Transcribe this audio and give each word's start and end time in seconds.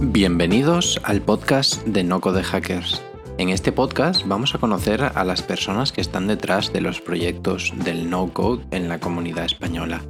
Bienvenidos 0.00 0.98
al 1.02 1.20
podcast 1.20 1.84
de 1.86 2.02
Noco 2.02 2.32
de 2.32 2.42
Hackers. 2.42 3.02
En 3.38 3.50
este 3.50 3.70
podcast 3.70 4.26
vamos 4.26 4.54
a 4.54 4.58
conocer 4.58 5.02
a 5.02 5.24
las 5.24 5.42
personas 5.42 5.92
que 5.92 6.00
están 6.00 6.26
detrás 6.26 6.72
de 6.72 6.80
los 6.80 7.02
proyectos 7.02 7.74
del 7.84 8.08
no-code 8.08 8.64
en 8.70 8.88
la 8.88 8.98
comunidad 8.98 9.44
española. 9.44 10.00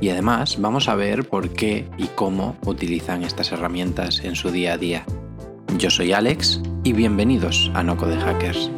Y 0.00 0.10
además 0.10 0.60
vamos 0.60 0.88
a 0.88 0.94
ver 0.94 1.28
por 1.28 1.50
qué 1.50 1.88
y 1.98 2.06
cómo 2.14 2.56
utilizan 2.64 3.24
estas 3.24 3.50
herramientas 3.50 4.20
en 4.20 4.36
su 4.36 4.50
día 4.50 4.74
a 4.74 4.78
día. 4.78 5.04
Yo 5.76 5.90
soy 5.90 6.12
Alex 6.12 6.60
y 6.84 6.92
bienvenidos 6.92 7.70
a 7.74 7.82
Noco 7.82 8.06
de 8.06 8.18
Hackers. 8.18 8.70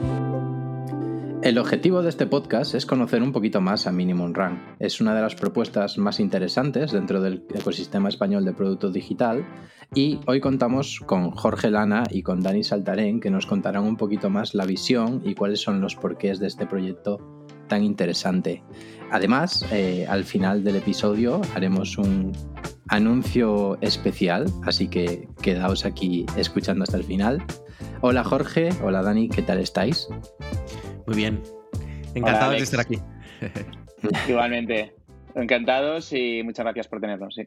El 1.43 1.59
objetivo 1.59 2.03
de 2.03 2.09
este 2.09 2.29
podcast 2.29 2.73
es 2.77 2.87
conocer 2.87 3.21
un 3.21 3.33
poquito 3.33 3.61
más 3.61 3.89
a 3.89 3.93
Minimum 3.93 4.33
Run. 4.33 4.63
Es 4.79 5.01
una 5.01 5.13
de 5.13 5.23
las 5.23 5.35
propuestas 5.35 5.99
más 5.99 6.21
interesantes 6.21 6.93
dentro 6.93 7.21
del 7.21 7.45
ecosistema 7.53 8.09
español 8.09 8.45
de 8.45 8.53
producto 8.53 8.91
digital 8.91 9.45
y 9.93 10.21
hoy 10.27 10.41
contamos 10.41 11.01
con 11.05 11.33
Jorge 11.33 11.69
Lana 11.69 12.05
y 12.09 12.23
con 12.23 12.43
Dani 12.43 12.63
Saltarén 12.63 13.19
que 13.19 13.31
nos 13.31 13.47
contarán 13.47 13.83
un 13.83 13.97
poquito 13.97 14.31
más 14.31 14.55
la 14.55 14.67
visión 14.67 15.21
y 15.25 15.35
cuáles 15.35 15.61
son 15.61 15.81
los 15.81 15.97
porqués 15.97 16.39
de 16.39 16.47
este 16.47 16.65
proyecto 16.65 17.19
tan 17.67 17.83
interesante. 17.83 18.63
Además, 19.11 19.67
eh, 19.73 20.07
al 20.09 20.23
final 20.23 20.63
del 20.63 20.77
episodio 20.77 21.41
haremos 21.57 21.99
un 21.99 22.31
anuncio 22.87 23.79
especial, 23.81 24.47
así 24.65 24.87
que 24.87 25.29
quedaos 25.43 25.87
aquí 25.87 26.25
escuchando 26.37 26.85
hasta 26.85 26.99
el 26.99 27.05
final. 27.05 27.45
Hola 28.01 28.23
Jorge, 28.23 28.69
hola 28.81 29.03
Dani, 29.03 29.29
¿qué 29.29 29.43
tal 29.43 29.59
estáis? 29.59 30.07
Muy 31.07 31.17
bien. 31.17 31.43
Encantados 32.15 32.57
de 32.57 32.63
estar 32.63 32.81
aquí. 32.81 32.99
Igualmente. 34.29 34.95
Encantados 35.35 36.13
y 36.13 36.43
muchas 36.43 36.65
gracias 36.65 36.89
por 36.89 37.01
tenernos. 37.01 37.35
Sí. 37.35 37.47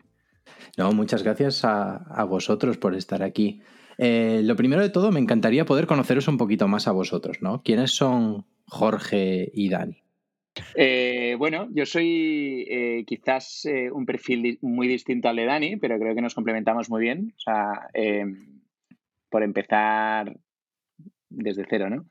No, 0.77 0.91
muchas 0.91 1.23
gracias 1.23 1.63
a, 1.63 2.23
vosotros 2.27 2.77
por 2.77 2.95
estar 2.95 3.23
aquí. 3.23 3.61
Eh, 3.97 4.41
lo 4.43 4.55
primero 4.55 4.81
de 4.81 4.89
todo, 4.89 5.11
me 5.11 5.19
encantaría 5.19 5.65
poder 5.65 5.87
conoceros 5.87 6.27
un 6.27 6.37
poquito 6.37 6.67
más 6.67 6.87
a 6.87 6.91
vosotros, 6.91 7.37
¿no? 7.41 7.61
¿Quiénes 7.63 7.91
son 7.91 8.45
Jorge 8.67 9.51
y 9.53 9.69
Dani? 9.69 9.97
Eh, 10.73 11.35
bueno, 11.37 11.67
yo 11.71 11.85
soy 11.85 12.65
eh, 12.69 13.03
quizás 13.05 13.67
un 13.91 14.05
perfil 14.05 14.57
muy 14.61 14.87
distinto 14.87 15.29
al 15.29 15.35
de 15.37 15.45
Dani, 15.45 15.77
pero 15.77 15.97
creo 15.97 16.15
que 16.15 16.21
nos 16.21 16.35
complementamos 16.35 16.89
muy 16.89 17.01
bien. 17.01 17.33
O 17.37 17.39
sea, 17.39 17.89
por 19.29 19.43
empezar, 19.43 20.35
desde 21.29 21.65
cero, 21.69 21.89
¿no? 21.89 22.05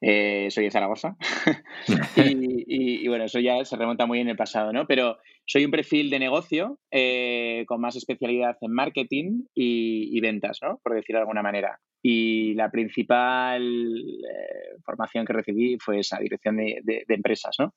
Eh, 0.00 0.48
soy 0.50 0.64
de 0.64 0.70
Zaragoza. 0.70 1.16
y, 2.16 3.06
bueno, 3.08 3.24
eso 3.24 3.40
ya 3.40 3.64
se 3.64 3.76
remonta 3.76 4.06
muy 4.06 4.20
en 4.20 4.28
el 4.28 4.36
pasado, 4.36 4.72
¿no? 4.72 4.86
Pero 4.86 5.18
soy 5.46 5.64
un 5.64 5.70
perfil 5.70 6.10
de 6.10 6.18
negocio 6.18 6.78
eh, 6.90 7.64
con 7.66 7.80
más 7.80 7.96
especialidad 7.96 8.56
en 8.60 8.72
marketing 8.72 9.42
y, 9.54 10.16
y, 10.16 10.20
ventas, 10.20 10.58
¿no? 10.62 10.80
Por 10.82 10.94
decirlo 10.94 11.18
de 11.18 11.22
alguna 11.22 11.42
manera 11.42 11.80
y 12.02 12.54
la 12.54 12.70
principal 12.70 13.62
eh, 13.62 14.78
formación 14.84 15.26
que 15.26 15.32
recibí 15.32 15.76
fue 15.78 16.00
esa 16.00 16.18
dirección 16.18 16.56
de, 16.56 17.04
empresas, 17.08 17.56
¿no? 17.58 17.74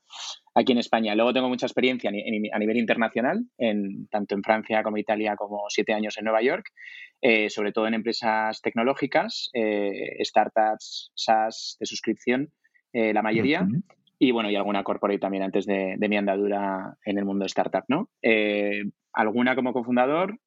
Aquí 0.56 0.72
en 0.72 0.78
España. 0.78 1.16
Luego 1.16 1.34
tengo 1.34 1.50
mucha 1.50 1.66
experiencia 1.66 2.10
a 2.10 2.60
nivel 2.60 2.78
internacional, 2.78 3.46
en, 3.58 4.08
tanto 4.08 4.36
en 4.36 4.44
Francia 4.44 4.82
como 4.84 4.98
Italia, 4.98 5.36
como 5.36 5.66
siete 5.68 5.94
años 5.94 6.18
en 6.18 6.26
Nueva 6.26 6.42
York, 6.42 6.68
eh, 7.22 7.50
sobre 7.50 7.72
todo 7.72 7.88
en 7.88 7.96
empresas 7.96 8.62
tecnológicas, 8.62 9.50
eh, 9.54 10.24
startups, 10.24 11.12
SaaS 11.16 11.78
de 11.80 11.86
suscripción, 11.86 12.50
la 12.94 13.24
mayoría. 13.24 13.68
Y 14.20 14.32
bueno, 14.32 14.52
y 14.52 14.56
alguna 14.56 14.84
corporate 14.84 15.20
también 15.20 15.44
antes 15.44 15.66
de, 15.66 15.96
de 15.98 16.10
mi 16.10 16.16
andadura 16.16 16.96
en 17.04 17.18
el 17.18 17.26
mundo 17.26 17.46
startup, 17.46 17.84
¿no? 17.88 18.10
alguna 19.14 19.56
como 19.56 19.74
cofundador, 19.74 20.38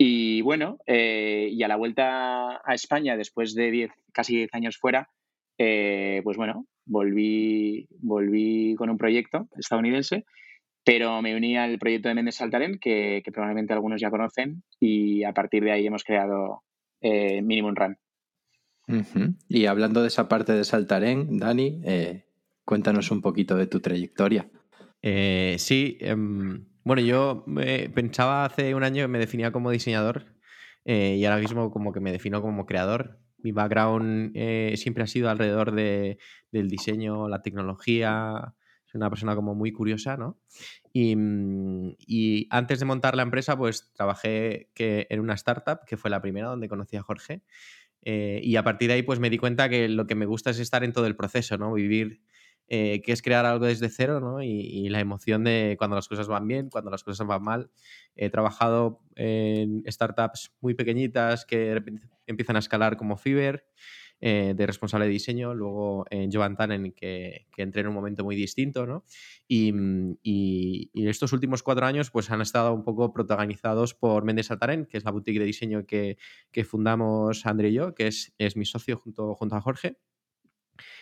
y 0.00 0.42
bueno, 0.42 0.78
eh, 0.86 1.48
y 1.50 1.60
a 1.64 1.68
la 1.68 1.74
vuelta 1.74 2.60
a 2.64 2.74
España, 2.74 3.16
después 3.16 3.56
de 3.56 3.72
diez, 3.72 3.90
casi 4.12 4.36
10 4.36 4.54
años 4.54 4.78
fuera, 4.78 5.10
eh, 5.58 6.20
pues 6.22 6.36
bueno, 6.36 6.66
volví, 6.86 7.88
volví 7.98 8.76
con 8.78 8.90
un 8.90 8.96
proyecto 8.96 9.48
estadounidense, 9.58 10.24
pero 10.84 11.20
me 11.20 11.34
uní 11.34 11.56
al 11.56 11.80
proyecto 11.80 12.08
de 12.08 12.14
Méndez 12.14 12.36
Saltaren, 12.36 12.78
que, 12.78 13.22
probablemente 13.32 13.72
algunos 13.72 14.00
ya 14.00 14.10
conocen, 14.10 14.62
y 14.78 15.24
a 15.24 15.32
partir 15.32 15.64
de 15.64 15.72
ahí 15.72 15.84
hemos 15.84 16.04
creado 16.04 16.62
eh, 17.00 17.42
Minimum 17.42 17.74
Run. 17.74 17.98
Y 19.48 19.66
hablando 19.66 20.00
de 20.00 20.08
esa 20.08 20.28
parte 20.28 20.52
de 20.52 20.62
Saltaren, 20.62 21.38
Dani, 21.38 21.82
cuéntanos 22.64 23.10
un 23.10 23.20
poquito 23.20 23.56
de 23.56 23.66
tu 23.66 23.80
trayectoria. 23.80 24.48
sí, 25.02 25.98
em, 26.00 26.67
bueno, 26.84 27.02
yo 27.02 27.44
pensaba 27.94 28.44
hace 28.44 28.74
un 28.74 28.82
año 28.82 29.04
que 29.04 29.08
me 29.08 29.18
definía 29.18 29.52
como 29.52 29.70
diseñador 29.70 30.38
eh, 30.84 31.16
y 31.16 31.24
ahora 31.24 31.40
mismo 31.40 31.70
como 31.70 31.92
que 31.92 32.00
me 32.00 32.12
defino 32.12 32.40
como 32.40 32.66
creador. 32.66 33.20
Mi 33.38 33.52
background 33.52 34.32
eh, 34.34 34.74
siempre 34.76 35.04
ha 35.04 35.06
sido 35.06 35.28
alrededor 35.28 35.72
de, 35.72 36.18
del 36.50 36.68
diseño, 36.68 37.28
la 37.28 37.42
tecnología. 37.42 38.54
Soy 38.86 38.98
una 38.98 39.10
persona 39.10 39.36
como 39.36 39.54
muy 39.54 39.70
curiosa, 39.70 40.16
¿no? 40.16 40.40
Y, 40.92 41.14
mm, 41.14 41.96
antes 42.50 42.80
de 42.80 42.86
montar 42.86 43.16
la 43.16 43.22
empresa, 43.22 43.56
pues 43.56 43.92
trabajé 43.92 44.70
en 44.76 45.20
una 45.20 45.34
startup, 45.34 45.80
que 45.86 45.98
fue 45.98 46.10
la 46.10 46.22
primera 46.22 46.48
donde 46.48 46.68
conocí 46.68 46.96
a 46.96 47.02
Jorge. 47.02 47.42
Eh, 48.02 48.40
y 48.42 48.56
a 48.56 48.62
partir 48.62 48.88
de 48.88 48.94
ahí, 48.94 49.02
pues 49.02 49.20
me 49.20 49.28
di 49.28 49.38
cuenta 49.38 49.68
que 49.68 49.88
lo 49.88 50.06
que 50.06 50.14
me 50.14 50.24
gusta 50.26 50.50
es 50.50 50.58
estar 50.58 50.84
en 50.84 50.92
todo 50.94 51.06
el 51.06 51.16
proceso, 51.16 51.58
¿no? 51.58 51.72
Vivir 51.74 52.22
eh, 52.68 53.00
que 53.02 53.12
es 53.12 53.22
crear 53.22 53.46
algo 53.46 53.64
desde 53.64 53.88
cero, 53.88 54.20
¿no? 54.20 54.42
Y, 54.42 54.88
la 54.90 55.00
emoción 55.00 55.44
de 55.44 55.76
cuando 55.78 55.96
las 55.96 56.08
cosas 56.08 56.28
van 56.28 56.46
bien, 56.46 56.68
cuando 56.70 56.90
las 56.90 57.02
cosas 57.02 57.26
van 57.26 57.42
mal. 57.42 57.70
He 58.14 58.30
trabajado 58.30 59.00
en 59.16 59.82
startups 59.86 60.52
muy 60.60 60.74
pequeñitas 60.74 61.44
que 61.46 61.82
empiezan 62.26 62.56
a 62.56 62.58
escalar 62.58 62.96
como 62.96 63.16
Fiverr, 63.16 63.64
eh, 64.20 64.52
de 64.56 64.66
responsable 64.66 65.06
de 65.06 65.12
diseño, 65.12 65.54
luego 65.54 66.04
en 66.10 66.32
Jovan 66.32 66.56
Tannen, 66.56 66.92
que, 66.92 67.46
que 67.54 67.62
entré 67.62 67.82
en 67.82 67.86
un 67.86 67.94
momento 67.94 68.24
muy 68.24 68.34
distinto, 68.34 68.84
¿no? 68.84 69.04
Y, 69.46 69.72
y, 70.22 70.90
estos 71.08 71.32
últimos 71.32 71.62
cuatro 71.62 71.86
años 71.86 72.10
pues 72.10 72.30
han 72.30 72.40
estado 72.40 72.74
un 72.74 72.82
poco 72.82 73.12
protagonizados 73.12 73.94
por 73.94 74.24
Méndez 74.24 74.50
Altaren, 74.50 74.86
que 74.86 74.98
es 74.98 75.04
la 75.04 75.12
boutique 75.12 75.38
de 75.38 75.44
diseño 75.44 75.86
que, 75.86 76.18
que 76.50 76.64
fundamos 76.64 77.46
André 77.46 77.68
y 77.70 77.74
yo, 77.74 77.94
que 77.94 78.08
es, 78.08 78.34
es 78.38 78.56
mi 78.56 78.64
socio 78.64 78.98
junto, 78.98 79.34
junto 79.36 79.54
a 79.54 79.60
Jorge. 79.60 79.96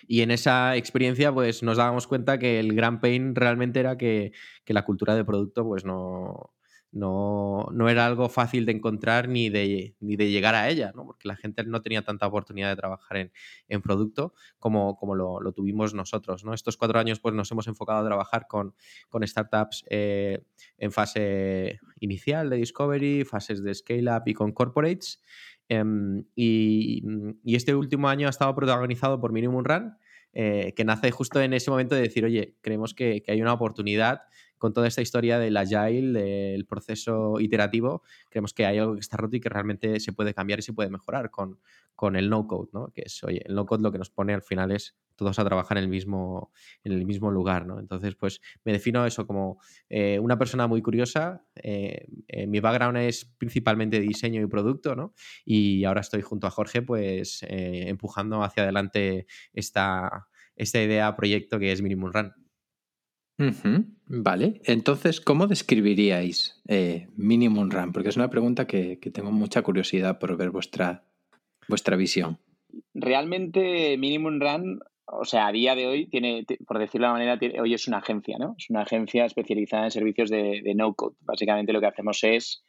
Y 0.06 0.20
en 0.22 0.30
esa 0.30 0.76
experiencia, 0.76 1.32
pues 1.32 1.62
nos 1.62 1.76
dábamos 1.76 2.06
cuenta 2.06 2.38
que 2.38 2.60
el 2.60 2.74
gran 2.74 3.00
pain 3.00 3.34
realmente 3.34 3.80
era 3.80 3.96
que, 3.96 4.32
la 4.66 4.84
cultura 4.84 5.14
de 5.14 5.24
producto, 5.24 5.64
pues 5.64 5.84
no, 5.84 6.52
no, 6.92 7.68
no, 7.72 7.88
era 7.88 8.06
algo 8.06 8.28
fácil 8.28 8.66
de 8.66 8.72
encontrar 8.72 9.28
ni 9.28 9.48
de, 9.48 9.94
ni 10.00 10.16
de 10.16 10.30
llegar 10.30 10.54
a 10.54 10.68
ella, 10.68 10.92
¿no? 10.94 11.04
porque 11.04 11.28
la 11.28 11.36
gente 11.36 11.64
no 11.64 11.82
tenía 11.82 12.02
tanta 12.02 12.26
oportunidad 12.26 12.70
de 12.70 12.76
trabajar 12.76 13.16
en, 13.18 13.32
en 13.68 13.82
producto 13.82 14.34
como, 14.58 14.96
como 14.96 15.14
lo, 15.14 15.40
lo, 15.40 15.52
tuvimos 15.52 15.94
nosotros. 15.94 16.44
¿no? 16.44 16.54
Estos 16.54 16.76
cuatro 16.76 16.98
años 16.98 17.20
pues, 17.20 17.34
nos 17.34 17.50
hemos 17.50 17.66
enfocado 17.68 18.00
a 18.00 18.06
trabajar 18.06 18.46
con, 18.48 18.74
con 19.08 19.26
startups 19.26 19.84
eh, 19.88 20.42
en 20.78 20.92
fase 20.92 21.80
inicial 22.00 22.50
de 22.50 22.56
discovery, 22.56 23.24
fases 23.24 23.62
de 23.62 23.74
scale-up 23.74 24.22
y 24.26 24.34
con 24.34 24.52
corporates. 24.52 25.20
Em, 25.68 26.24
y, 26.34 27.02
este 27.44 27.74
último 27.74 28.08
año 28.08 28.26
ha 28.26 28.30
estado 28.30 28.54
protagonizado 28.54 29.20
por 29.20 29.32
Minimum 29.32 29.64
Run, 29.64 29.96
eh, 30.32 30.74
que 30.76 30.84
nace 30.84 31.10
justo 31.10 31.40
en 31.40 31.54
ese 31.54 31.70
momento 31.70 31.94
de 31.94 32.02
decir, 32.02 32.24
oye, 32.24 32.56
creemos 32.60 32.94
que, 32.94 33.22
hay 33.26 33.40
una 33.40 33.52
oportunidad 33.52 34.22
con 34.58 34.72
toda 34.72 34.88
esta 34.88 35.02
historia 35.02 35.38
del 35.38 35.56
agile, 35.56 36.20
del 36.20 36.64
proceso 36.66 37.40
iterativo, 37.40 38.02
creemos 38.30 38.54
que 38.54 38.64
hay 38.64 38.78
algo 38.78 38.94
que 38.94 39.00
está 39.00 39.16
roto 39.16 39.36
y 39.36 39.40
que 39.40 39.48
realmente 39.48 40.00
se 40.00 40.12
puede 40.12 40.34
cambiar 40.34 40.60
y 40.60 40.62
se 40.62 40.72
puede 40.72 40.88
mejorar 40.88 41.30
con, 41.30 41.58
con 41.94 42.16
el 42.16 42.30
no-code, 42.30 42.70
¿no? 42.72 42.88
Que 42.94 43.02
es, 43.06 43.22
oye, 43.24 43.42
el 43.44 43.54
no-code 43.54 43.82
lo 43.82 43.92
que 43.92 43.98
nos 43.98 44.10
pone 44.10 44.32
al 44.32 44.42
final 44.42 44.72
es 44.72 44.96
todos 45.16 45.38
a 45.38 45.44
trabajar 45.44 45.78
en 45.78 45.84
el 45.84 45.90
mismo, 45.90 46.52
en 46.84 46.92
el 46.92 47.04
mismo 47.04 47.30
lugar, 47.30 47.66
¿no? 47.66 47.80
Entonces, 47.80 48.14
pues 48.14 48.40
me 48.64 48.72
defino 48.72 49.04
eso 49.06 49.26
como 49.26 49.58
eh, 49.88 50.18
una 50.20 50.38
persona 50.38 50.66
muy 50.66 50.82
curiosa. 50.82 51.44
Eh, 51.56 52.06
eh, 52.28 52.46
mi 52.46 52.60
background 52.60 52.98
es 52.98 53.24
principalmente 53.38 53.98
diseño 54.00 54.42
y 54.42 54.46
producto, 54.46 54.94
¿no? 54.94 55.14
Y 55.44 55.84
ahora 55.84 56.02
estoy 56.02 56.22
junto 56.22 56.46
a 56.46 56.50
Jorge, 56.50 56.82
pues 56.82 57.44
empujando 57.48 58.42
hacia 58.42 58.62
adelante 58.62 59.26
esta, 59.52 60.28
esta 60.54 60.82
idea, 60.82 61.16
proyecto 61.16 61.58
que 61.58 61.72
es 61.72 61.82
Minimum 61.82 62.12
Run. 62.12 62.32
Vale, 64.06 64.60
entonces, 64.64 65.20
¿cómo 65.20 65.46
describiríais 65.46 66.62
Minimum 67.16 67.70
Run? 67.70 67.92
Porque 67.92 68.08
es 68.10 68.16
una 68.16 68.30
pregunta 68.30 68.66
que, 68.66 68.98
que 68.98 69.10
tengo 69.10 69.30
mucha 69.30 69.62
curiosidad 69.62 70.18
por 70.18 70.36
ver 70.36 70.50
vuestra, 70.50 71.04
vuestra 71.68 71.96
visión. 71.96 72.38
Realmente 72.94 73.96
Minimum 73.98 74.40
Run 74.40 74.80
o 75.06 75.24
sea, 75.24 75.46
a 75.46 75.52
día 75.52 75.74
de 75.74 75.86
hoy 75.86 76.06
tiene, 76.08 76.44
por 76.66 76.78
decirlo 76.78 77.06
de 77.06 77.14
una 77.14 77.24
manera, 77.24 77.62
hoy 77.62 77.74
es 77.74 77.86
una 77.86 77.98
agencia, 77.98 78.38
¿no? 78.38 78.54
Es 78.58 78.70
una 78.70 78.82
agencia 78.82 79.24
especializada 79.24 79.84
en 79.84 79.90
servicios 79.90 80.30
de, 80.30 80.62
no-code. 80.74 81.16
Básicamente 81.20 81.72
lo 81.72 81.80
que 81.80 81.86
hacemos 81.86 82.22
es 82.24 82.64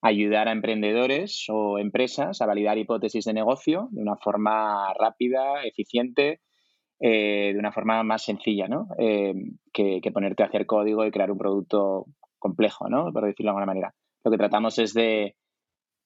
ayudar 0.00 0.48
a 0.48 0.52
emprendedores 0.52 1.44
o 1.48 1.78
empresas 1.78 2.40
a 2.40 2.46
validar 2.46 2.78
hipótesis 2.78 3.24
de 3.24 3.34
negocio 3.34 3.88
de 3.92 4.02
una 4.02 4.16
forma 4.16 4.92
rápida, 4.98 5.62
eficiente, 5.64 6.40
eh, 6.98 7.50
de 7.52 7.58
una 7.58 7.72
forma 7.72 8.02
más 8.02 8.24
sencilla, 8.24 8.68
¿no? 8.68 8.88
Eh, 8.98 9.34
que, 9.72 10.00
ponerte 10.12 10.42
a 10.42 10.46
hacer 10.46 10.66
código 10.66 11.04
y 11.04 11.10
crear 11.10 11.30
un 11.30 11.38
producto 11.38 12.06
complejo, 12.38 12.88
¿no? 12.88 13.12
Por 13.12 13.24
decirlo 13.26 13.48
de 13.48 13.50
alguna 13.50 13.66
manera. 13.66 13.94
lo 14.24 14.30
que 14.30 14.38
tratamos 14.38 14.78
es 14.78 14.94
de, 14.94 15.36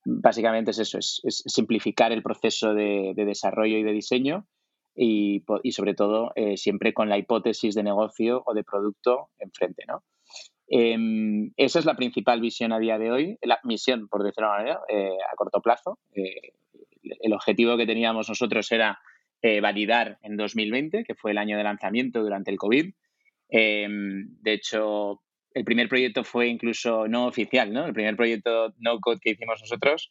básicamente 0.05 0.71
es 0.71 0.79
eso, 0.79 0.99
es, 0.99 1.21
simplificar 1.47 2.13
el 2.13 2.23
proceso 2.23 2.75
de, 2.75 3.13
desarrollo 3.15 3.79
y 3.79 3.83
de 3.83 3.93
diseño 3.93 4.47
y, 4.97 5.45
sobre 5.73 5.95
todo 5.95 6.33
eh, 6.35 6.57
siempre 6.57 6.95
con 6.95 7.09
la 7.09 7.19
hipótesis 7.19 7.75
de 7.75 7.83
negocio 7.83 8.43
o 8.47 8.55
de 8.55 8.65
producto 8.65 9.29
enfrente, 9.39 9.85
¿no? 9.87 10.03
Em, 10.69 11.53
esa 11.57 11.79
es 11.79 11.85
la 11.85 11.95
principal 11.95 12.41
visión 12.41 12.73
a 12.73 12.79
día 12.79 12.99
de 12.99 13.13
hoy, 13.13 13.39
la 13.43 13.61
misión, 13.63 14.09
por 14.09 14.25
decirlo 14.25 14.49
de 14.49 14.55
una 14.55 14.59
manera, 14.59 14.81
eh, 14.89 15.17
a 15.33 15.37
corto 15.37 15.61
plazo. 15.61 15.99
Eh, 16.15 16.53
el 17.03 17.33
objetivo 17.33 17.77
que 17.77 17.87
teníamos 17.87 18.29
nosotros 18.29 18.71
era 18.73 18.99
validar 19.63 20.19
en 20.23 20.37
2020, 20.37 21.05
que 21.05 21.15
fue 21.15 21.31
el 21.31 21.39
año 21.39 21.57
de 21.57 21.63
lanzamiento 21.63 22.21
durante 22.21 22.51
el 22.51 22.57
COVID. 22.57 22.93
Em, 23.49 24.27
de 24.43 24.53
hecho, 24.55 25.23
el 25.55 25.65
primer 25.65 25.89
proyecto 25.89 26.25
fue 26.25 26.49
incluso 26.49 27.07
no 27.07 27.29
oficial, 27.29 27.73
¿no? 27.73 27.87
El 27.87 27.93
primer 27.93 28.17
proyecto 28.17 28.75
no 28.79 28.99
code 28.99 29.21
que 29.21 29.31
hicimos 29.31 29.61
nosotros 29.61 30.11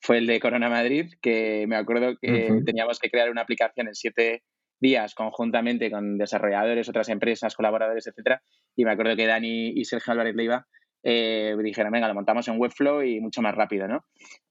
fue 0.00 0.18
el 0.18 0.26
de 0.26 0.40
Corona 0.40 0.68
Madrid, 0.68 1.12
que 1.20 1.66
me 1.66 1.76
acuerdo 1.76 2.16
que 2.20 2.50
teníamos 2.64 2.98
que 2.98 3.10
crear 3.10 3.30
una 3.30 3.42
aplicación 3.42 3.88
en 3.88 3.94
siete 3.94 4.42
días 4.80 5.14
conjuntamente 5.14 5.90
con 5.90 6.18
desarrolladores, 6.18 6.88
otras 6.88 7.08
empresas, 7.08 7.54
colaboradores, 7.54 8.06
etcétera. 8.06 8.42
Y 8.76 8.84
me 8.84 8.92
acuerdo 8.92 9.16
que 9.16 9.26
Dani 9.26 9.68
y 9.74 9.84
Sergio 9.84 10.12
Álvarez 10.12 10.34
Leiva 10.34 10.66
eh, 11.02 11.54
dijeron, 11.62 11.92
venga, 11.92 12.08
lo 12.08 12.14
montamos 12.14 12.46
en 12.48 12.58
Webflow 12.58 13.02
y 13.02 13.20
mucho 13.20 13.40
más 13.40 13.54
rápido, 13.54 13.88
¿no? 13.88 14.04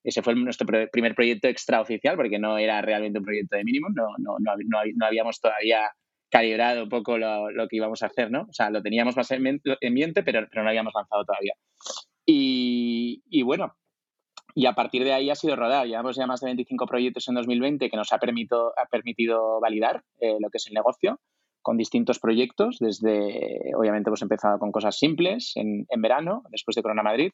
Ese 0.04 0.22
fue 0.22 0.36
nuestro 0.36 0.68
primer 0.92 1.16
proyecto 1.16 1.48
extraoficial 1.48 2.16
porque 2.16 2.40
no 2.40 2.58
era 2.58 2.82
realmente 2.82 3.20
un 3.20 3.26
proyecto 3.26 3.58
de 3.58 3.64
mínimo, 3.64 3.90
no, 3.94 4.08
no, 4.18 4.38
no, 4.40 4.54
no 4.96 5.06
habíamos 5.06 5.40
todavía 5.40 5.92
calibrado 6.34 6.84
un 6.84 6.90
poco 6.90 7.20
lo, 7.20 7.68
que 7.70 7.76
íbamos 7.76 8.02
a 8.02 8.08
hacer, 8.08 8.32
¿no? 8.32 8.48
O 8.50 8.54
sea, 8.54 8.72
lo 8.72 8.82
teníamos 8.82 9.16
más 9.16 9.30
en 9.30 9.44
mente, 9.44 10.24
pero, 10.24 10.48
pero 10.50 10.64
no 10.64 10.70
habíamos 10.70 10.94
lanzado 10.96 11.24
todavía. 11.24 11.54
Y, 12.26 13.44
bueno, 13.44 13.76
y 14.56 14.66
a 14.66 14.74
partir 14.74 15.04
de 15.04 15.14
ahí 15.14 15.30
ha 15.30 15.36
sido 15.36 15.56
rodar. 15.56 15.88
Llevamos 15.88 16.16
ya 16.16 16.28
más 16.28 16.42
de 16.42 16.48
25 16.48 16.86
proyectos 16.86 17.28
en 17.28 17.36
2020 17.36 17.90
que 17.90 17.98
nos 17.98 18.12
ha 18.14 18.20
permitido, 18.20 18.74
ha 18.78 18.86
permitido 18.90 19.60
validar 19.60 20.04
eh, 20.20 20.38
lo 20.40 20.50
que 20.50 20.58
es 20.58 20.68
el 20.68 20.74
negocio 20.74 21.20
con 21.62 21.78
distintos 21.78 22.20
proyectos. 22.20 22.78
Desde, 22.80 23.72
obviamente, 23.76 24.10
hemos 24.10 24.22
empezado 24.22 24.60
con 24.60 24.72
cosas 24.72 24.98
simples 24.98 25.54
en, 25.56 25.86
en 25.90 26.02
verano, 26.02 26.44
después 26.50 26.76
de 26.76 26.84
Corona 26.84 27.04
Madrid, 27.04 27.32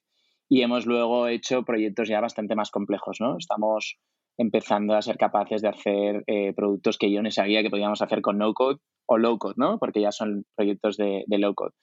y 0.47 0.61
hemos 0.61 0.85
luego 0.85 1.27
hecho 1.27 1.63
proyectos 1.63 2.07
ya 2.07 2.21
bastante 2.21 2.55
más 2.55 2.71
complejos, 2.71 3.17
¿no? 3.19 3.37
Estamos 3.37 3.97
empezando 4.39 4.95
a 4.95 5.01
ser 5.01 5.17
capaces 5.17 5.61
de 5.61 5.67
hacer 5.67 6.23
eh, 6.25 6.53
productos 6.53 6.97
que 6.97 7.11
yo 7.11 7.21
no 7.21 7.29
sabía 7.29 7.61
que 7.61 7.69
podíamos 7.69 8.01
hacer 8.01 8.21
con 8.21 8.37
no 8.37 8.53
code 8.53 8.79
o 9.05 9.17
low 9.17 9.37
code, 9.37 9.55
¿no? 9.57 9.77
Porque 9.79 9.99
ya 9.99 10.13
son 10.13 10.45
proyectos 10.55 10.95
de, 10.95 11.25
low 11.27 11.53
code. 11.53 11.73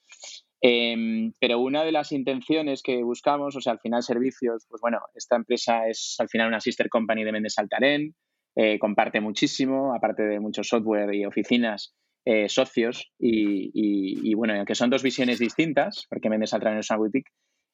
Em, 0.59 1.33
pero 1.39 1.59
una 1.59 1.83
de 1.83 1.91
las 1.91 2.11
intenciones 2.11 2.81
que 2.81 3.03
buscamos, 3.03 3.55
o 3.55 3.61
sea, 3.61 3.73
al 3.73 3.79
final 3.79 4.01
servicios, 4.01 4.65
pues 4.67 4.81
bueno, 4.81 5.01
esta 5.13 5.35
empresa 5.35 5.87
es 5.87 6.15
al 6.17 6.29
final 6.29 6.47
una 6.47 6.59
sister 6.59 6.89
company 6.89 7.23
de 7.23 7.31
Mendes 7.31 7.59
Altarén, 7.59 8.15
eh, 8.55 8.79
comparte 8.79 9.21
muchísimo, 9.21 9.93
aparte 9.93 10.23
de 10.23 10.39
mucho 10.39 10.63
software 10.63 11.13
y 11.13 11.25
oficinas, 11.25 11.93
eh, 12.25 12.49
socios, 12.49 13.11
y, 13.19 13.69
y, 13.71 14.33
bueno, 14.33 14.55
aunque 14.55 14.73
son 14.73 14.89
dos 14.89 15.03
visiones 15.03 15.37
distintas, 15.37 16.07
porque 16.09 16.29
Mendes 16.29 16.55
Altarén 16.55 16.79
es 16.79 16.89
una 16.89 16.97
boutique, 16.97 17.29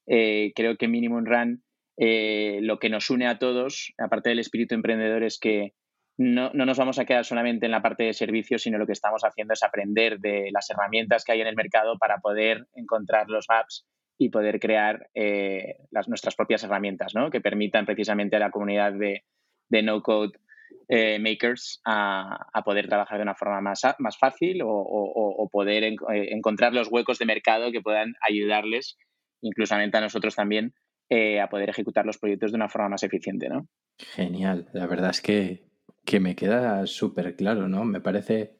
creo 0.05 0.75
que 0.75 0.89
Minimum 0.89 1.23
Run 1.23 1.63
eh, 1.97 2.59
lo 2.61 2.79
que 2.79 2.89
nos 2.89 3.09
une 3.09 3.27
a 3.27 3.37
todos, 3.39 3.93
aparte 3.97 4.29
del 4.29 4.39
espíritu 4.39 4.75
emprendedor, 4.75 5.23
es 5.23 5.39
que 5.39 5.73
no, 6.17 6.51
nos 6.53 6.77
vamos 6.77 6.99
a 6.99 7.05
quedar 7.05 7.25
solamente 7.25 7.65
en 7.65 7.71
la 7.71 7.81
parte 7.81 8.03
de 8.03 8.13
servicios, 8.13 8.61
sino 8.61 8.77
lo 8.77 8.85
que 8.85 8.91
estamos 8.93 9.23
haciendo 9.23 9.53
es 9.53 9.63
aprender 9.63 10.19
de 10.19 10.49
las 10.51 10.69
herramientas 10.69 11.23
que 11.23 11.31
hay 11.31 11.41
en 11.41 11.47
el 11.47 11.55
mercado 11.55 11.97
para 11.97 12.17
poder 12.17 12.67
encontrar 12.75 13.29
los 13.29 13.45
apps 13.49 13.85
y 14.17 14.29
poder 14.29 14.59
crear 14.59 15.09
eh, 15.15 15.77
las, 15.91 16.07
nuestras 16.07 16.35
propias 16.35 16.63
herramientas, 16.63 17.15
¿no? 17.15 17.31
que 17.31 17.41
permitan 17.41 17.85
precisamente 17.85 18.35
a 18.35 18.39
la 18.39 18.51
comunidad 18.51 18.93
de, 18.93 19.23
no-code 19.81 20.37
eh, 20.87 21.17
makers 21.17 21.81
a, 21.83 22.61
poder 22.63 22.87
trabajar 22.87 23.17
de 23.17 23.23
una 23.23 23.33
forma 23.33 23.59
más, 23.59 23.81
más 23.97 24.17
fácil 24.17 24.61
o, 24.63 25.49
poder 25.51 25.83
encontrar 25.83 26.73
los 26.73 26.91
huecos 26.91 27.17
de 27.17 27.25
mercado 27.25 27.71
que 27.71 27.81
puedan 27.81 28.13
ayudarles, 28.21 28.97
incluso 29.41 29.75
a 29.75 30.01
nosotros 30.01 30.35
también, 30.35 30.73
eh, 31.09 31.39
a 31.39 31.49
poder 31.49 31.69
ejecutar 31.69 32.05
los 32.05 32.17
proyectos 32.17 32.51
de 32.51 32.55
una 32.55 32.69
forma 32.69 32.89
más 32.89 33.03
eficiente, 33.03 33.49
¿no? 33.49 33.67
Genial, 33.97 34.69
la 34.73 34.87
verdad 34.87 35.11
es 35.11 35.21
que, 35.21 35.69
que 36.05 36.19
me 36.19 36.35
queda 36.35 36.85
súper 36.87 37.35
claro, 37.35 37.67
¿no? 37.67 37.83
Me 37.85 38.01
parece 38.01 38.57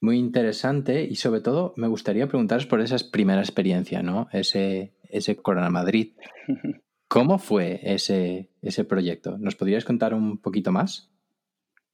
muy 0.00 0.18
interesante 0.18 1.02
y 1.02 1.16
sobre 1.16 1.40
todo 1.40 1.74
me 1.76 1.88
gustaría 1.88 2.28
preguntaros 2.28 2.66
por 2.66 2.80
esa 2.80 2.96
primera 3.10 3.40
experiencia, 3.40 4.02
¿no? 4.02 4.28
Ese, 4.32 4.94
ese 5.10 5.36
Corona 5.36 5.70
Madrid. 5.70 6.14
¿Cómo 7.08 7.38
fue 7.38 7.80
ese, 7.82 8.50
ese 8.60 8.84
proyecto? 8.84 9.38
¿Nos 9.38 9.56
podrías 9.56 9.84
contar 9.84 10.12
un 10.12 10.38
poquito 10.38 10.72
más? 10.72 11.10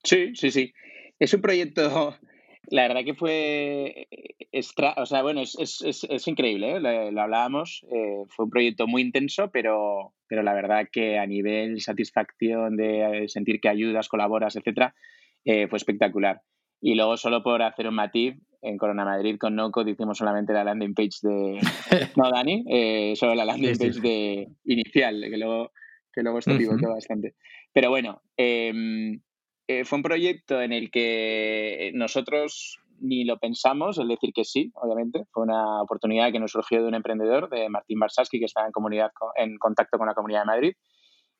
Sí, 0.02 0.34
sí, 0.34 0.50
sí. 0.50 0.74
Es 1.18 1.32
un 1.32 1.40
proyecto 1.40 2.16
la 2.68 2.88
verdad 2.88 3.04
que 3.04 3.14
fue 3.14 4.08
extra, 4.52 4.94
o 4.96 5.06
sea, 5.06 5.22
bueno, 5.22 5.40
es, 5.40 5.56
es, 5.58 6.06
es, 6.08 6.28
increíble, 6.28 6.76
¿eh? 6.76 6.80
lo, 6.80 7.20
hablábamos, 7.20 7.84
eh, 7.90 8.24
fue 8.28 8.44
un 8.44 8.50
proyecto 8.50 8.86
muy 8.86 9.02
intenso, 9.02 9.50
pero, 9.50 10.14
pero 10.28 10.42
la 10.42 10.54
verdad 10.54 10.88
que 10.90 11.18
a 11.18 11.26
nivel 11.26 11.80
satisfacción 11.80 12.76
de 12.76 13.24
sentir 13.28 13.60
que 13.60 13.68
ayudas, 13.68 14.08
colaboras, 14.08 14.56
etcétera, 14.56 14.94
eh, 15.44 15.66
fue 15.68 15.76
espectacular. 15.76 16.40
Y 16.80 16.94
luego, 16.94 17.16
solo 17.16 17.42
por 17.42 17.62
hacer 17.62 17.88
un 17.88 17.94
matiz, 17.94 18.36
en 18.62 18.78
Corona 18.78 19.04
Madrid 19.04 19.36
con 19.38 19.56
NoCode 19.56 19.90
hicimos 19.90 20.16
solamente 20.16 20.52
la 20.52 20.64
landing 20.64 20.94
page 20.94 21.18
de. 21.22 21.58
No, 22.16 22.30
Dani, 22.30 23.16
solo 23.16 23.34
la 23.34 23.44
landing 23.44 23.76
page 23.76 24.00
de 24.00 24.48
inicial, 24.64 25.20
que 25.20 25.36
luego, 25.36 25.72
que 26.12 26.22
luego 26.22 26.38
esto 26.38 26.56
pivotó 26.56 26.90
bastante. 26.90 27.34
Pero 27.72 27.90
bueno, 27.90 28.22
em, 28.36 29.20
eh, 29.66 29.84
fue 29.84 29.98
un 29.98 30.02
proyecto 30.02 30.60
en 30.60 30.72
el 30.72 30.90
que 30.90 31.90
nosotros 31.94 32.78
ni 33.00 33.24
lo 33.24 33.38
pensamos, 33.38 33.98
es 33.98 34.08
decir 34.08 34.32
que 34.32 34.44
sí, 34.44 34.70
obviamente. 34.74 35.24
Fue 35.32 35.42
una 35.42 35.82
oportunidad 35.82 36.32
que 36.32 36.40
nos 36.40 36.52
surgió 36.52 36.82
de 36.82 36.88
un 36.88 36.94
emprendedor, 36.94 37.50
de 37.50 37.68
Martín 37.68 37.98
Barsaski, 37.98 38.38
que 38.38 38.46
estaba 38.46 38.66
en, 38.66 38.72
comunidad, 38.72 39.10
en 39.36 39.58
contacto 39.58 39.98
con 39.98 40.06
la 40.06 40.14
Comunidad 40.14 40.40
de 40.40 40.46
Madrid 40.46 40.72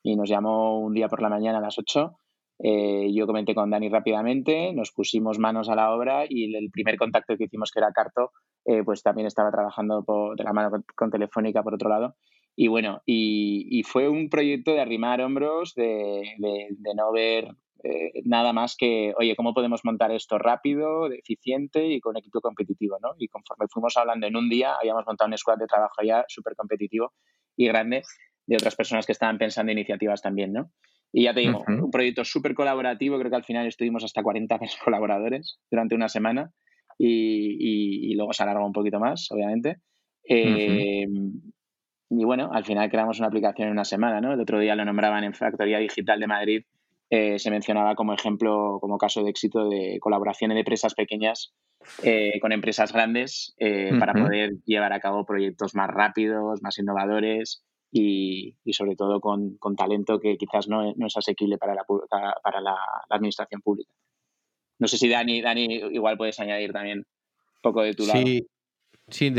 y 0.02 0.16
nos 0.16 0.28
llamó 0.28 0.78
un 0.78 0.92
día 0.92 1.08
por 1.08 1.22
la 1.22 1.30
mañana 1.30 1.58
a 1.58 1.62
las 1.62 1.78
8. 1.78 2.18
Eh, 2.60 3.12
yo 3.12 3.26
comenté 3.26 3.54
con 3.54 3.70
Dani 3.70 3.88
rápidamente, 3.88 4.72
nos 4.74 4.92
pusimos 4.92 5.38
manos 5.38 5.68
a 5.68 5.74
la 5.74 5.92
obra 5.92 6.24
y 6.28 6.54
el 6.54 6.70
primer 6.70 6.96
contacto 6.96 7.36
que 7.36 7.44
hicimos, 7.44 7.70
que 7.72 7.80
era 7.80 7.90
Carto, 7.92 8.30
eh, 8.66 8.84
pues 8.84 9.02
también 9.02 9.26
estaba 9.26 9.50
trabajando 9.50 10.04
de 10.36 10.44
la 10.44 10.52
mano 10.52 10.84
con, 10.94 11.10
Telefónica 11.10 11.62
por 11.62 11.74
otro 11.74 11.88
lado. 11.88 12.14
Y 12.54 12.68
bueno, 12.68 13.02
y, 13.04 13.82
fue 13.84 14.08
un 14.08 14.28
proyecto 14.28 14.72
de 14.72 14.80
arrimar 14.80 15.20
hombros, 15.20 15.74
de, 15.74 16.22
de 16.38 16.94
no 16.94 17.10
ver 17.10 17.48
eh, 17.84 18.22
nada 18.24 18.54
más 18.54 18.76
que, 18.78 19.12
oye, 19.18 19.36
¿cómo 19.36 19.52
podemos 19.52 19.84
montar 19.84 20.10
esto 20.10 20.38
rápido, 20.38 21.12
eficiente 21.12 21.86
y 21.86 22.00
con 22.00 22.16
equipo 22.16 22.40
competitivo? 22.40 22.96
¿no? 23.02 23.10
Y 23.18 23.28
conforme 23.28 23.66
fuimos 23.70 23.94
hablando 23.98 24.26
en 24.26 24.36
un 24.36 24.48
día, 24.48 24.74
habíamos 24.80 25.04
montado 25.06 25.30
un 25.30 25.36
squad 25.36 25.58
de 25.58 25.66
trabajo 25.66 26.02
ya 26.02 26.24
súper 26.28 26.56
competitivo 26.56 27.12
y 27.56 27.66
grande 27.66 28.02
de 28.46 28.56
otras 28.56 28.74
personas 28.74 29.04
que 29.04 29.12
estaban 29.12 29.36
pensando 29.36 29.70
iniciativas 29.70 30.22
también, 30.22 30.54
¿no? 30.54 30.70
Y 31.12 31.24
ya 31.24 31.34
te 31.34 31.40
digo, 31.40 31.62
un 31.68 31.90
proyecto 31.90 32.24
súper 32.24 32.54
colaborativo, 32.54 33.18
creo 33.18 33.30
que 33.30 33.36
al 33.36 33.44
final 33.44 33.66
estuvimos 33.66 34.02
hasta 34.02 34.22
40 34.22 34.58
colaboradores 34.84 35.60
durante 35.70 35.94
una 35.94 36.08
semana 36.08 36.50
y, 36.98 38.14
luego 38.16 38.32
se 38.32 38.42
alargó 38.42 38.66
un 38.66 38.72
poquito 38.72 38.98
más, 38.98 39.28
obviamente. 39.30 39.76
Eh, 40.28 41.06
y 42.10 42.24
bueno, 42.24 42.50
al 42.52 42.64
final 42.64 42.90
creamos 42.90 43.18
una 43.18 43.28
aplicación 43.28 43.68
en 43.68 43.72
una 43.72 43.84
semana, 43.84 44.20
¿no? 44.20 44.32
El 44.32 44.40
otro 44.40 44.58
día 44.58 44.74
lo 44.74 44.84
nombraban 44.84 45.22
en 45.22 45.34
Factoría 45.34 45.78
Digital 45.78 46.18
de 46.18 46.26
Madrid 46.26 46.64
eh, 47.16 47.38
se 47.38 47.48
mencionaba 47.48 47.94
como 47.94 48.12
ejemplo, 48.12 48.78
como 48.80 48.98
caso 48.98 49.22
de 49.22 49.30
éxito 49.30 49.68
de 49.68 49.98
colaboraciones 50.00 50.56
de 50.56 50.60
empresas 50.62 50.94
pequeñas 50.94 51.54
eh, 52.02 52.40
con 52.40 52.50
empresas 52.50 52.92
grandes 52.92 53.54
eh, 53.58 53.92
para 54.00 54.14
poder 54.14 54.54
llevar 54.64 54.92
a 54.92 54.98
cabo 54.98 55.24
proyectos 55.24 55.76
más 55.76 55.88
rápidos, 55.88 56.60
más 56.60 56.76
innovadores 56.76 57.62
y, 57.92 58.56
sobre 58.72 58.96
todo 58.96 59.20
con, 59.20 59.60
talento 59.76 60.18
que 60.18 60.36
quizás 60.36 60.66
no, 60.66 60.90
es 60.90 61.16
asequible 61.16 61.56
para 61.56 61.76
la, 61.76 61.84
para 62.42 62.60
la, 62.60 62.76
administración 63.08 63.60
pública. 63.60 63.92
No 64.80 64.88
sé 64.88 64.98
si 64.98 65.08
Dani, 65.08 65.40
Dani 65.40 65.66
igual 65.92 66.16
puedes 66.16 66.40
añadir 66.40 66.72
también 66.72 66.98
un 66.98 67.62
poco 67.62 67.82
de 67.82 67.94
tu 67.94 68.06
lado. 68.06 68.24
Sí, 68.24 68.44
sí 69.06 69.32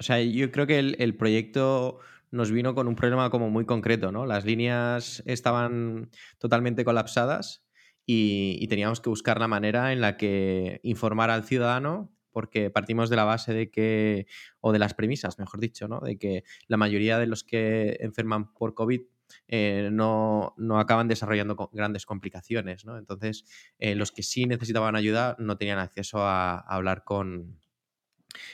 o 0.00 0.02
sea, 0.02 0.20
yo 0.20 0.50
creo 0.50 0.66
que 0.66 0.80
el, 0.80 0.96
el 0.98 1.14
proyecto 1.14 2.00
nos 2.30 2.50
vino 2.50 2.74
con 2.74 2.88
un 2.88 2.94
problema 2.94 3.30
como 3.30 3.50
muy 3.50 3.64
concreto, 3.64 4.12
¿no? 4.12 4.26
Las 4.26 4.44
líneas 4.44 5.22
estaban 5.26 6.10
totalmente 6.38 6.84
colapsadas 6.84 7.64
y, 8.06 8.66
teníamos 8.68 9.00
que 9.00 9.10
buscar 9.10 9.38
la 9.38 9.48
manera 9.48 9.92
en 9.92 10.00
la 10.00 10.16
que 10.16 10.80
informar 10.82 11.30
al 11.30 11.44
ciudadano 11.44 12.12
porque 12.32 12.70
partimos 12.70 13.10
de 13.10 13.16
la 13.16 13.24
base 13.24 13.52
de 13.52 13.70
que, 13.70 14.26
o 14.60 14.72
de 14.72 14.78
las 14.78 14.94
premisas, 14.94 15.38
mejor 15.38 15.60
dicho, 15.60 15.88
¿no? 15.88 16.00
De 16.00 16.18
que 16.18 16.44
la 16.68 16.76
mayoría 16.76 17.18
de 17.18 17.26
los 17.26 17.42
que 17.42 17.96
enferman 18.00 18.52
por 18.54 18.74
COVID 18.74 19.02
eh, 19.48 19.90
no, 19.92 20.54
acaban 20.78 21.08
desarrollando 21.08 21.70
grandes 21.72 22.06
complicaciones, 22.06 22.84
¿no? 22.84 22.98
Entonces, 22.98 23.44
eh, 23.78 23.94
los 23.94 24.12
que 24.12 24.22
sí 24.22 24.46
necesitaban 24.46 24.96
ayuda 24.96 25.36
no 25.38 25.56
tenían 25.56 25.78
acceso 25.78 26.24
a, 26.24 26.58
hablar 26.58 27.04
con, 27.04 27.58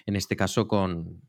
en 0.06 0.16
este 0.16 0.37
caso, 0.37 0.68
con, 0.68 1.23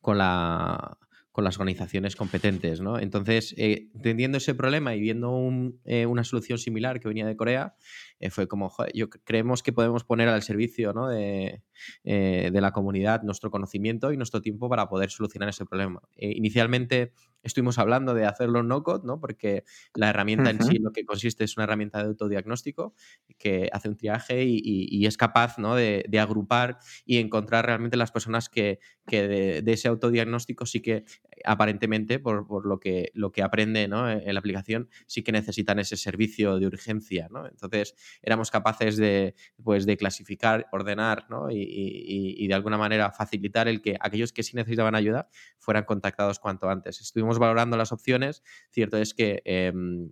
con 0.00 0.18
la 0.18 0.98
con 1.34 1.42
las 1.42 1.58
organizaciones 1.58 2.14
competentes. 2.14 2.80
¿no? 2.80 2.96
Entonces, 2.96 3.56
eh, 3.58 3.88
entendiendo 3.92 4.38
ese 4.38 4.54
problema 4.54 4.94
y 4.94 5.00
viendo 5.00 5.36
eh, 5.84 6.06
una 6.06 6.22
solución 6.22 6.58
similar 6.58 7.00
que 7.00 7.08
venía 7.08 7.26
de 7.26 7.36
Corea, 7.36 7.74
eh, 8.20 8.30
fue 8.30 8.48
como, 8.48 8.72
yo 8.94 9.10
creemos 9.10 9.62
que 9.62 9.72
podemos 9.72 10.04
poner 10.04 10.28
al 10.28 10.42
servicio 10.42 10.92
¿no? 10.92 11.08
de, 11.08 11.62
de, 12.02 12.60
la 12.60 12.72
comunidad 12.72 13.22
nuestro 13.22 13.50
conocimiento 13.50 14.12
y 14.12 14.16
nuestro 14.16 14.40
tiempo 14.40 14.68
para 14.68 14.88
poder 14.88 15.10
solucionar 15.10 15.48
ese 15.48 15.64
problema. 15.66 16.00
inicialmente 16.16 17.12
estuvimos 17.44 17.78
hablando 17.78 18.14
de 18.14 18.24
hacerlo 18.24 18.60
en 18.60 18.68
no-code, 18.68 19.06
¿no? 19.06 19.20
porque 19.20 19.64
la 19.94 20.08
herramienta 20.10 20.50
en 20.50 20.62
sí 20.62 20.78
lo 20.78 20.90
que 20.90 21.04
consiste 21.04 21.44
es 21.44 21.56
una 21.56 21.64
herramienta 21.64 21.98
de 21.98 22.06
autodiagnóstico 22.06 22.94
que 23.38 23.68
hace 23.70 23.88
un 23.88 23.96
triaje 23.96 24.44
y, 24.44 25.04
es 25.06 25.16
capaz 25.18 25.58
¿no? 25.58 25.76
de, 25.76 26.04
agrupar 26.18 26.78
y 27.04 27.18
encontrar 27.18 27.66
realmente 27.66 27.98
las 27.98 28.10
personas 28.10 28.48
que, 28.48 28.80
de, 29.06 29.62
ese 29.66 29.88
autodiagnóstico 29.88 30.64
sí 30.64 30.80
que 30.80 31.04
aparentemente, 31.44 32.18
por, 32.18 32.66
lo, 32.66 32.80
que, 32.80 33.10
lo 33.12 33.30
que 33.30 33.42
aprende 33.42 33.86
¿no? 33.86 34.10
en 34.10 34.32
la 34.32 34.40
aplicación, 34.40 34.88
sí 35.06 35.22
que 35.22 35.32
necesitan 35.32 35.78
ese 35.78 35.98
servicio 35.98 36.58
de 36.58 36.66
urgencia. 36.66 37.28
¿no? 37.30 37.46
Entonces, 37.46 37.94
éramos 38.22 38.50
capaces 38.50 38.96
de, 38.96 39.34
pues, 39.62 39.86
de 39.86 39.96
clasificar, 39.96 40.66
ordenar 40.72 41.26
¿no? 41.28 41.50
y, 41.50 41.64
y, 41.66 42.46
de 42.46 42.54
alguna 42.54 42.78
manera 42.78 43.10
facilitar 43.12 43.68
el 43.68 43.80
que 43.80 43.96
aquellos 44.00 44.32
que 44.32 44.42
sí 44.42 44.56
necesitaban 44.56 44.94
ayuda 44.94 45.28
fueran 45.58 45.84
contactados 45.84 46.38
cuanto 46.38 46.68
antes. 46.68 47.00
Estuvimos 47.00 47.38
valorando 47.38 47.76
las 47.76 47.92
opciones, 47.92 48.42
cierto 48.70 48.98
es 48.98 49.14
que 49.14 49.42
em, 49.44 50.10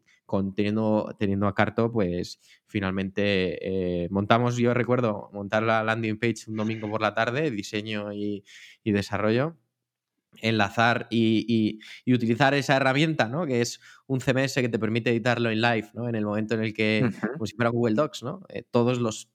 teniendo, 0.55 1.47
a 1.47 1.55
Carto, 1.55 1.93
pues 1.93 2.41
finalmente 2.67 4.05
eh, 4.05 4.09
montamos, 4.11 4.57
yo 4.57 4.73
recuerdo, 4.73 5.31
montar 5.33 5.63
la 5.63 5.83
landing 5.85 6.19
page 6.19 6.45
un 6.49 6.57
domingo 6.57 6.89
por 6.89 7.03
la 7.03 7.15
tarde, 7.15 7.51
diseño 7.51 8.13
y, 8.13 8.45
desarrollo 8.85 9.57
enlazar 10.41 11.09
y, 11.11 11.81
utilizar 12.07 12.55
esa 12.55 12.77
herramienta, 12.77 13.29
¿no? 13.29 13.47
Que 13.47 13.61
es 13.61 13.81
un 14.07 14.21
CMS 14.21 14.55
que 14.55 14.69
te 14.69 14.79
permite 14.79 15.11
editarlo 15.11 15.51
en 15.51 15.61
live, 15.61 15.91
¿no? 15.95 16.09
En 16.09 16.15
el 16.15 16.25
momento 16.25 16.55
en 16.55 16.63
el 16.63 16.75
que, 16.75 17.11
como 17.33 17.47
si 17.47 17.55
fuera 17.55 17.71
Google 17.71 17.95
Docs, 17.95 18.23
¿no? 18.23 18.41
Eh, 18.49 18.63
todos 18.71 18.99
los 18.99 19.31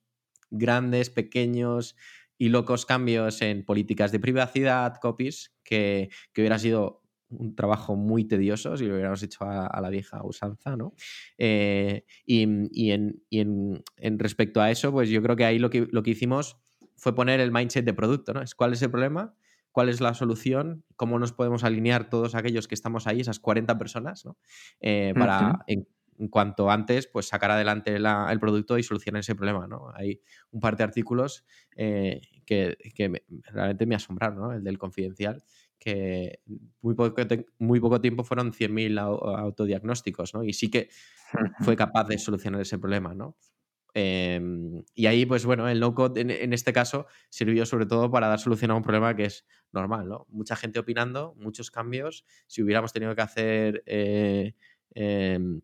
grandes, 0.49 1.09
pequeños 1.09 1.95
y 2.37 2.49
locos 2.49 2.85
cambios 2.85 3.41
en 3.41 3.65
políticas 3.65 4.11
de 4.11 4.19
privacidad, 4.19 4.95
copies, 5.01 5.55
que, 5.63 6.09
que 6.33 6.41
hubiera 6.41 6.59
sido 6.59 7.01
un 7.29 7.55
trabajo 7.55 7.95
muy 7.95 8.25
tedioso 8.25 8.77
si 8.77 8.85
lo 8.85 8.93
hubiéramos 8.93 9.21
hecho 9.23 9.43
a, 9.43 9.79
la 9.81 9.89
vieja 9.89 10.23
usanza, 10.23 10.75
¿no? 10.75 10.93
Eh, 11.37 12.05
y, 12.25 12.43
en, 12.91 13.83
respecto 14.17 14.61
a 14.61 14.71
eso, 14.71 14.91
pues 14.91 15.09
yo 15.09 15.21
creo 15.21 15.35
que 15.35 15.45
ahí 15.45 15.59
lo 15.59 15.69
que, 15.69 15.87
lo 15.91 16.03
que 16.03 16.11
hicimos 16.11 16.57
fue 16.95 17.15
poner 17.15 17.39
el 17.39 17.51
mindset 17.51 17.85
de 17.85 17.93
producto, 17.93 18.33
¿no? 18.33 18.41
Es 18.41 18.55
cuál 18.55 18.73
es 18.73 18.81
el 18.81 18.91
problema, 18.91 19.35
cuál 19.77 19.89
es 19.89 20.01
la 20.01 20.15
solución, 20.15 20.83
cómo 20.95 21.19
nos 21.19 21.33
podemos 21.33 21.63
alinear 21.63 22.09
todos 22.09 22.33
aquellos 22.33 22.67
que 22.67 22.73
estamos 22.73 23.05
ahí, 23.05 23.19
esas 23.21 23.39
40 23.39 23.77
personas, 23.77 24.25
¿no? 24.25 24.35
Eh, 24.79 25.13
para, 25.15 25.59
en, 25.67 25.87
cuanto 26.31 26.71
antes, 26.71 27.05
pues 27.05 27.27
sacar 27.27 27.51
adelante 27.51 27.95
el 27.95 28.39
producto 28.39 28.79
y 28.79 28.81
solucionar 28.81 29.19
ese 29.19 29.35
problema, 29.35 29.67
¿no? 29.67 29.91
Hay 29.93 30.19
un 30.49 30.61
par 30.61 30.77
de 30.77 30.83
artículos 30.83 31.45
eh, 31.75 32.21
que, 32.43 32.75
realmente 33.53 33.85
me 33.85 33.93
asombraron, 33.93 34.39
¿no? 34.39 34.51
El 34.51 34.63
del 34.63 34.79
confidencial, 34.79 35.43
que 35.77 36.39
muy 36.81 36.95
poco, 36.95 37.21
muy 37.59 37.79
poco 37.79 38.01
tiempo 38.01 38.23
fueron 38.23 38.53
100.000 38.53 38.99
autodiagnósticos, 38.99 40.33
¿no? 40.33 40.43
Y 40.43 40.53
sí 40.53 40.71
que 40.71 40.89
fue 41.59 41.75
capaz 41.75 42.05
de 42.05 42.17
solucionar 42.17 42.61
ese 42.61 42.79
problema, 42.79 43.13
¿no? 43.13 43.37
Em, 43.99 44.83
y 44.93 45.07
ahí, 45.07 45.25
pues 45.25 45.43
bueno, 45.43 45.67
el 45.67 45.79
no-code 45.79 46.21
en, 46.21 46.53
este 46.53 46.71
caso 46.71 47.07
sirvió 47.29 47.65
sobre 47.65 47.87
todo 47.87 48.11
para 48.11 48.27
dar 48.27 48.37
solución 48.37 48.69
a 48.69 48.75
un 48.75 48.83
problema 48.83 49.15
que 49.15 49.25
es 49.25 49.43
normal, 49.71 50.07
¿no? 50.07 50.27
Mucha 50.29 50.55
gente 50.55 50.77
opinando, 50.77 51.33
muchos 51.39 51.71
cambios. 51.71 52.23
Si 52.45 52.61
hubiéramos 52.61 52.93
tenido 52.93 53.15
que 53.15 53.21
hacer 53.23 53.81
eh, 53.87 54.53
em, 54.93 55.61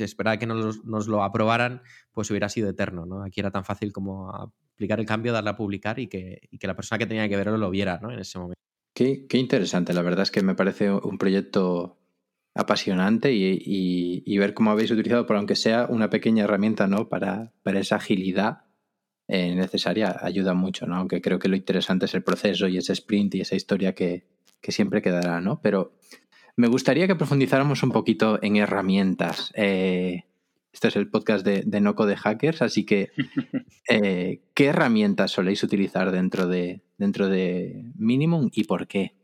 esperar 0.00 0.40
que 0.40 0.48
nos, 0.48 1.06
lo 1.06 1.22
aprobaran, 1.22 1.82
pues 2.10 2.28
hubiera 2.30 2.48
sido 2.48 2.68
eterno, 2.68 3.06
¿no? 3.06 3.22
Aquí 3.22 3.38
era 3.38 3.52
tan 3.52 3.64
fácil 3.64 3.92
como 3.92 4.28
aplicar 4.28 4.98
el 4.98 5.06
cambio, 5.06 5.32
darle 5.32 5.50
a 5.50 5.56
publicar 5.56 6.00
y 6.00 6.08
que, 6.08 6.40
y 6.50 6.58
que 6.58 6.66
la 6.66 6.74
persona 6.74 6.98
que 6.98 7.06
tenía 7.06 7.28
que 7.28 7.36
verlo 7.36 7.56
lo 7.56 7.70
viera, 7.70 8.00
¿no? 8.02 8.10
En 8.10 8.18
ese 8.18 8.36
momento. 8.40 8.60
Qué, 8.94 9.28
interesante, 9.34 9.94
la 9.94 10.02
verdad 10.02 10.24
es 10.24 10.32
que 10.32 10.42
me 10.42 10.56
parece 10.56 10.90
un 10.90 11.18
proyecto 11.18 12.01
apasionante 12.54 13.32
y, 13.32 14.38
ver 14.38 14.54
cómo 14.54 14.70
habéis 14.70 14.90
utilizado, 14.90 15.26
por 15.26 15.36
aunque 15.36 15.56
sea 15.56 15.86
una 15.88 16.10
pequeña 16.10 16.44
herramienta, 16.44 16.86
¿no? 16.86 17.08
Para, 17.08 17.52
para 17.62 17.80
esa 17.80 17.96
agilidad 17.96 18.64
eh, 19.28 19.54
necesaria, 19.54 20.16
ayuda 20.20 20.52
mucho, 20.52 20.86
¿no? 20.86 20.96
Aunque 20.96 21.20
creo 21.20 21.38
que 21.38 21.48
lo 21.48 21.56
interesante 21.56 22.06
es 22.06 22.14
el 22.14 22.22
proceso 22.22 22.68
y 22.68 22.76
ese 22.76 22.92
sprint 22.92 23.36
y 23.36 23.40
esa 23.40 23.56
historia 23.56 23.94
que, 23.94 24.26
siempre 24.68 25.02
quedará, 25.02 25.40
¿no? 25.40 25.60
Pero 25.60 25.94
me 26.56 26.68
gustaría 26.68 27.06
que 27.06 27.16
profundizáramos 27.16 27.82
un 27.82 27.90
poquito 27.90 28.38
en 28.42 28.56
herramientas. 28.56 29.52
Eh, 29.56 30.24
este 30.72 30.88
es 30.88 30.96
el 30.96 31.08
podcast 31.08 31.44
de, 31.44 31.62
de 31.64 31.80
Noco 31.80 32.06
de 32.06 32.16
Hackers, 32.16 32.62
así 32.62 32.84
que 32.84 33.10
eh, 33.88 34.42
¿qué 34.54 34.66
herramientas 34.66 35.32
soléis 35.32 35.62
utilizar 35.62 36.10
dentro 36.10 36.46
de, 36.46 36.82
dentro 36.98 37.28
de 37.28 37.90
Minimum 37.96 38.50
y 38.52 38.64
por 38.64 38.86
qué? 38.86 39.14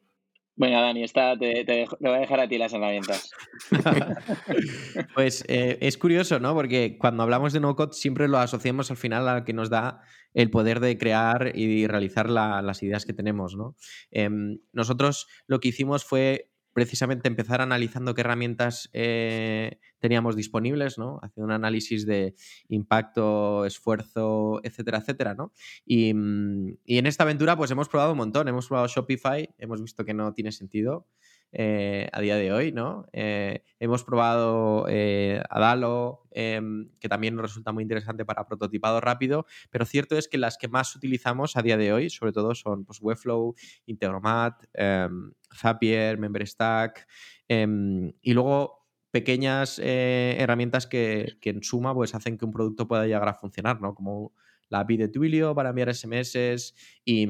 Bueno, 0.58 0.82
Dani, 0.82 1.06
te, 1.06 1.86
voy 2.00 2.10
a 2.10 2.18
dejar 2.18 2.40
a 2.40 2.48
ti 2.48 2.58
las 2.58 2.72
herramientas. 2.72 3.30
pues 5.14 5.44
eh, 5.46 5.78
es 5.80 5.96
curioso, 5.96 6.40
¿no? 6.40 6.52
Porque 6.52 6.98
cuando 6.98 7.22
hablamos 7.22 7.52
de 7.52 7.60
no-code 7.60 7.92
siempre 7.92 8.26
lo 8.26 8.38
asociamos 8.38 8.90
al 8.90 8.96
final 8.96 9.28
a 9.28 9.44
que 9.44 9.52
nos 9.52 9.70
da 9.70 10.00
el 10.34 10.50
poder 10.50 10.80
de 10.80 10.98
crear 10.98 11.52
y 11.54 11.86
realizar 11.86 12.28
las 12.28 12.82
ideas 12.82 13.06
que 13.06 13.12
tenemos, 13.12 13.54
¿no? 13.54 13.76
Em, 14.10 14.58
nosotros 14.72 15.28
lo 15.46 15.60
que 15.60 15.68
hicimos 15.68 16.04
fue 16.04 16.50
precisamente 16.78 17.26
empezar 17.26 17.60
analizando 17.60 18.14
qué 18.14 18.20
herramientas 18.20 18.88
eh, 18.92 19.80
teníamos 19.98 20.36
disponibles, 20.36 20.96
¿no? 20.96 21.18
Haciendo 21.22 21.46
un 21.46 21.50
análisis 21.50 22.06
de 22.06 22.36
impacto, 22.68 23.64
esfuerzo, 23.64 24.60
etcétera, 24.62 24.98
etcétera, 24.98 25.34
¿no? 25.34 25.52
Y, 25.84 26.14
mm, 26.14 26.76
y, 26.84 26.98
en 26.98 27.06
esta 27.06 27.24
aventura 27.24 27.56
pues 27.56 27.72
hemos 27.72 27.88
probado 27.88 28.12
un 28.12 28.18
montón, 28.18 28.46
hemos 28.46 28.68
probado 28.68 28.86
Shopify, 28.86 29.52
hemos 29.58 29.82
visto 29.82 30.04
que 30.04 30.14
no 30.14 30.32
tiene 30.34 30.52
sentido, 30.52 31.08
eh, 31.52 32.10
a 32.12 32.20
día 32.20 32.36
de 32.36 32.52
hoy, 32.52 32.72
¿no? 32.72 33.06
Eh, 33.12 33.62
hemos 33.80 34.04
probado 34.04 34.84
eh, 34.88 35.42
Adalo, 35.48 36.26
em, 36.30 36.90
que 37.00 37.08
también 37.08 37.36
nos 37.36 37.42
resulta 37.42 37.72
muy 37.72 37.82
interesante 37.82 38.26
para 38.26 38.46
prototipado 38.46 39.00
rápido, 39.00 39.46
pero 39.70 39.86
cierto 39.86 40.18
es 40.18 40.28
que 40.28 40.36
las 40.36 40.58
que 40.58 40.68
más 40.68 40.94
utilizamos 40.94 41.56
a 41.56 41.62
día 41.62 41.78
de 41.78 41.92
hoy, 41.92 42.10
sobre 42.10 42.32
todo, 42.32 42.54
son 42.54 42.84
pues, 42.84 43.00
Webflow, 43.00 43.54
Integromat, 43.86 44.62
em, 44.74 45.32
Zapier, 45.54 46.18
MemberStack, 46.18 47.08
em, 47.48 48.12
y 48.20 48.34
luego 48.34 48.86
pequeñas 49.10 49.78
herramientas 49.78 50.86
que, 50.86 51.38
en 51.42 51.62
suma 51.62 51.94
pues, 51.94 52.14
hacen 52.14 52.36
que 52.36 52.44
un 52.44 52.52
producto 52.52 52.86
pueda 52.86 53.06
llegar 53.06 53.28
a 53.28 53.32
funcionar, 53.34 53.80
¿no? 53.80 53.94
Como 53.94 54.32
la 54.68 54.80
API 54.80 54.98
de 54.98 55.08
Twilio 55.08 55.54
para 55.54 55.70
enviar 55.70 55.88
SMS 55.94 56.74
y, 57.06 57.22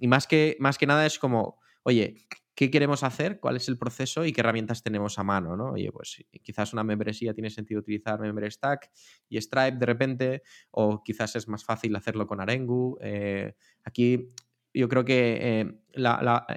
y 0.00 0.08
más, 0.08 0.26
que, 0.26 0.56
más 0.58 0.78
que 0.78 0.86
nada 0.86 1.06
es 1.06 1.20
como, 1.20 1.60
oye, 1.84 2.16
qué 2.54 2.70
queremos 2.70 3.02
hacer, 3.02 3.40
cuál 3.40 3.56
es 3.56 3.68
el 3.68 3.78
proceso 3.78 4.24
y 4.24 4.32
qué 4.32 4.40
herramientas 4.40 4.82
tenemos 4.82 5.18
a 5.18 5.24
mano, 5.24 5.56
¿no? 5.56 5.72
Oye, 5.72 5.90
pues 5.90 6.22
quizás 6.42 6.72
una 6.72 6.84
membresía 6.84 7.32
tiene 7.34 7.50
sentido 7.50 7.80
utilizar 7.80 8.20
MemberStack 8.20 8.90
y 9.28 9.40
Stripe 9.40 9.78
de 9.78 9.86
repente, 9.86 10.42
o 10.70 11.02
quizás 11.02 11.36
es 11.36 11.48
más 11.48 11.64
fácil 11.64 11.96
hacerlo 11.96 12.26
con 12.26 12.40
Arengu. 12.40 12.98
Eh, 13.00 13.54
aquí 13.84 14.32
yo 14.74 14.88
creo 14.88 15.04
que 15.04 15.38
eh, 15.40 15.74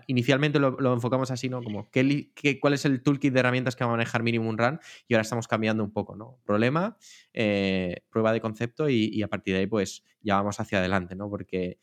inicialmente 0.08 0.60
lo, 0.60 0.94
enfocamos 0.94 1.32
así, 1.32 1.50
¿no? 1.50 1.62
Como 1.62 1.90
¿qué, 1.92 2.60
cuál 2.62 2.74
es 2.74 2.86
el 2.86 3.02
toolkit 3.02 3.34
de 3.34 3.40
herramientas 3.40 3.76
que 3.76 3.84
va 3.84 3.90
a 3.90 3.94
manejar 3.94 4.24
Minimum 4.24 4.58
Run 4.58 4.80
y 5.08 5.14
ahora 5.14 5.22
estamos 5.22 5.48
cambiando 5.48 5.84
un 5.84 5.92
poco, 5.92 6.16
¿no? 6.16 6.40
Problema, 6.46 6.98
eh, 7.34 8.04
prueba 8.10 8.32
de 8.32 8.42
concepto 8.42 8.90
y, 8.90 9.22
a 9.22 9.28
partir 9.28 9.54
de 9.54 9.62
ahí 9.62 9.68
pues 9.68 10.04
ya 10.22 10.36
vamos 10.36 10.60
hacia 10.60 10.80
adelante, 10.80 11.16
¿no? 11.16 11.30
Porque 11.30 11.80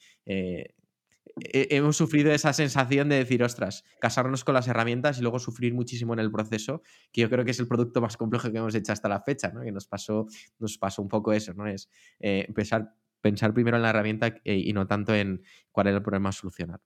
hemos 1.41 1.97
sufrido 1.97 2.33
esa 2.33 2.53
sensación 2.53 3.09
de 3.09 3.17
decir, 3.17 3.43
ostras, 3.43 3.85
casarnos 4.01 4.45
con 4.45 4.55
las 4.55 4.69
herramientas 4.69 5.19
y 5.19 5.23
luego 5.23 5.39
sufrir 5.39 5.75
muchísimo 5.75 6.13
en 6.13 6.21
el 6.21 6.31
proceso, 6.31 6.83
que 7.13 7.23
yo 7.23 7.31
creo 7.31 7.45
que 7.45 7.53
es 7.53 7.61
el 7.61 7.69
producto 7.69 8.01
más 8.01 8.17
complejo 8.17 8.51
que 8.51 8.59
hemos 8.59 8.75
hecho 8.75 8.93
hasta 8.93 9.09
la 9.09 9.21
fecha, 9.21 9.51
¿no? 9.51 9.63
Que 9.63 9.73
nos 9.73 9.87
pasó, 9.87 10.27
nos 10.59 10.79
pasó 10.79 11.03
un 11.03 11.09
poco 11.09 11.33
eso, 11.33 11.55
¿no? 11.55 11.67
Es 11.67 11.89
eh, 12.21 12.45
empezar, 12.47 12.95
pensar 13.21 13.55
primero 13.55 13.77
en 13.77 13.83
la 13.83 13.91
herramienta 13.91 14.35
eh, 14.45 14.57
y 14.57 14.73
no 14.73 14.87
tanto 14.87 15.15
en 15.15 15.43
cuál 15.71 15.87
era 15.89 15.97
el 15.97 16.03
problema 16.03 16.29
a 16.31 16.33
solucionar. 16.33 16.81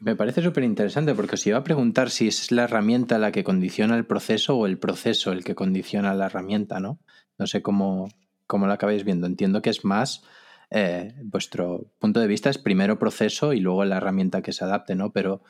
Me 0.00 0.16
parece 0.16 0.42
súper 0.42 0.64
interesante 0.64 1.14
porque 1.14 1.34
os 1.34 1.46
iba 1.46 1.58
a 1.58 1.64
preguntar 1.64 2.10
si 2.10 2.28
es 2.28 2.50
la 2.52 2.64
herramienta 2.64 3.18
la 3.18 3.32
que 3.32 3.44
condiciona 3.44 3.96
el 3.96 4.06
proceso 4.06 4.56
o 4.56 4.66
el 4.66 4.78
proceso 4.78 5.32
el 5.32 5.44
que 5.44 5.54
condiciona 5.54 6.14
la 6.14 6.26
herramienta, 6.26 6.80
¿no? 6.80 7.00
No 7.38 7.46
sé 7.46 7.62
cómo, 7.62 8.08
cómo 8.46 8.66
lo 8.66 8.72
acabáis 8.72 9.04
viendo. 9.04 9.26
Entiendo 9.26 9.62
que 9.62 9.70
es 9.70 9.84
más 9.84 10.22
eh, 10.70 11.14
vuestro 11.24 11.92
punto 11.98 12.20
de 12.20 12.26
vista 12.26 12.50
es 12.50 12.58
primero 12.58 12.98
proceso 12.98 13.52
y 13.52 13.60
luego 13.60 13.84
la 13.84 13.96
herramienta 13.96 14.42
que 14.42 14.52
se 14.52 14.64
adapte, 14.64 14.94
¿no? 14.94 15.12
Pero, 15.12 15.42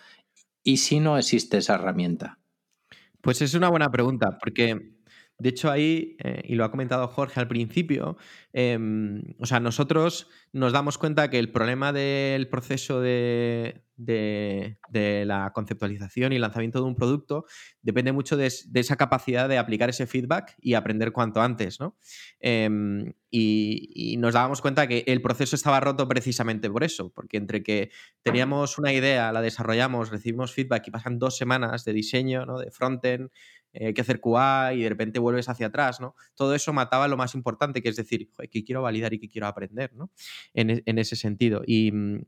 ¿y 0.63 0.79
si 0.79 1.01
no 1.01 1.19
existe 1.19 1.59
esa 1.59 1.75
herramienta? 1.75 2.39
Pues 3.21 3.41
es 3.43 3.55
una 3.55 3.71
buena 3.71 3.91
pregunta, 3.91 4.39
porque 4.39 4.94
De 5.39 5.49
hecho, 5.49 5.71
ahí, 5.71 6.17
eh, 6.21 6.43
y 6.45 6.55
lo 6.55 6.65
ha 6.65 6.71
comentado 6.71 7.09
Jorge 7.09 7.41
al 7.41 7.49
principio, 7.49 8.17
em, 8.53 9.21
o 9.41 9.47
sea, 9.47 9.59
nosotros 9.59 10.29
nos 10.53 10.73
damos 10.73 10.97
cuenta 10.97 11.29
que 11.29 11.41
el 11.41 11.51
problema 11.51 11.93
del 11.93 12.49
proceso 12.49 13.01
de, 13.01 13.81
la 13.97 15.53
conceptualización 15.53 16.33
y 16.33 16.39
lanzamiento 16.39 16.81
de 16.81 16.87
un 16.87 16.95
producto 16.95 17.47
depende 17.83 18.13
mucho 18.13 18.37
de, 18.37 18.47
esa 18.47 18.97
capacidad 18.97 19.49
de 19.49 19.59
aplicar 19.59 19.91
ese 19.91 20.07
feedback 20.07 20.55
y 20.61 20.75
aprender 20.75 21.11
cuanto 21.11 21.43
antes, 21.43 21.81
¿no? 21.81 21.97
Em, 22.39 23.13
y, 23.31 24.13
y, 24.15 24.17
nos 24.19 24.35
dábamos 24.35 24.61
cuenta 24.61 24.87
que 24.87 25.03
el 25.09 25.21
proceso 25.21 25.57
estaba 25.57 25.81
roto 25.81 26.07
precisamente 26.07 26.71
por 26.71 26.85
eso, 26.85 27.11
porque 27.13 27.39
entre 27.39 27.65
que 27.65 27.91
teníamos 28.23 28.79
una 28.79 28.93
idea, 28.93 29.33
la 29.33 29.43
desarrollamos, 29.43 30.11
recibimos 30.11 30.53
feedback 30.53 30.87
y 30.87 30.91
pasan 30.93 31.19
dos 31.19 31.37
semanas 31.37 31.85
de 31.85 31.93
diseño, 31.93 32.47
¿no? 32.47 32.59
De 32.59 32.71
frontend, 32.71 33.31
eh, 33.75 33.89
hay 33.89 33.95
que 33.95 34.01
hacer 34.01 34.21
QA 34.21 34.73
y 34.75 34.83
de 34.83 34.89
repente 34.89 35.19
vuelves 35.19 35.49
hacia 35.49 35.67
atrás, 35.67 36.01
¿no? 36.01 36.15
Todo 36.35 36.55
eso 36.55 36.73
mataba 36.73 37.09
lo 37.09 37.17
más 37.17 37.35
importante, 37.35 37.83
que 37.83 37.89
es 37.91 37.97
decir, 37.97 38.31
que 38.51 38.65
quiero 38.65 38.83
validar 38.83 39.13
y 39.13 39.19
que 39.19 39.29
quiero 39.29 39.47
aprender, 39.47 39.93
¿no? 39.95 40.11
En, 40.55 40.71
e, 40.71 40.83
ese 40.87 41.17
sentido. 41.17 41.63
Mm, 41.67 42.21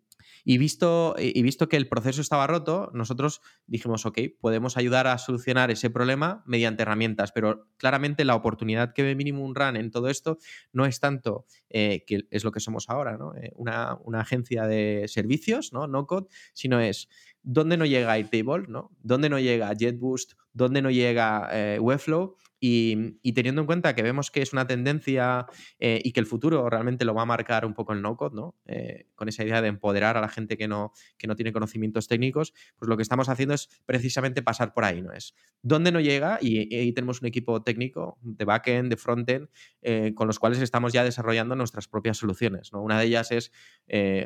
y, 0.45 0.59
visto, 0.59 1.15
y 1.19 1.43
visto 1.43 1.69
que 1.69 1.77
el 1.77 1.89
proceso 1.89 2.21
estaba 2.21 2.47
roto, 2.47 2.91
nosotros 2.95 3.41
dijimos, 3.67 4.07
ok, 4.07 4.19
podemos 4.41 4.77
ayudar 4.77 5.07
a 5.07 5.19
solucionar 5.19 5.71
ese 5.71 5.91
problema 5.91 6.43
mediante 6.47 6.83
herramientas, 6.83 7.33
pero 7.33 7.69
claramente 7.77 8.25
la 8.25 8.35
oportunidad 8.35 8.93
que 8.93 9.03
ve 9.03 9.15
Minimum 9.15 9.55
Run 9.55 9.77
en 9.77 9.91
todo 9.91 10.09
esto 10.09 10.39
no 10.73 10.87
es 10.87 11.01
tanto 11.01 11.47
eh, 11.69 12.05
que 12.07 12.27
es 12.31 12.45
lo 12.45 12.53
que 12.53 12.61
somos 12.61 12.89
ahora, 12.89 13.17
¿no? 13.17 13.35
Eh, 13.37 13.53
una, 13.57 13.99
una, 14.05 14.21
agencia 14.21 14.67
de 14.67 15.05
servicios, 15.09 15.73
¿no? 15.73 15.87
No 15.87 16.07
code, 16.07 16.29
sino 16.53 16.81
es 16.81 17.09
dónde 17.43 17.77
no 17.77 17.87
llega 17.87 18.13
Airtable, 18.13 18.67
¿no? 18.69 18.91
Dónde 19.03 19.29
no 19.29 19.39
llega 19.39 19.73
JetBoost, 19.73 20.33
dónde 20.53 20.83
no 20.83 20.91
llega 20.91 21.49
eh, 21.53 21.79
Webflow 21.81 22.37
y, 22.59 23.33
teniendo 23.33 23.61
en 23.61 23.67
cuenta 23.67 23.95
que 23.95 24.03
vemos 24.03 24.31
que 24.31 24.41
es 24.41 24.53
una 24.53 24.67
tendencia 24.67 25.47
eh, 25.79 26.01
y 26.03 26.13
que 26.13 26.21
el 26.21 26.27
futuro 26.27 26.69
realmente 26.71 27.05
lo 27.05 27.15
va 27.15 27.23
a 27.23 27.27
marcar 27.27 27.67
un 27.67 27.75
poco 27.75 27.93
el 27.93 28.01
no-code, 28.01 28.35
¿no? 28.35 28.55
Eh, 28.67 29.09
con 29.15 29.29
esa 29.29 29.45
idea 29.45 29.61
de 29.61 29.69
empoderar 29.69 30.17
a 30.17 30.21
la 30.21 30.29
gente 30.29 30.57
que 30.57 30.69
no, 30.69 30.93
que 31.19 31.27
no 31.27 31.37
tiene 31.37 31.53
conocimientos 31.53 32.09
técnicos, 32.09 32.55
pues 32.79 32.89
lo 32.89 32.97
que 32.97 33.03
estamos 33.03 33.29
haciendo 33.29 33.55
es 33.55 33.69
precisamente 33.85 34.43
pasar 34.43 34.73
por 34.73 34.85
ahí, 34.85 35.03
¿no? 35.03 35.13
Es 35.13 35.35
dónde 35.63 35.93
no 35.93 36.01
llega 36.01 36.39
y 36.41 36.75
ahí 36.75 36.93
tenemos 36.93 37.21
un 37.21 37.29
equipo 37.29 37.63
técnico 37.63 38.19
de 38.23 38.45
backend, 38.45 38.89
de 38.89 38.97
frontend, 38.97 39.49
eh, 39.83 40.13
con 40.15 40.27
los 40.27 40.39
cuales 40.39 40.61
estamos 40.61 40.93
ya 40.93 41.05
desarrollando 41.05 41.57
nuestras 41.57 41.89
propias 41.89 42.17
soluciones, 42.17 42.73
¿no? 42.73 42.83
Una 42.83 42.99
de 42.99 43.07
ellas 43.07 43.31
es, 43.33 43.53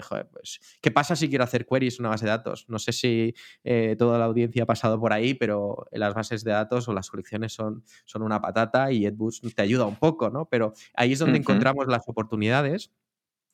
joder, 0.02 0.28
pues, 0.30 0.60
¿qué 0.80 0.90
pasa 0.90 1.16
si 1.16 1.28
quiero 1.28 1.44
hacer 1.44 1.66
queries 1.66 1.98
en 1.98 2.02
una 2.02 2.10
base 2.10 2.26
de 2.26 2.30
datos? 2.30 2.66
No 2.68 2.78
sé 2.78 2.92
si 2.92 3.34
toda 3.98 4.18
la 4.18 4.26
audiencia 4.26 4.62
ha 4.62 4.66
pasado 4.66 5.00
por 5.00 5.12
ahí, 5.12 5.34
pero 5.34 5.86
las 5.92 6.14
bases 6.14 6.44
de 6.44 6.52
datos 6.52 6.88
o 6.88 6.92
las 6.92 7.10
colecciones 7.10 7.52
son 7.52 7.84
una 8.22 8.40
patata 8.40 8.92
y 8.92 9.06
EdBoost 9.06 9.44
te 9.54 9.62
ayuda 9.62 9.86
un 9.86 9.96
poco, 9.96 10.30
¿no? 10.30 10.46
Pero 10.46 10.72
ahí 10.94 11.12
es 11.12 11.18
donde 11.18 11.38
encontramos 11.38 11.86
las 11.88 12.08
oportunidades 12.08 12.90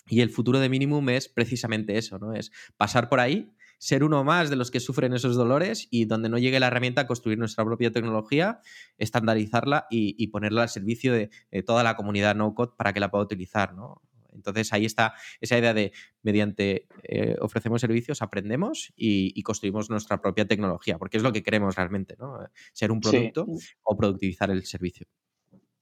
y 0.09 0.21
el 0.21 0.31
futuro 0.31 0.61
de 0.61 0.69
Minimum 0.69 1.09
es 1.11 1.29
precisamente 1.29 1.99
eso, 1.99 2.19
¿no? 2.19 2.33
Es 2.33 2.53
pasar 2.77 3.09
por 3.09 3.21
ahí, 3.21 3.53
ser 3.79 4.05
uno 4.05 4.25
más 4.25 4.51
de 4.51 4.57
los 4.57 4.71
que 4.71 4.81
sufren 4.81 5.13
esos 5.13 5.37
dolores 5.37 5.89
y 5.91 6.05
donde 6.05 6.29
no 6.29 6.39
llegue 6.39 6.61
la 6.61 6.69
herramienta 6.69 7.07
construir 7.07 7.39
nuestra 7.39 7.65
propia 7.65 7.91
tecnología, 7.91 8.61
estandarizarla 8.99 9.87
y, 9.91 10.27
ponerla 10.29 10.63
al 10.63 10.69
servicio 10.69 11.13
de, 11.13 11.31
toda 11.65 11.83
la 11.83 11.97
comunidad 11.97 12.35
no-code 12.35 12.73
para 12.77 12.93
que 12.93 13.01
la 13.01 13.11
pueda 13.11 13.25
utilizar, 13.25 13.75
¿no? 13.75 14.01
Entonces 14.37 14.73
ahí 14.73 14.85
está 14.85 15.15
esa 15.41 15.59
idea 15.59 15.75
de, 15.75 15.93
mediante 16.23 16.87
eh, 17.03 17.37
ofrecemos 17.41 17.81
servicios, 17.81 18.23
aprendemos 18.23 18.93
y, 18.97 19.43
construimos 19.43 19.91
nuestra 19.91 20.21
propia 20.21 20.47
tecnología, 20.47 20.99
porque 20.99 21.17
es 21.17 21.23
lo 21.23 21.33
que 21.33 21.43
queremos 21.43 21.77
realmente, 21.77 22.17
¿no? 22.19 22.39
Ser 22.73 22.91
un 22.91 23.01
producto 23.01 23.47
o 23.83 23.97
productivizar 23.97 24.51
el 24.51 24.65
servicio. 24.65 25.07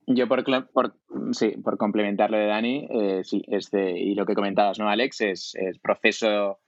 Yo 0.07 0.29
por, 0.29 0.45
sí, 1.33 1.55
por 1.63 1.79
complementar 1.79 2.31
lo 2.31 2.37
de 2.37 2.47
Dani, 2.47 2.89
eh, 2.91 3.21
sí, 3.25 3.43
este, 3.49 3.99
y 3.99 4.15
lo 4.15 4.27
que 4.27 4.35
comentabas, 4.35 4.79
¿no, 4.79 4.89
Alex? 4.89 5.23
Es 5.23 5.55
el 5.55 5.81
proceso 5.81 6.61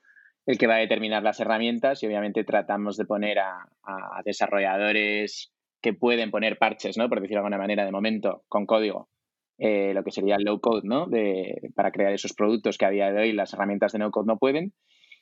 el 0.46 0.56
que 0.56 0.66
va 0.66 0.76
a 0.76 0.78
determinar 0.78 1.22
las 1.22 1.40
herramientas 1.40 2.02
y 2.02 2.06
obviamente 2.06 2.44
tratamos 2.44 2.96
de 2.96 3.04
poner 3.04 3.40
a, 3.40 3.68
a 3.82 4.22
desarrolladores 4.24 5.52
que 5.82 5.92
pueden 5.92 6.30
poner 6.30 6.56
parches, 6.56 6.96
¿no? 6.96 7.08
Por 7.08 7.20
decirlo 7.20 7.40
de 7.40 7.46
alguna 7.46 7.58
manera, 7.58 7.84
de 7.84 7.92
momento, 7.92 8.44
con 8.48 8.64
código, 8.64 9.10
eh, 9.58 9.92
lo 9.94 10.04
que 10.04 10.10
sería 10.10 10.36
el 10.36 10.44
low 10.44 10.60
code, 10.60 10.82
¿no? 10.84 11.06
De, 11.06 11.70
para 11.74 11.90
crear 11.90 12.12
esos 12.12 12.34
productos 12.34 12.76
que 12.76 12.84
a 12.84 12.90
día 12.90 13.10
de 13.10 13.20
hoy 13.20 13.32
las 13.32 13.52
herramientas 13.54 13.92
de 13.92 13.98
no 13.98 14.10
code 14.10 14.26
no 14.26 14.38
pueden. 14.38 14.72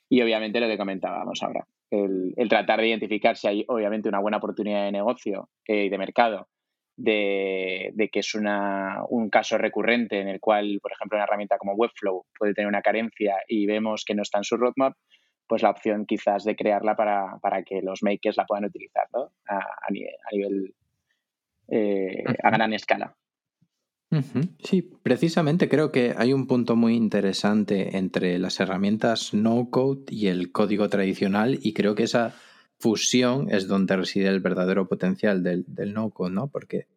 Y 0.09 0.21
obviamente 0.21 0.59
lo 0.59 0.67
que 0.67 0.77
comentábamos 0.77 1.41
ahora, 1.41 1.65
el, 1.89 2.33
tratar 2.47 2.79
de 2.79 2.89
identificar 2.89 3.37
si 3.37 3.47
hay 3.47 3.65
obviamente 3.67 4.07
una 4.07 4.19
buena 4.19 4.37
oportunidad 4.37 4.85
de 4.85 4.91
negocio 4.91 5.49
eh, 5.67 5.85
y 5.85 5.89
de 5.89 5.97
mercado, 5.97 6.47
de, 6.95 8.09
que 8.11 8.19
es 8.19 8.35
una, 8.35 9.03
un 9.09 9.29
caso 9.29 9.57
recurrente 9.57 10.19
en 10.19 10.27
el 10.27 10.39
cual, 10.39 10.79
por 10.81 10.91
ejemplo, 10.91 11.17
una 11.17 11.23
herramienta 11.23 11.57
como 11.57 11.73
Webflow 11.73 12.25
puede 12.37 12.53
tener 12.53 12.67
una 12.67 12.81
carencia 12.81 13.37
y 13.47 13.65
vemos 13.65 14.05
que 14.05 14.13
no 14.13 14.21
está 14.21 14.37
en 14.37 14.43
su 14.43 14.57
roadmap, 14.57 14.93
pues 15.47 15.63
la 15.63 15.71
opción 15.71 16.05
quizás 16.05 16.43
de 16.43 16.55
crearla 16.55 16.95
para, 16.95 17.63
que 17.63 17.81
los 17.81 18.03
makers 18.03 18.37
la 18.37 18.45
puedan 18.45 18.65
utilizar 18.65 19.07
¿no? 19.13 19.31
a, 19.47 19.91
nivel, 20.31 20.73
eh, 21.67 22.23
a 22.43 22.49
gran 22.51 22.73
escala. 22.73 23.15
Sí, 24.63 24.81
precisamente 25.03 25.69
creo 25.69 25.91
que 25.91 26.13
hay 26.17 26.33
un 26.33 26.47
punto 26.47 26.75
muy 26.75 26.95
interesante 26.95 27.97
entre 27.97 28.39
las 28.39 28.59
herramientas 28.59 29.33
no 29.33 29.69
code 29.69 30.03
y 30.09 30.27
el 30.27 30.51
código 30.51 30.89
tradicional 30.89 31.59
y 31.61 31.73
creo 31.73 31.95
que 31.95 32.03
esa 32.03 32.35
fusión 32.77 33.47
es 33.49 33.67
donde 33.67 33.95
reside 33.95 34.27
el 34.27 34.41
verdadero 34.41 34.87
potencial 34.87 35.43
del, 35.43 35.65
no 35.93 36.09
code, 36.11 36.31
¿no? 36.31 36.47
Porque 36.47 36.87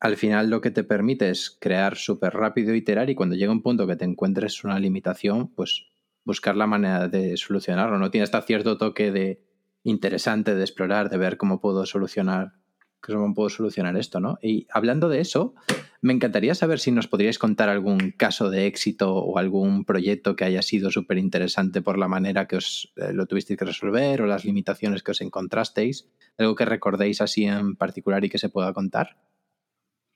al 0.00 0.16
final 0.16 0.50
lo 0.50 0.60
que 0.60 0.70
te 0.70 0.84
permite 0.84 1.30
es 1.30 1.56
crear 1.60 1.96
súper 1.96 2.34
rápido, 2.34 2.74
iterar 2.74 3.08
y 3.08 3.14
cuando 3.14 3.36
llega 3.36 3.52
un 3.52 3.62
punto 3.62 3.86
que 3.86 3.96
te 3.96 4.04
encuentres 4.04 4.64
una 4.64 4.78
limitación, 4.78 5.48
pues 5.54 5.86
buscar 6.24 6.56
la 6.56 6.66
manera 6.66 7.08
de 7.08 7.36
solucionarlo, 7.36 7.98
¿no? 7.98 8.10
Tiene 8.10 8.24
hasta 8.24 8.42
cierto 8.42 8.78
toque 8.78 9.12
de 9.12 9.42
interesante 9.84 10.54
de 10.54 10.62
explorar, 10.62 11.08
de 11.08 11.18
ver 11.18 11.36
cómo 11.36 11.60
puedo 11.60 11.86
solucionar, 11.86 12.52
cómo 13.00 13.34
puedo 13.34 13.48
solucionar 13.48 13.96
esto, 13.96 14.20
¿no? 14.20 14.38
Y 14.42 14.66
hablando 14.70 15.08
de 15.08 15.20
eso, 15.20 15.54
me 16.02 16.12
encantaría 16.12 16.56
saber 16.56 16.80
si 16.80 16.90
nos 16.90 17.06
podríais 17.06 17.38
contar 17.38 17.68
algún 17.68 18.10
caso 18.10 18.50
de 18.50 18.66
éxito 18.66 19.14
o 19.14 19.38
algún 19.38 19.84
proyecto 19.84 20.34
que 20.34 20.44
haya 20.44 20.60
sido 20.60 20.90
súper 20.90 21.16
interesante 21.16 21.80
por 21.80 21.96
la 21.96 22.08
manera 22.08 22.48
que 22.48 22.56
os 22.56 22.92
eh, 22.96 23.12
lo 23.12 23.26
tuvisteis 23.26 23.56
que 23.56 23.64
resolver 23.64 24.20
o 24.20 24.26
las 24.26 24.44
limitaciones 24.44 25.04
que 25.04 25.12
os 25.12 25.20
encontrasteis. 25.20 26.10
Algo 26.38 26.56
que 26.56 26.64
recordéis 26.64 27.20
así 27.20 27.44
en 27.44 27.76
particular 27.76 28.24
y 28.24 28.30
que 28.30 28.38
se 28.38 28.48
pueda 28.48 28.72
contar. 28.72 29.16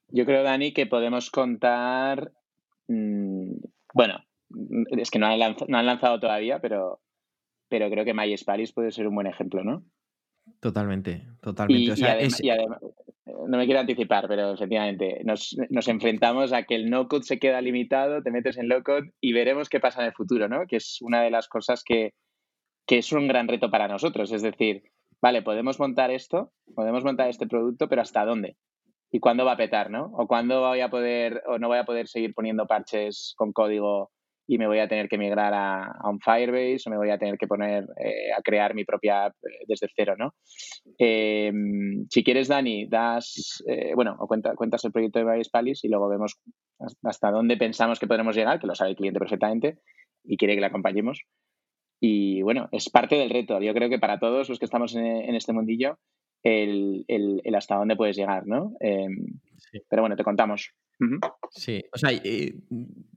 Yo 0.09 0.27
creo, 0.27 0.42
Dani, 0.42 0.72
que 0.72 0.87
podemos 0.87 1.31
contar. 1.31 2.33
Mm, 2.88 3.53
bueno, 3.94 4.25
es 4.90 5.11
que 5.12 5.20
no 5.20 5.27
han, 5.29 5.38
lanzado, 5.38 6.18
todavía, 6.18 6.59
pero, 6.61 7.01
pero 7.68 7.88
creo 7.90 8.05
que 8.05 8.14
MySpace 8.14 8.72
puede 8.75 8.90
ser 8.90 9.07
un 9.07 9.14
buen 9.14 9.29
ejemplo, 9.29 9.62
¿no? 9.62 9.85
Totalmente, 10.61 11.23
totalmente. 11.41 11.93
además, 12.05 12.81
no 13.49 13.59
me 13.59 13.67
quiero 13.67 13.81
anticipar, 13.81 14.27
pero 14.29 14.53
efectivamente 14.53 15.23
nos, 15.25 15.57
enfrentamos 15.89 16.53
a 16.53 16.63
que 16.65 16.75
el 16.75 16.91
no-code 16.91 17.25
se 17.25 17.39
queda 17.39 17.61
limitado, 17.61 18.23
te 18.23 18.31
metes 18.31 18.57
en 18.57 18.69
low-code 18.69 19.13
y 19.21 19.33
veremos 19.33 19.69
qué 19.69 19.81
pasa 19.81 20.01
en 20.01 20.07
el 20.07 20.13
futuro, 20.13 20.49
¿no? 20.49 20.67
Que 20.67 20.77
es 20.77 20.99
una 21.03 21.23
de 21.23 21.31
las 21.31 21.49
cosas 21.49 21.83
que, 21.85 22.15
es 22.89 23.13
un 23.13 23.29
gran 23.29 23.49
reto 23.49 23.71
para 23.71 23.89
nosotros. 23.89 24.33
Es 24.33 24.43
decir, 24.43 24.85
vale, 25.21 25.43
podemos 25.43 25.79
montar 25.79 26.11
esto, 26.11 26.53
podemos 26.75 27.05
montar 27.05 27.29
este 27.29 27.47
producto, 27.47 27.89
pero 27.89 28.03
¿hasta 28.03 28.25
dónde? 28.25 28.57
¿Y 29.11 29.21
cuándo 29.21 29.45
va 29.45 29.53
a 29.53 29.57
petar, 29.57 29.91
no? 29.91 30.11
O 30.15 30.27
cuándo 30.27 30.61
voy 30.61 30.81
a 30.81 30.91
poder, 30.91 31.43
o 31.47 31.59
no 31.59 31.69
voy 31.69 31.79
a 31.79 31.85
poder 31.85 32.09
seguir 32.09 32.35
poniendo 32.35 32.67
parches 32.67 33.35
con 33.37 33.53
código 33.53 34.11
y 34.47 34.59
me 34.59 34.67
voy 34.67 34.79
a 34.79 34.89
tener 34.89 35.09
que 35.09 35.19
migrar 35.19 35.53
a, 35.55 36.09
un 36.09 36.21
Firebase 36.21 36.85
o 36.87 36.91
me 36.91 36.97
voy 36.97 37.11
a 37.11 37.19
tener 37.19 37.37
que 37.37 37.47
poner 37.47 37.85
eh, 37.99 38.33
a 38.37 38.41
crear 38.43 38.75
mi 38.75 38.85
propia 38.85 39.27
app 39.27 39.35
eh, 39.45 39.65
desde 39.67 39.89
cero, 39.95 40.15
¿no? 40.17 40.35
Em, 40.99 42.07
si 42.09 42.23
quieres, 42.23 42.49
Dani, 42.49 42.87
das, 42.87 43.63
eh, 43.67 43.93
bueno, 43.95 44.17
o 44.19 44.27
cuenta, 44.27 44.55
cuentas 44.55 44.85
el 44.85 44.93
proyecto 44.93 45.19
de 45.19 45.37
Vice 45.37 45.51
Palace 45.51 45.87
y 45.87 45.91
luego 45.91 46.09
vemos 46.09 46.39
hasta 47.03 47.31
dónde 47.31 47.57
pensamos 47.57 47.99
que 47.99 48.07
podremos 48.07 48.37
llegar, 48.37 48.61
que 48.61 48.67
lo 48.67 48.75
sabe 48.75 48.91
el 48.91 48.97
cliente 48.97 49.19
perfectamente 49.19 49.79
y 50.25 50.37
quiere 50.37 50.55
que 50.55 50.61
le 50.61 50.67
acompañemos. 50.67 51.23
Y 52.01 52.43
bueno, 52.43 52.69
es 52.73 52.91
parte 52.91 53.17
del 53.17 53.31
reto. 53.31 53.61
Yo 53.61 53.73
creo 53.73 53.89
que 53.89 53.99
para 53.99 54.19
todos 54.19 54.49
los 54.49 54.59
que 54.59 54.67
estamos 54.67 54.95
en, 54.95 55.35
este 55.35 55.53
mundillo, 55.53 55.99
el, 56.47 57.55
hasta 57.55 57.77
dónde 57.77 57.97
puedes 57.97 58.17
llegar, 58.17 58.47
¿no? 58.47 58.75
Em, 58.81 59.39
pero 59.89 60.03
bueno, 60.03 60.17
te 60.17 60.25
contamos. 60.25 60.73
Sí, 61.51 61.83
o 61.93 61.99
sea, 61.99 62.11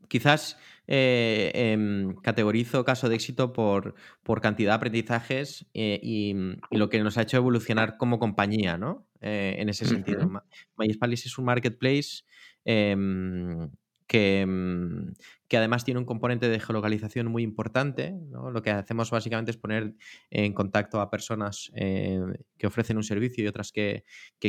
quizás 0.07 0.57
eh, 0.87 1.51
em, 1.53 2.15
categorizo 2.15 2.83
caso 2.83 3.07
de 3.07 3.15
éxito 3.15 3.53
por, 3.53 3.95
por 4.23 4.41
cantidad 4.41 4.71
de 4.71 4.75
aprendizajes 4.75 5.67
eh, 5.73 5.99
y, 6.01 6.35
lo 6.71 6.89
que 6.89 7.01
nos 7.01 7.17
ha 7.17 7.21
hecho 7.21 7.37
evolucionar 7.37 7.97
como 7.97 8.19
compañía, 8.19 8.77
¿no? 8.77 9.07
Eh, 9.21 9.57
en 9.59 9.69
ese 9.69 9.85
sentido. 9.85 10.25
Uh 10.25 10.83
es 10.83 11.37
un 11.37 11.45
marketplace 11.45 12.23
em, 12.65 13.69
que, 14.09 14.43
mm, 14.45 15.13
que 15.47 15.57
además 15.57 15.85
tiene 15.85 15.99
un 15.99 16.05
componente 16.05 16.49
de 16.49 16.59
geolocalización 16.59 17.27
muy 17.27 17.43
importante. 17.43 18.15
Lo 18.31 18.61
que 18.61 18.71
hacemos 18.71 19.11
básicamente 19.11 19.51
es 19.51 19.57
poner 19.57 19.93
en 20.31 20.53
contacto 20.53 20.99
a 20.99 21.11
personas 21.11 21.71
eh, 21.75 22.19
que 22.57 22.67
ofrecen 22.67 22.97
un 22.97 23.03
servicio 23.03 23.43
y 23.43 23.47
otras 23.47 23.71
que, 23.71 24.03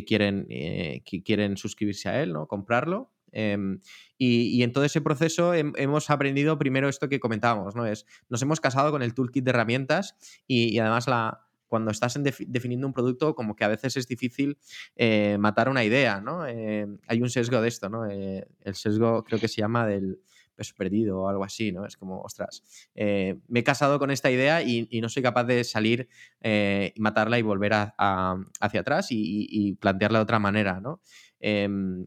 quieren, 0.07 0.47
eh, 0.49 1.03
que 1.05 1.23
quieren 1.23 1.59
suscribirse 1.59 2.09
a 2.09 2.23
él, 2.23 2.33
¿no? 2.33 2.47
comprarlo. 2.47 3.13
Em, 3.33 3.81
y, 4.19 4.63
en 4.63 4.73
todo 4.73 4.85
ese 4.85 5.01
proceso 5.01 5.55
hemos 5.55 6.11
aprendido 6.11 6.59
primero 6.59 6.89
esto 6.89 7.09
que 7.09 7.21
comentábamos, 7.21 7.77
¿no? 7.77 7.87
Es, 7.87 8.05
nos 8.29 8.43
hemos 8.43 8.61
casado 8.61 8.91
con 8.91 9.03
el 9.03 9.15
toolkit 9.15 9.45
de 9.45 9.51
herramientas 9.51 10.17
y, 10.49 10.79
además 10.79 11.07
la, 11.07 11.47
cuando 11.71 11.91
estás 11.91 12.19
definiendo 12.23 12.87
un 12.87 12.93
producto, 12.93 13.35
como 13.35 13.57
que 13.57 13.65
a 13.65 13.69
veces 13.69 13.97
es 13.97 14.07
difícil 14.07 14.59
eh, 14.97 15.39
matar 15.39 15.71
una 15.71 15.85
idea, 15.85 16.21
¿no? 16.21 16.43
hay 16.43 17.23
un 17.23 17.31
sesgo 17.31 17.63
de 17.63 17.69
esto, 17.69 17.89
¿no? 17.89 18.05
el 18.05 18.75
sesgo 18.75 19.25
creo 19.25 19.41
que 19.41 19.49
se 19.49 19.63
llama 19.63 19.87
del 19.87 20.21
peso 20.61 20.75
perdido 20.77 21.23
o 21.23 21.29
algo 21.29 21.43
así, 21.43 21.73
¿no? 21.73 21.87
Es 21.87 21.97
como, 21.97 22.21
ostras, 22.21 22.63
eh, 22.95 23.41
me 23.49 23.61
he 23.61 23.65
casado 23.65 23.99
con 23.99 24.11
esta 24.11 24.31
idea 24.31 24.63
y, 24.63 25.01
no 25.01 25.09
soy 25.09 25.23
capaz 25.23 25.45
de 25.45 25.65
salir 25.65 26.07
eh, 26.43 26.93
matarla 26.99 27.39
y 27.39 27.43
volver 27.43 27.73
hacia 27.73 28.81
atrás 28.81 29.07
y, 29.11 29.75
plantearla 29.81 30.19
de 30.19 30.23
otra 30.23 30.39
manera, 30.39 30.79
¿no? 30.81 31.01
Em, 31.41 32.05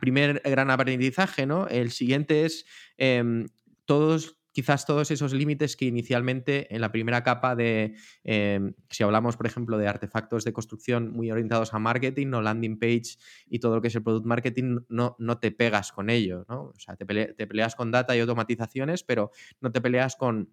primer 0.00 0.42
gran 0.44 0.68
aprendizaje, 0.70 1.46
¿no? 1.46 1.68
El 1.68 1.92
siguiente 1.92 2.44
es 2.44 2.66
em, 2.98 3.46
todos 3.84 4.36
quizás 4.54 4.86
todos 4.86 5.10
esos 5.10 5.34
límites 5.34 5.76
que 5.76 5.84
inicialmente 5.84 6.72
en 6.74 6.80
la 6.80 6.92
primera 6.92 7.22
capa 7.22 7.56
de, 7.56 7.96
em, 8.22 8.72
si 8.88 9.02
hablamos, 9.02 9.36
por 9.36 9.46
ejemplo, 9.46 9.76
de 9.76 9.88
artefactos 9.88 10.44
de 10.44 10.52
construcción 10.52 11.12
muy 11.12 11.30
orientados 11.30 11.74
a 11.74 11.78
marketing 11.78 12.32
o 12.32 12.40
landing 12.40 12.78
page 12.78 13.18
y 13.46 13.58
todo 13.58 13.74
lo 13.74 13.82
que 13.82 13.88
es 13.88 13.94
el 13.96 14.02
product 14.04 14.26
marketing, 14.26 14.78
no, 14.88 15.16
no 15.18 15.38
te 15.38 15.50
pegas 15.50 15.92
con 15.92 16.08
ello, 16.08 16.46
¿no? 16.48 16.66
O 16.66 16.78
sea, 16.78 16.96
te 16.96 17.04
peleas 17.04 17.74
con 17.74 17.90
data 17.90 18.16
y 18.16 18.20
automatizaciones, 18.20 19.02
pero 19.02 19.32
no 19.60 19.72
te 19.72 19.80
peleas 19.80 20.14
con 20.16 20.50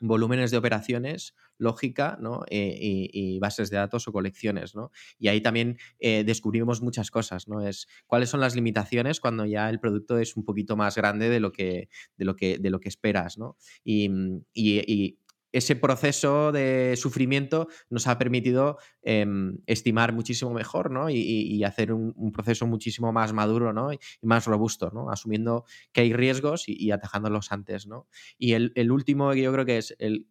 volúmenes 0.00 0.50
de 0.50 0.56
operaciones, 0.56 1.34
lógica 1.58 2.18
¿no? 2.20 2.42
Eh, 2.50 3.08
y, 3.12 3.38
bases 3.38 3.70
de 3.70 3.76
datos 3.76 4.08
o 4.08 4.12
colecciones. 4.12 4.74
¿no? 4.74 4.90
Y 5.18 5.28
ahí 5.28 5.40
también 5.40 5.78
eh, 5.98 6.24
descubrimos 6.24 6.82
muchas 6.82 7.10
cosas. 7.10 7.48
¿no? 7.48 7.66
Es 7.66 7.86
cuáles 8.06 8.30
son 8.30 8.40
las 8.40 8.54
limitaciones 8.54 9.20
cuando 9.20 9.44
ya 9.44 9.68
el 9.70 9.80
producto 9.80 10.18
es 10.18 10.36
un 10.36 10.44
poquito 10.44 10.76
más 10.76 10.96
grande 10.96 11.28
de 11.28 11.40
lo 11.40 11.52
que, 11.52 11.88
de 12.16 12.24
lo 12.24 12.36
que, 12.36 12.58
de 12.58 12.70
lo 12.70 12.80
que 12.80 12.88
esperas. 12.88 13.38
¿no? 13.38 13.56
y, 13.84 14.10
y 14.54 15.18
ese 15.52 15.76
proceso 15.76 16.52
de 16.52 16.94
sufrimiento 16.96 17.68
nos 17.90 18.06
ha 18.06 18.18
permitido 18.18 18.78
em, 19.02 19.58
estimar 19.66 20.12
muchísimo 20.12 20.52
mejor 20.52 20.90
¿no? 20.90 21.08
y, 21.10 21.62
hacer 21.64 21.92
un, 21.92 22.32
proceso 22.32 22.66
muchísimo 22.66 23.12
más 23.12 23.32
maduro 23.32 23.72
¿no? 23.72 23.92
y 23.92 23.98
más 24.22 24.46
robusto, 24.46 24.90
¿no? 24.92 25.10
asumiendo 25.10 25.64
que 25.92 26.02
hay 26.02 26.12
riesgos 26.12 26.64
y, 26.66 26.90
atajándolos 26.90 27.52
antes. 27.52 27.86
¿no? 27.86 28.06
Y 28.38 28.52
el, 28.52 28.72
el, 28.74 28.90
último 28.90 29.30
que 29.32 29.42
yo 29.42 29.52
creo 29.52 29.64
que 29.64 29.78
es 29.78 29.94
el, 29.98 30.26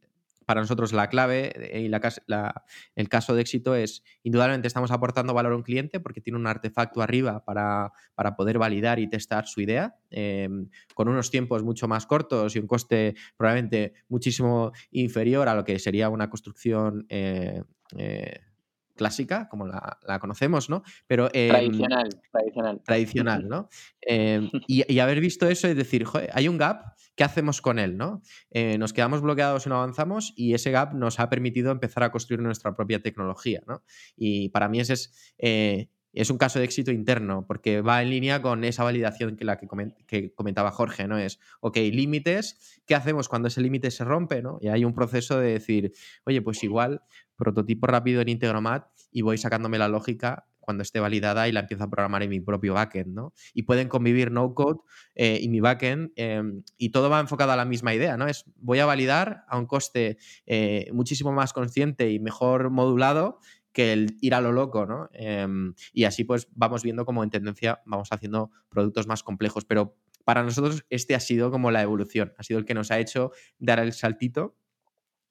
para 0.48 0.62
nosotros 0.62 0.94
la 0.94 1.10
clave 1.10 1.52
eh, 1.56 1.82
y 1.82 1.90
la, 1.90 2.64
el 2.96 3.10
caso 3.10 3.36
de 3.36 3.42
éxito 3.42 3.76
es, 3.76 4.02
indudablemente 4.24 4.66
estamos 4.70 4.92
aportando 4.92 5.34
valor 5.34 5.52
a 5.52 5.58
un 5.58 5.62
cliente 5.62 6.00
porque 6.00 6.22
tiene 6.22 6.40
un 6.40 6.48
artefacto 6.48 7.02
arriba 7.02 7.44
para, 7.44 7.92
para 8.16 8.38
poder 8.38 8.58
validar 8.58 8.98
y 8.98 9.10
testar 9.10 9.46
su 9.46 9.60
idea, 9.60 9.98
em, 10.10 10.70
con 10.96 11.10
unos 11.10 11.32
tiempos 11.32 11.64
mucho 11.64 11.90
más 11.90 12.06
cortos 12.06 12.56
y 12.56 12.60
un 12.60 12.68
coste 12.68 13.16
probablemente 13.36 13.94
muchísimo 14.08 14.72
inferior 14.92 15.50
a 15.50 15.54
lo 15.54 15.66
que 15.66 15.80
sería 15.80 16.08
una 16.08 16.30
construcción 16.30 17.06
eh, 17.10 17.64
eh, 17.98 18.40
clásica, 18.98 19.48
como 19.48 19.66
la, 19.66 19.98
conocemos, 20.20 20.70
¿no? 20.70 20.84
Pero, 21.08 21.30
tradicional, 21.30 22.10
tradicional. 22.32 22.82
Tradicional, 22.84 23.48
¿no? 23.50 23.70
Em, 24.02 24.50
y, 24.68 25.00
haber 25.00 25.22
visto 25.22 25.48
eso 25.48 25.70
y 25.70 25.74
decir, 25.74 26.04
joder, 26.04 26.30
hay 26.34 26.50
un 26.50 26.58
gap, 26.58 26.98
¿qué 27.16 27.24
hacemos 27.24 27.62
con 27.62 27.80
él, 27.80 27.96
no? 27.96 28.22
Eh, 28.52 28.78
nos 28.78 28.92
quedamos 28.92 29.22
bloqueados 29.22 29.66
y 29.66 29.70
no 29.70 29.76
avanzamos 29.76 30.34
y 30.36 30.54
ese 30.54 30.72
gap 30.72 30.94
nos 30.94 31.20
ha 31.22 31.30
permitido 31.30 31.72
empezar 31.72 32.04
a 32.04 32.12
construir 32.12 32.42
nuestra 32.42 32.76
propia 32.76 33.02
tecnología, 33.02 33.62
¿no? 33.66 33.84
Y 34.18 34.50
para 34.50 34.68
mí 34.68 34.82
ese 34.82 34.94
es... 35.38 35.88
Es 36.18 36.32
un 36.32 36.40
caso 36.40 36.58
de 36.58 36.66
éxito 36.66 36.92
interno, 36.92 37.46
porque 37.46 37.82
va 37.82 38.02
en 38.02 38.10
línea 38.10 38.42
con 38.42 38.64
esa 38.64 38.84
validación 38.84 39.36
que, 39.38 39.46
la 39.46 39.60
que, 39.60 40.34
comentaba 40.34 40.72
Jorge, 40.72 41.08
¿no? 41.08 41.20
Es, 41.20 41.40
ok, 41.60 41.78
límites, 41.78 42.82
¿qué 42.88 42.96
hacemos 42.96 43.30
cuando 43.30 43.50
ese 43.50 43.62
límite 43.62 43.92
se 43.92 44.04
rompe, 44.04 44.42
¿no? 44.42 44.58
Y 44.60 44.70
hay 44.70 44.84
un 44.84 44.96
proceso 44.96 45.40
de 45.40 45.52
decir, 45.54 45.94
oye, 46.26 46.42
pues 46.42 46.64
igual, 46.64 47.04
prototipo 47.36 47.86
rápido 47.86 48.22
en 48.22 48.30
Integromat 48.30 48.88
y 49.12 49.22
voy 49.22 49.38
sacándome 49.38 49.78
la 49.78 49.90
lógica 49.90 50.48
cuando 50.68 50.84
esté 50.84 51.00
validada 51.00 51.48
y 51.48 51.54
la 51.54 51.62
empiezo 51.62 51.86
a 51.86 51.90
programar 51.90 52.24
en 52.24 52.30
mi 52.30 52.42
propio 52.42 52.74
backend, 52.74 53.16
¿no? 53.16 53.32
Y 53.54 53.64
pueden 53.64 53.88
convivir 53.88 54.32
no 54.32 54.54
code 54.54 54.82
eh, 55.16 55.40
y 55.42 55.48
mi 55.48 55.62
backend 55.62 56.12
em, 56.18 56.64
y 56.78 56.90
todo 56.90 57.10
va 57.10 57.22
enfocado 57.22 57.54
a 57.54 57.56
la 57.56 57.64
misma 57.64 57.94
idea, 57.94 58.18
¿no? 58.18 58.28
Es 58.28 58.44
voy 58.58 58.80
a 58.80 58.86
validar 58.86 59.46
a 59.48 59.58
un 59.58 59.66
coste 59.66 60.18
eh, 60.46 60.90
muchísimo 60.92 61.32
más 61.32 61.54
consciente 61.54 62.12
y 62.12 62.20
mejor 62.20 62.70
modulado 62.70 63.40
que 63.78 63.94
el 63.94 64.18
ir 64.22 64.34
a 64.34 64.42
lo 64.42 64.52
loco, 64.52 64.88
¿no? 64.88 65.08
Em, 65.14 65.76
y 65.94 66.06
así 66.06 66.24
pues 66.24 66.48
vamos 66.56 66.82
viendo 66.82 67.06
como 67.06 67.24
en 67.24 67.30
tendencia 67.30 67.80
vamos 67.86 68.12
haciendo 68.12 68.50
productos 68.70 69.06
más 69.06 69.22
complejos, 69.22 69.66
pero 69.66 69.96
para 70.26 70.42
nosotros 70.42 70.84
este 70.90 71.14
ha 71.14 71.20
sido 71.20 71.52
como 71.52 71.70
la 71.70 71.84
evolución, 71.84 72.34
ha 72.40 72.44
sido 72.44 72.58
el 72.58 72.66
que 72.66 72.74
nos 72.74 72.90
ha 72.90 72.98
hecho 72.98 73.34
dar 73.60 73.78
el 73.78 73.94
saltito 73.94 74.56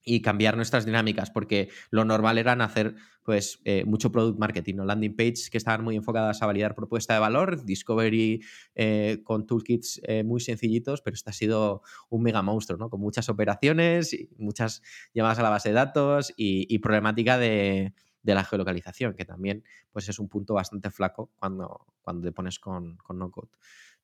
y 0.05 0.23
cambiar 0.23 0.55
nuestras 0.55 0.87
dinámicas, 0.87 1.33
porque 1.33 1.71
lo 1.91 2.05
normal 2.05 2.39
era 2.39 2.53
hacer 2.53 2.95
pues 3.25 3.59
eh, 3.65 3.85
mucho 3.85 4.13
product 4.13 4.39
marketing, 4.39 4.77
¿no? 4.77 4.85
landing 4.85 5.17
page 5.17 5.51
que 5.51 5.59
estaban 5.59 5.83
muy 5.83 5.97
enfocadas 5.97 6.41
a 6.41 6.47
validar 6.47 6.77
propuesta 6.77 7.15
de 7.15 7.19
valor, 7.19 7.65
discovery 7.65 8.45
eh, 8.77 9.23
con 9.25 9.45
toolkits 9.45 10.01
eh, 10.05 10.23
muy 10.23 10.39
sencillitos, 10.41 11.03
pero 11.03 11.15
este 11.15 11.31
ha 11.31 11.33
sido 11.33 11.83
un 12.11 12.23
mega 12.23 12.43
monstruo, 12.43 12.79
¿no? 12.79 12.91
con 12.91 13.01
muchas 13.01 13.29
operaciones, 13.29 14.13
y 14.13 14.31
muchas 14.39 14.83
llamadas 15.13 15.41
a 15.41 15.43
la 15.43 15.51
base 15.51 15.71
de 15.71 15.75
datos 15.75 16.33
y 16.37 16.79
problemática 16.79 17.39
de, 17.39 17.93
de 18.27 18.35
la 18.35 18.45
geolocalización, 18.45 19.15
que 19.15 19.25
también 19.25 19.63
pues, 19.93 20.09
es 20.09 20.19
un 20.19 20.29
punto 20.29 20.55
bastante 20.55 20.91
flaco 20.91 21.31
cuando, 21.37 21.87
cuando 22.03 22.27
te 22.27 22.33
pones 22.33 22.59
con, 22.59 22.97
con 22.99 23.19
no 23.19 23.31
code. 23.31 23.49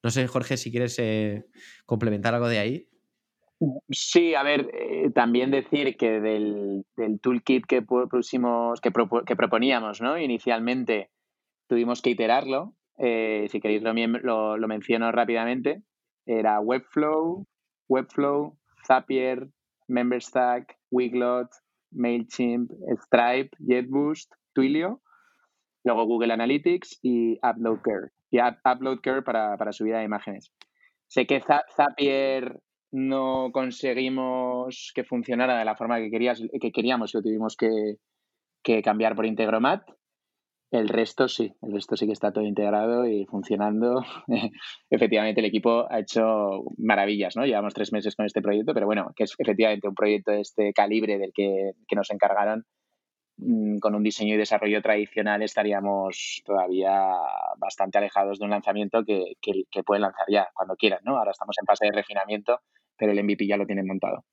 No 0.03 0.11
sé, 0.11 0.27
Jorge, 0.29 0.57
si 0.57 0.71
quieres 0.71 0.97
eh, 1.01 1.45
complementar 1.87 2.35
algo 2.35 2.49
de 2.49 2.59
ahí. 2.61 2.89
Sí, 3.91 4.35
a 4.35 4.43
ver, 4.43 4.71
eh, 4.73 5.11
también 5.13 5.51
decir 5.51 5.97
que 5.97 6.21
del, 6.21 6.85
toolkit 7.21 7.67
que, 7.67 7.83
pusimos, 7.83 8.81
que, 8.81 8.93
que, 9.27 9.37
proponíamos 9.37 10.01
¿no? 10.01 10.19
inicialmente, 10.19 11.11
tuvimos 11.69 12.01
que 12.01 12.11
iterarlo. 12.11 12.75
Eh, 12.99 13.47
si 13.51 13.61
queréis 13.61 13.83
lo, 13.83 14.57
lo, 14.57 14.69
menciono 14.69 15.11
rápidamente. 15.11 15.83
Era 16.27 16.61
Webflow, 16.61 17.45
Webflow, 17.89 18.57
Zapier, 18.87 19.49
MemberStack, 19.89 20.79
Wiglot, 20.91 21.49
MailChimp, 21.93 22.71
Stripe, 23.05 23.51
JetBoost, 23.59 24.33
Twilio, 24.53 25.01
luego 25.85 26.07
Google 26.07 26.33
Analytics 26.33 26.99
y 27.03 27.39
UploadCare. 27.43 28.11
Y 28.31 28.39
UploadCare 28.41 29.23
para, 29.23 29.57
para 29.57 29.73
subida 29.73 29.99
de 29.99 30.05
imágenes. 30.05 30.53
Sé 31.07 31.27
que 31.27 31.43
Zapier 31.77 32.61
no 32.93 33.51
conseguimos 33.53 34.93
que 34.95 35.05
funcionara 35.05 35.59
de 35.59 35.65
la 35.65 35.77
forma 35.77 35.99
que, 35.99 36.11
querías, 36.11 36.43
que 36.61 36.73
queríamos 36.73 37.13
y 37.13 37.19
lo 37.19 37.23
tuvimos 37.23 37.57
que, 37.57 37.97
que 38.63 38.83
cambiar 38.83 39.15
por 39.15 39.27
Integromat. 39.27 39.83
El 40.73 40.89
resto 40.89 41.29
sí, 41.29 41.55
el 41.61 41.73
resto 41.75 41.97
sí 41.99 42.07
que 42.07 42.15
está 42.15 42.33
todo 42.33 42.45
integrado 42.47 43.07
y 43.07 43.27
funcionando. 43.27 44.03
efectivamente, 44.91 45.41
el 45.43 45.47
equipo 45.47 45.87
ha 45.91 46.01
hecho 46.01 46.65
maravillas, 46.79 47.37
¿no? 47.37 47.45
Llevamos 47.45 47.75
tres 47.75 47.93
meses 47.93 48.17
con 48.17 48.25
este 48.25 48.41
proyecto, 48.41 48.73
pero 48.73 48.87
bueno, 48.87 49.13
que 49.15 49.25
es 49.25 49.35
efectivamente 49.37 49.87
un 49.87 49.95
proyecto 49.95 50.31
de 50.31 50.41
este 50.41 50.73
calibre 50.73 51.19
del 51.19 51.31
que, 51.35 51.73
nos 51.95 52.11
encargaron. 52.11 52.65
Mm, 53.37 53.81
con 53.81 53.95
un 53.95 54.03
diseño 54.03 54.35
y 54.35 54.39
desarrollo 54.39 54.81
tradicional 54.81 55.43
estaríamos 55.43 56.41
todavía 56.43 57.17
bastante 57.59 57.99
alejados 57.99 58.39
de 58.39 58.45
un 58.47 58.51
lanzamiento 58.53 59.05
que, 59.05 59.35
que, 59.43 59.83
pueden 59.83 60.03
lanzar 60.03 60.25
ya 60.31 60.49
cuando 60.55 60.77
quieran, 60.77 61.01
¿no? 61.05 61.19
Ahora 61.19 61.33
estamos 61.33 61.57
en 61.61 61.67
fase 61.67 61.85
de 61.85 61.93
refinamiento, 61.93 62.61
pero 62.97 63.13
el 63.13 63.23
MVP 63.23 63.47
ya 63.47 63.59
lo 63.59 63.67
tienen 63.67 63.87
montado. 63.87 64.25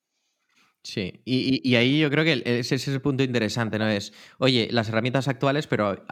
Sí, 0.83 1.21
y, 1.25 1.75
ahí 1.75 1.99
yo 1.99 2.09
creo 2.09 2.23
que 2.23 2.41
ese 2.45 2.75
es 2.75 2.87
el 2.87 3.01
punto 3.01 3.21
interesante, 3.23 3.77
¿no? 3.77 3.87
Es, 3.87 4.13
oye, 4.37 4.69
las 4.71 4.87
herramientas 4.89 5.27
actuales, 5.27 5.67
pero 5.67 6.05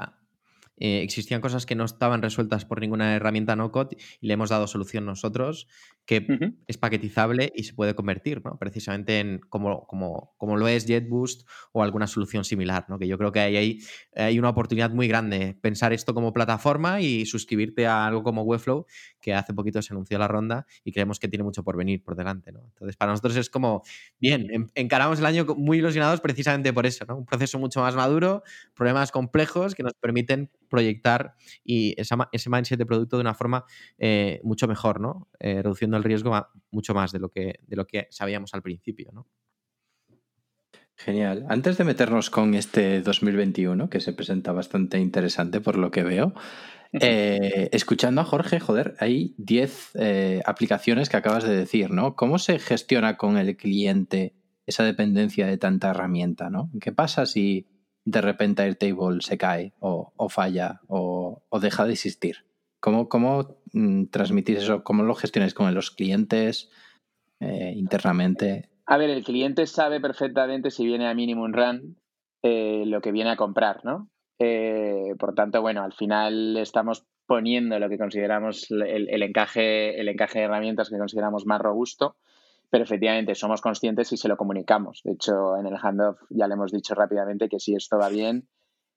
eh, 0.78 1.02
existían 1.02 1.42
cosas 1.42 1.66
que 1.66 1.76
no 1.76 1.86
estaban 1.86 2.22
resueltas 2.22 2.66
por 2.66 2.80
ninguna 2.80 3.16
herramienta 3.16 3.56
no 3.56 3.72
code 3.72 3.98
y 4.22 4.28
le 4.28 4.34
hemos 4.34 4.50
dado 4.50 4.68
solución 4.68 5.06
nosotros 5.06 5.68
que 6.08 6.26
es 6.68 6.78
paquetizable 6.78 7.52
y 7.54 7.64
se 7.66 7.74
puede 7.74 7.94
convertir, 7.94 8.42
¿no? 8.44 8.58
Precisamente 8.58 9.20
en 9.20 9.40
como, 9.50 9.86
como, 9.88 10.34
como 10.38 10.56
lo 10.56 10.70
es 10.70 10.86
JetBoost 10.86 11.46
o 11.74 11.84
alguna 11.84 12.08
solución 12.08 12.46
similar, 12.46 12.86
¿no? 12.88 12.98
Que 12.98 13.10
yo 13.10 13.18
creo 13.18 13.34
que 13.34 13.42
hay, 13.42 13.58
hay, 13.58 13.80
hay, 14.16 14.40
una 14.40 14.50
oportunidad 14.50 14.90
muy 14.92 15.10
grande 15.10 15.58
pensar 15.60 15.92
esto 15.92 16.14
como 16.14 16.32
plataforma 16.32 17.02
y 17.02 17.26
suscribirte 17.26 17.88
a 17.88 18.06
algo 18.06 18.24
como 18.24 18.44
Webflow, 18.44 18.86
que 19.20 19.34
hace 19.34 19.54
poquito 19.54 19.82
se 19.82 19.94
anunció 19.94 20.18
la 20.18 20.30
ronda 20.30 20.66
y 20.86 20.94
creemos 20.94 21.20
que 21.20 21.28
tiene 21.28 21.44
mucho 21.44 21.62
por 21.62 21.76
venir 21.76 22.02
por 22.02 22.16
delante, 22.16 22.54
¿no? 22.54 22.62
Entonces, 22.64 22.96
para 22.96 23.12
nosotros 23.12 23.36
es 23.36 23.50
como, 23.50 23.84
bien, 24.18 24.72
encaramos 24.76 25.20
el 25.20 25.26
año 25.26 25.46
muy 25.58 25.80
ilusionados 25.80 26.22
precisamente 26.22 26.72
por 26.72 26.86
eso, 26.86 27.04
¿no? 27.06 27.18
Un 27.18 27.26
proceso 27.26 27.60
mucho 27.60 27.82
más 27.82 27.98
maduro, 27.98 28.44
problemas 28.74 29.12
complejos 29.12 29.76
que 29.76 29.84
nos 29.84 29.94
permiten 29.96 30.50
proyectar 30.70 31.36
y 31.64 31.96
ese 31.98 32.50
mindset 32.50 32.78
de 32.78 32.86
producto 32.86 33.18
de 33.18 33.22
una 33.22 33.34
forma 33.34 33.66
eh, 33.98 34.40
mucho 34.44 34.68
mejor, 34.68 35.00
¿no? 35.00 35.30
Eh, 35.40 35.62
reduciendo 35.62 35.98
el 35.98 36.04
riesgo 36.04 36.34
mucho 36.72 36.94
más 36.94 37.12
de 37.12 37.20
lo, 37.20 37.30
que, 37.30 37.60
de 37.66 37.76
lo 37.76 37.86
que 37.86 38.08
sabíamos 38.10 38.54
al 38.54 38.62
principio, 38.62 39.12
¿no? 39.14 39.28
Genial. 40.96 41.46
Antes 41.50 41.78
de 41.78 41.84
meternos 41.84 42.30
con 42.30 42.56
este 42.56 43.02
2021, 43.02 43.90
que 43.90 44.00
se 44.00 44.14
presenta 44.14 44.52
bastante 44.52 44.98
interesante 44.98 45.62
por 45.62 45.78
lo 45.78 45.92
que 45.92 46.04
veo, 46.04 46.34
eh, 46.92 47.70
escuchando 47.72 48.22
a 48.22 48.24
Jorge, 48.24 48.60
joder, 48.60 48.96
hay 49.00 49.36
10 49.38 49.94
aplicaciones 50.46 51.10
que 51.10 51.18
acabas 51.18 51.44
de 51.44 51.56
decir, 51.56 51.92
¿no? 51.92 52.16
¿Cómo 52.16 52.40
se 52.40 52.58
gestiona 52.58 53.16
con 53.16 53.38
el 53.38 53.56
cliente 53.58 54.34
esa 54.66 54.84
dependencia 54.84 55.48
de 55.48 55.58
tanta 55.58 55.90
herramienta, 55.92 56.50
¿no? 56.50 56.70
¿Qué 56.82 56.92
pasa 56.92 57.26
si 57.26 57.68
de 58.08 58.22
repente 58.22 58.62
Airtable 58.62 59.20
se 59.20 59.38
cae 59.38 59.74
o, 59.80 60.30
falla 60.30 60.80
o, 60.88 61.42
deja 61.62 61.86
de 61.86 61.92
existir? 61.92 62.46
¿Cómo, 62.80 63.10
cómo 63.10 63.58
mm, 63.74 64.06
transmitís 64.06 64.60
eso? 64.60 64.84
¿Cómo 64.84 65.04
lo 65.04 65.14
gestionáis 65.14 65.54
con 65.54 65.74
los 65.76 65.92
clientes 65.92 66.70
eh, 67.42 67.74
internamente? 67.76 68.70
A 68.86 68.98
ver, 68.98 69.10
el 69.10 69.26
cliente 69.26 69.68
sabe 69.68 70.00
perfectamente 70.00 70.72
si 70.72 70.86
viene 70.86 71.10
a 71.10 71.14
Minimum 71.14 71.52
Run 71.52 71.98
eh, 72.44 72.84
lo 72.86 73.02
que 73.02 73.12
viene 73.12 73.32
a 73.32 73.36
comprar, 73.36 73.84
¿no? 73.84 74.10
Eh, 74.40 75.16
por 75.20 75.36
tanto, 75.36 75.62
bueno, 75.62 75.84
al 75.84 75.92
final 75.92 76.56
estamos 76.56 77.06
poniendo 77.26 77.78
lo 77.78 77.90
que 77.90 77.98
consideramos 77.98 78.72
el, 78.72 79.22
encaje, 79.22 80.00
el 80.00 80.08
encaje 80.08 80.40
de 80.40 80.46
herramientas 80.46 80.90
que 80.90 80.98
consideramos 80.98 81.46
más 81.46 81.60
robusto 81.60 82.16
pero 82.70 82.84
efectivamente 82.84 83.36
somos 83.36 83.62
conscientes 83.62 84.12
y 84.12 84.18
se 84.18 84.28
lo 84.28 84.38
comunicamos. 84.38 85.02
De 85.04 85.14
hecho, 85.14 85.58
en 85.58 85.68
el 85.68 85.78
handoff 85.82 86.20
ya 86.30 86.48
le 86.48 86.56
hemos 86.56 86.72
dicho 86.72 86.96
rápidamente 86.96 87.48
que 87.50 87.60
si 87.60 87.76
esto 87.76 87.98
va 87.98 88.10
bien, 88.10 88.48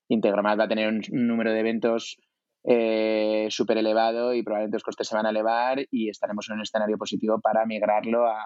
Integromat 0.09 0.59
va 0.59 0.65
a 0.65 0.69
tener 0.69 0.89
un, 0.89 1.03
número 1.11 1.53
de 1.53 1.61
eventos 1.61 2.17
eh, 2.65 3.47
súper 3.51 3.79
elevado 3.79 4.35
y 4.35 4.43
probablemente 4.43 4.77
los 4.77 4.83
costes 4.83 5.07
se 5.07 5.15
van 5.15 5.27
a 5.27 5.31
elevar 5.31 5.87
y 5.91 6.11
estaremos 6.11 6.49
en 6.49 6.57
un 6.57 6.63
escenario 6.63 6.99
positivo 6.99 7.41
para 7.41 7.65
migrarlo 7.65 8.27
a, 8.27 8.45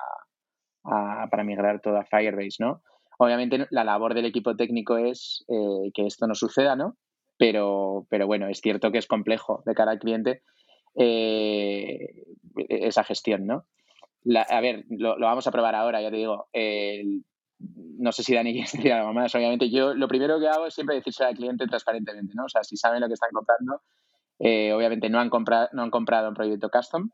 para 1.31 1.43
migrar 1.43 1.81
todo 1.81 1.97
a 1.97 2.05
Firebase, 2.05 2.57
¿no? 2.61 2.83
Obviamente 3.19 3.67
la 3.71 3.85
labor 3.85 4.13
del 4.13 4.27
equipo 4.27 4.57
técnico 4.57 4.99
es 4.99 5.45
eh, 5.49 5.91
que 5.95 6.07
esto 6.07 6.27
no 6.27 6.35
suceda, 6.35 6.77
¿no? 6.77 6.97
Pero, 7.39 8.07
pero 8.11 8.27
bueno, 8.27 8.49
es 8.49 8.61
cierto 8.61 8.93
que 8.93 8.99
es 8.99 9.07
complejo 9.07 9.63
de 9.65 9.75
cara 9.75 9.93
al 9.93 9.99
cliente 9.99 10.43
eh, 10.97 12.25
esa 12.69 13.05
gestión, 13.05 13.47
¿no? 13.47 13.67
A 14.49 14.61
ver, 14.61 14.85
lo, 14.89 15.19
vamos 15.19 15.47
a 15.47 15.51
probar 15.51 15.75
ahora, 15.75 16.01
ya 16.01 16.11
te 16.11 16.17
digo. 16.17 16.49
no 17.99 18.13
sé 18.13 18.23
si 18.23 18.35
Dani 18.35 18.53
quiere 18.53 18.71
decir 18.71 18.93
algo 18.93 19.13
más. 19.13 19.35
Obviamente, 19.35 19.71
yo 19.71 19.95
lo 19.95 20.09
primero 20.09 20.39
que 20.39 20.49
hago 20.49 20.67
es 20.67 20.75
siempre 20.75 20.97
decirse 20.97 21.25
al 21.25 21.35
cliente 21.35 21.67
transparentemente, 21.67 22.35
¿no? 22.35 22.45
O 22.45 22.49
sea, 22.49 22.63
si 22.63 22.77
saben 22.77 23.01
lo 23.01 23.09
que 23.09 23.15
están 23.15 23.31
comprando, 23.33 23.83
eh, 24.39 24.73
obviamente 24.73 25.09
no 25.09 25.21
han, 25.21 25.31
comprado, 25.31 25.69
no 25.73 25.83
han 25.83 25.91
comprado 25.91 26.29
un 26.29 26.35
proyecto 26.35 26.69
custom, 26.71 27.11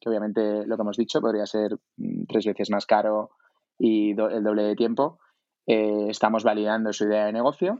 que 0.00 0.08
obviamente 0.08 0.66
lo 0.66 0.76
que 0.76 0.82
hemos 0.82 0.96
dicho 0.96 1.20
podría 1.20 1.46
ser 1.46 1.76
mm, 1.96 2.24
tres 2.28 2.46
veces 2.46 2.70
más 2.70 2.86
caro 2.86 3.30
y 3.78 4.10
el 4.10 4.44
doble 4.44 4.62
de 4.62 4.76
tiempo. 4.76 5.18
Eh, 5.66 6.06
estamos 6.08 6.42
validando 6.42 6.92
su 6.92 7.04
idea 7.04 7.26
de 7.26 7.32
negocio 7.32 7.78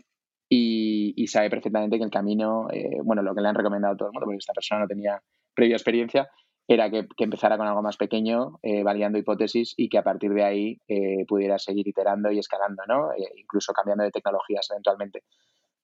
y, 0.48 1.26
sabe 1.28 1.48
perfectamente 1.48 1.98
que 1.98 2.04
el 2.04 2.10
camino, 2.10 2.68
eh, 2.72 2.98
bueno, 3.04 3.22
lo 3.22 3.34
que 3.34 3.40
le 3.40 3.48
han 3.48 3.54
recomendado 3.54 3.94
a 3.94 3.96
todo 3.96 4.08
el 4.08 4.12
mundo, 4.12 4.26
porque 4.26 4.38
esta 4.38 4.52
persona 4.52 4.80
no 4.80 4.88
tenía 4.88 5.22
previa 5.54 5.76
experiencia, 5.76 6.28
era 6.74 6.88
que, 6.88 7.08
empezara 7.18 7.58
con 7.58 7.66
algo 7.66 7.82
más 7.82 7.96
pequeño, 7.96 8.60
eh, 8.62 8.84
validando 8.84 9.18
hipótesis 9.18 9.74
y 9.76 9.88
que 9.88 9.98
a 9.98 10.04
partir 10.04 10.32
de 10.32 10.44
ahí 10.44 10.80
eh, 10.86 11.24
pudiera 11.26 11.58
seguir 11.58 11.88
iterando 11.88 12.30
y 12.30 12.38
escalando, 12.38 12.84
¿no? 12.86 13.10
Eh, 13.12 13.28
incluso 13.38 13.72
cambiando 13.72 14.04
de 14.04 14.12
tecnologías 14.12 14.70
eventualmente. 14.70 15.24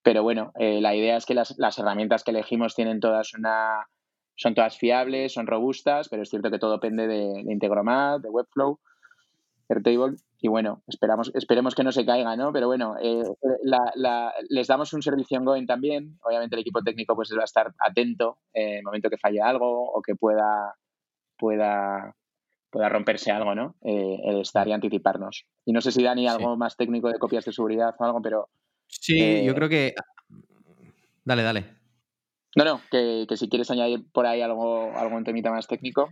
Pero 0.02 0.22
bueno, 0.22 0.52
la 0.54 0.94
idea 0.94 1.16
es 1.16 1.26
que 1.26 1.34
las, 1.34 1.56
herramientas 1.76 2.22
que 2.22 2.30
elegimos 2.30 2.76
tienen 2.76 3.00
todas 3.00 3.34
una, 3.34 3.88
son 4.36 4.54
todas 4.54 4.78
fiables, 4.78 5.32
son 5.32 5.48
robustas, 5.48 6.08
pero 6.08 6.22
es 6.22 6.30
cierto 6.30 6.48
que 6.52 6.60
todo 6.60 6.74
depende 6.74 7.08
de, 7.08 7.42
de 7.42 7.52
Integromat, 7.52 8.22
de 8.22 8.28
Webflow, 8.28 8.78
Airtable 9.68 10.16
y 10.40 10.48
bueno, 10.48 10.82
esperamos, 10.86 11.32
esperemos 11.34 11.74
que 11.74 11.82
no 11.82 11.92
se 11.92 12.06
caiga, 12.06 12.36
¿no? 12.36 12.52
Pero 12.52 12.66
bueno, 12.66 12.96
eh, 13.02 13.24
les 14.48 14.66
damos 14.66 14.92
un 14.92 15.02
servicio 15.02 15.38
ongoing 15.38 15.66
también. 15.66 16.18
Obviamente 16.22 16.54
el 16.54 16.60
equipo 16.60 16.82
técnico 16.82 17.16
pues 17.16 17.32
va 17.36 17.42
a 17.42 17.44
estar 17.44 17.74
atento 17.80 18.38
en 18.52 18.78
el 18.78 18.82
momento 18.84 19.10
que 19.10 19.18
falle 19.18 19.40
algo 19.40 19.90
o 19.90 20.02
que 20.02 20.14
pueda, 20.14 20.74
pueda, 21.36 22.14
pueda 22.70 22.88
romperse 22.88 23.32
algo, 23.32 23.54
¿no? 23.54 23.74
Eh, 23.82 24.18
el 24.24 24.40
estar 24.40 24.68
y 24.68 24.72
anticiparnos. 24.72 25.46
Y 25.64 25.72
no 25.72 25.80
sé 25.80 25.90
si 25.90 26.02
Dani, 26.02 26.28
algo 26.28 26.56
más 26.56 26.76
técnico 26.76 27.08
de 27.08 27.18
copias 27.18 27.44
de 27.44 27.52
seguridad 27.52 27.94
o 27.98 28.04
algo, 28.04 28.20
pero... 28.22 28.48
Sí, 28.86 29.44
yo 29.44 29.52
eh, 29.52 29.54
creo 29.54 29.68
que... 29.68 29.94
Dale, 31.24 31.42
dale. 31.42 31.64
No, 32.54 32.64
no, 32.64 32.80
que, 32.90 33.26
si 33.36 33.48
quieres 33.48 33.70
añadir 33.70 34.04
por 34.12 34.26
ahí 34.26 34.40
algo, 34.40 34.90
algún 34.96 35.24
temita 35.24 35.50
más 35.50 35.66
técnico. 35.66 36.08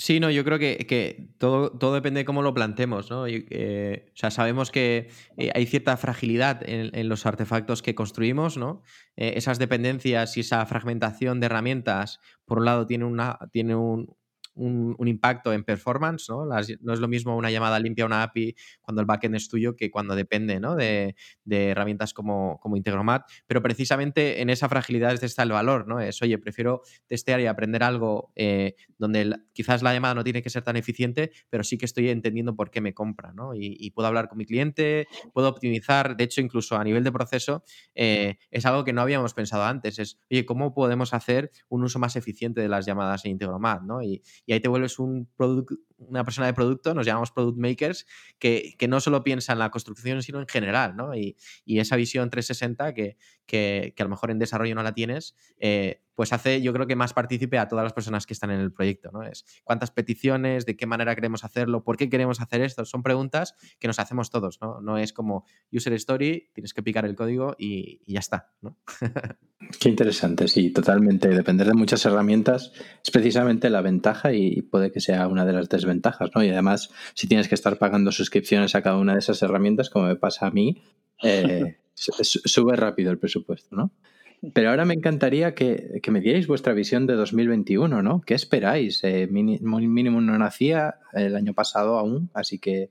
Sí, 0.00 0.18
no, 0.18 0.30
yo 0.30 0.44
creo 0.44 0.58
que, 0.58 1.28
todo, 1.36 1.72
todo, 1.72 1.92
depende 1.92 2.20
de 2.20 2.24
cómo 2.24 2.40
lo 2.40 2.54
plantemos, 2.54 3.10
¿no? 3.10 3.26
Eh, 3.26 4.06
o 4.14 4.16
sea, 4.16 4.30
sabemos 4.30 4.70
que 4.70 5.10
eh, 5.36 5.50
hay 5.54 5.66
cierta 5.66 5.94
fragilidad 5.98 6.62
en, 6.66 7.06
los 7.10 7.26
artefactos 7.26 7.82
que 7.82 7.94
construimos, 7.94 8.56
¿no? 8.56 8.82
Eh, 9.16 9.34
esas 9.36 9.58
dependencias 9.58 10.38
y 10.38 10.40
esa 10.40 10.64
fragmentación 10.64 11.38
de 11.38 11.46
herramientas, 11.46 12.18
por 12.46 12.60
un 12.60 12.64
lado, 12.64 12.86
tiene, 12.86 13.04
una, 13.04 13.38
tiene 13.52 13.74
un, 13.74 14.16
un, 14.54 14.96
impacto 15.06 15.52
en 15.52 15.64
performance, 15.64 16.28
¿no? 16.28 16.44
no 16.44 16.92
es 16.92 17.00
lo 17.00 17.08
mismo 17.08 17.36
una 17.36 17.50
llamada 17.50 17.78
limpia 17.78 18.04
a 18.04 18.06
una 18.06 18.22
API 18.22 18.54
cuando 18.80 19.00
el 19.00 19.06
backend 19.06 19.34
es 19.34 19.48
tuyo 19.48 19.76
que 19.76 19.90
cuando 19.90 20.14
depende 20.14 20.60
¿no? 20.60 20.76
de, 20.76 21.14
herramientas 21.46 22.12
como, 22.12 22.58
como 22.60 22.76
Integromat, 22.76 23.28
pero 23.46 23.62
precisamente 23.62 24.40
en 24.40 24.50
esa 24.50 24.68
fragilidad 24.68 25.12
está 25.24 25.42
el 25.42 25.52
valor, 25.52 25.86
¿no? 25.86 26.00
Es, 26.00 26.20
oye, 26.22 26.38
prefiero 26.38 26.82
testear 27.06 27.40
y 27.40 27.46
aprender 27.46 27.82
algo 27.82 28.32
eh, 28.36 28.74
donde 28.98 29.36
quizás 29.52 29.82
la 29.82 29.92
llamada 29.92 30.14
no 30.14 30.24
tiene 30.24 30.42
que 30.42 30.50
ser 30.50 30.62
tan 30.62 30.76
eficiente, 30.76 31.32
pero 31.48 31.64
sí 31.64 31.78
que 31.78 31.86
estoy 31.86 32.08
entendiendo 32.10 32.54
por 32.54 32.70
qué 32.70 32.80
me 32.80 32.94
compra, 32.94 33.32
¿no? 33.32 33.54
Y, 33.54 33.90
puedo 33.90 34.06
hablar 34.06 34.28
con 34.28 34.38
mi 34.38 34.46
cliente, 34.46 35.08
puedo 35.32 35.48
optimizar, 35.48 36.16
de 36.16 36.24
hecho, 36.24 36.40
incluso 36.40 36.76
a 36.76 36.84
nivel 36.84 37.02
de 37.02 37.10
proceso, 37.10 37.64
eh, 37.94 38.38
es 38.50 38.64
algo 38.66 38.84
que 38.84 38.92
no 38.92 39.00
habíamos 39.00 39.34
pensado 39.34 39.64
antes, 39.64 39.98
es, 39.98 40.18
oye, 40.30 40.46
¿cómo 40.46 40.72
podemos 40.72 41.12
hacer 41.12 41.50
un 41.68 41.82
uso 41.82 41.98
más 41.98 42.14
eficiente 42.14 42.60
de 42.60 42.68
las 42.68 42.86
llamadas 42.86 43.24
en 43.24 43.32
Integromat, 43.32 43.82
¿no? 43.82 44.02
Y, 44.02 44.22
y 44.46 44.52
ahí 44.52 44.60
te 44.60 44.68
vuelves 44.68 44.98
un 44.98 45.26
una 46.00 46.24
persona 46.24 46.46
de 46.46 46.54
producto, 46.54 46.94
nos 46.94 47.06
llamamos 47.06 47.30
product 47.30 47.58
makers, 47.58 48.06
que, 48.38 48.76
no 48.88 49.00
solo 49.00 49.22
piensa 49.22 49.52
en 49.52 49.58
la 49.58 49.70
construcción, 49.70 50.22
sino 50.22 50.40
en 50.40 50.48
general, 50.48 50.96
¿no? 50.96 51.14
Y, 51.14 51.36
esa 51.66 51.96
visión 51.96 52.30
360 52.30 52.94
que, 52.94 53.16
que, 53.46 53.94
a 53.98 54.04
lo 54.04 54.10
mejor 54.10 54.30
en 54.30 54.38
desarrollo 54.38 54.74
no 54.74 54.82
la 54.82 54.92
tienes, 54.92 55.34
eh, 55.58 56.02
pues 56.14 56.34
hace, 56.34 56.60
yo 56.60 56.74
creo 56.74 56.86
que 56.86 56.96
más 56.96 57.14
partícipe 57.14 57.56
a 57.56 57.66
todas 57.66 57.82
las 57.82 57.94
personas 57.94 58.26
que 58.26 58.34
están 58.34 58.50
en 58.50 58.60
el 58.60 58.72
proyecto, 58.72 59.10
¿no? 59.10 59.22
Es 59.22 59.46
cuántas 59.64 59.90
peticiones, 59.90 60.66
de 60.66 60.76
qué 60.76 60.86
manera 60.86 61.14
queremos 61.14 61.44
hacerlo, 61.44 61.82
por 61.82 61.96
qué 61.96 62.10
queremos 62.10 62.42
hacer 62.42 62.60
esto, 62.60 62.84
son 62.84 63.02
preguntas 63.02 63.54
que 63.78 63.88
nos 63.88 63.98
hacemos 63.98 64.30
todos, 64.30 64.60
¿no? 64.60 64.82
No 64.82 64.98
es 64.98 65.14
como 65.14 65.46
user 65.72 65.94
story, 65.94 66.50
tienes 66.52 66.74
que 66.74 66.82
picar 66.82 67.06
el 67.06 67.16
código 67.16 67.56
y, 67.58 68.02
ya 68.06 68.20
está. 68.20 68.52
Qué 69.80 69.88
interesante, 69.88 70.48
sí, 70.48 70.70
totalmente. 70.70 71.28
Depender 71.28 71.66
de 71.66 71.74
muchas 71.74 72.04
herramientas 72.04 72.72
es 73.04 73.10
precisamente 73.10 73.70
la 73.70 73.80
ventaja 73.80 74.32
y 74.32 74.62
puede 74.62 74.90
que 74.90 75.00
sea 75.00 75.28
una 75.28 75.44
de 75.44 75.52
las 75.52 75.68
desventajas, 75.68 75.89
¿no? 76.34 76.42
Y 76.42 76.50
además, 76.50 76.90
si 77.14 77.26
tienes 77.26 77.48
que 77.48 77.54
estar 77.54 77.78
pagando 77.78 78.12
suscripciones 78.12 78.74
a 78.74 78.82
cada 78.82 78.96
una 78.96 79.14
de 79.14 79.18
esas 79.18 79.42
herramientas, 79.42 79.90
como 79.90 80.06
me 80.06 80.16
pasa 80.16 80.46
a 80.46 80.50
mí, 80.50 80.82
eh, 81.22 81.76
sube 81.96 82.76
rápido 82.76 83.10
el 83.10 83.18
presupuesto, 83.18 83.76
¿no? 83.76 83.90
Pero 84.54 84.70
ahora 84.70 84.86
me 84.86 84.94
encantaría 84.94 85.54
que, 85.54 86.00
me 86.10 86.20
dierais 86.20 86.46
vuestra 86.46 86.72
visión 86.72 87.06
de 87.06 87.14
2021, 87.14 88.02
¿no? 88.02 88.22
¿Qué 88.22 88.34
esperáis? 88.34 89.04
Eh, 89.04 89.28
mínimo 89.30 90.20
no 90.20 90.38
nacía 90.38 90.94
el 91.12 91.36
año 91.36 91.52
pasado 91.52 91.98
aún, 91.98 92.30
así 92.32 92.58
que 92.58 92.90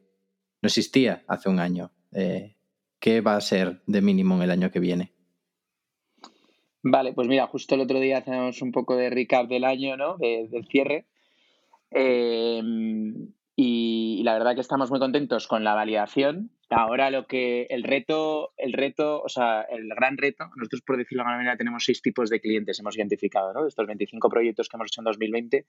no 0.61 0.67
existía 0.67 1.23
hace 1.27 1.49
un 1.49 1.59
año. 1.59 1.91
Eh, 2.11 2.55
¿Qué 2.99 3.21
va 3.21 3.35
a 3.35 3.41
ser 3.41 3.81
de 3.87 4.01
mínimo 4.01 4.41
el 4.43 4.51
año 4.51 4.69
que 4.71 4.79
viene? 4.79 5.11
Vale, 6.83 7.13
pues 7.13 7.27
mira, 7.27 7.47
justo 7.47 7.75
el 7.75 7.81
otro 7.81 7.99
día 7.99 8.19
hacemos 8.19 8.61
un 8.61 8.71
poco 8.71 8.95
de 8.95 9.09
recap 9.09 9.47
del 9.47 9.63
año, 9.63 9.97
¿no? 9.97 10.17
del 10.17 10.67
cierre. 10.69 11.07
Eh, 11.91 12.61
y, 13.55 14.23
la 14.23 14.33
verdad 14.33 14.55
que 14.55 14.61
estamos 14.61 14.89
muy 14.89 14.99
contentos 14.99 15.47
con 15.47 15.63
la 15.63 15.73
validación. 15.73 16.51
Ahora 16.69 17.09
lo 17.09 17.25
que 17.25 17.67
el 17.69 17.83
reto, 17.83 18.53
el 18.57 18.73
reto, 18.73 19.21
o 19.21 19.27
sea, 19.27 19.63
el 19.63 19.89
gran 19.89 20.17
reto, 20.17 20.45
nosotros 20.55 20.81
por 20.85 20.97
decirlo 20.97 21.23
de 21.23 21.27
alguna 21.27 21.37
manera 21.37 21.57
tenemos 21.57 21.83
seis 21.83 22.01
tipos 22.01 22.29
de 22.29 22.39
clientes, 22.39 22.79
hemos 22.79 22.95
identificado, 22.95 23.51
¿no? 23.53 23.63
De 23.63 23.69
estos 23.69 23.87
25 23.87 24.29
proyectos 24.29 24.69
que 24.69 24.77
hemos 24.77 24.87
hecho 24.87 25.01
en 25.01 25.05
2020 25.05 25.65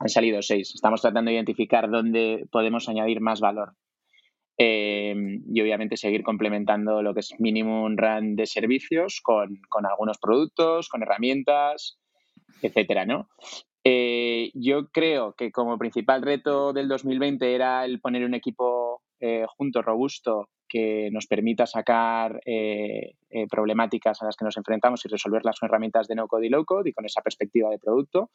han 0.00 0.08
salido 0.08 0.42
seis. 0.42 0.74
Estamos 0.74 1.00
tratando 1.00 1.30
de 1.30 1.36
identificar 1.36 1.88
dónde 1.88 2.44
podemos 2.50 2.88
añadir 2.88 3.20
más 3.20 3.40
valor. 3.40 3.76
Eh, 4.58 5.14
y 5.46 5.60
obviamente 5.62 5.96
seguir 5.96 6.22
complementando 6.22 7.02
lo 7.02 7.14
que 7.14 7.20
es 7.20 7.34
minimum 7.38 7.96
run 7.96 8.36
de 8.36 8.46
servicios 8.46 9.20
con, 9.22 9.58
con 9.68 9.86
algunos 9.86 10.18
productos, 10.18 10.88
con 10.88 11.02
herramientas, 11.02 11.98
etcétera, 12.60 13.06
¿no? 13.06 13.28
Eh, 13.84 14.50
yo 14.54 14.88
creo 14.90 15.34
que 15.34 15.50
como 15.50 15.78
principal 15.78 16.22
reto 16.22 16.72
del 16.72 16.88
2020 16.88 17.54
era 17.54 17.84
el 17.84 18.00
poner 18.00 18.24
un 18.24 18.34
equipo 18.34 19.02
eh, 19.24 19.46
junto, 19.56 19.82
robusto, 19.82 20.48
que 20.68 21.08
nos 21.12 21.28
permita 21.28 21.64
sacar 21.64 22.40
eh, 22.44 23.14
eh, 23.30 23.46
problemáticas 23.48 24.20
a 24.20 24.24
las 24.24 24.36
que 24.36 24.44
nos 24.44 24.56
enfrentamos 24.56 25.04
y 25.04 25.08
resolverlas 25.08 25.60
con 25.60 25.68
herramientas 25.68 26.08
de 26.08 26.16
no-code 26.16 26.46
y 26.46 26.50
low-code 26.50 26.90
y 26.90 26.92
con 26.92 27.06
esa 27.06 27.22
perspectiva 27.22 27.70
de 27.70 27.78
producto. 27.78 28.30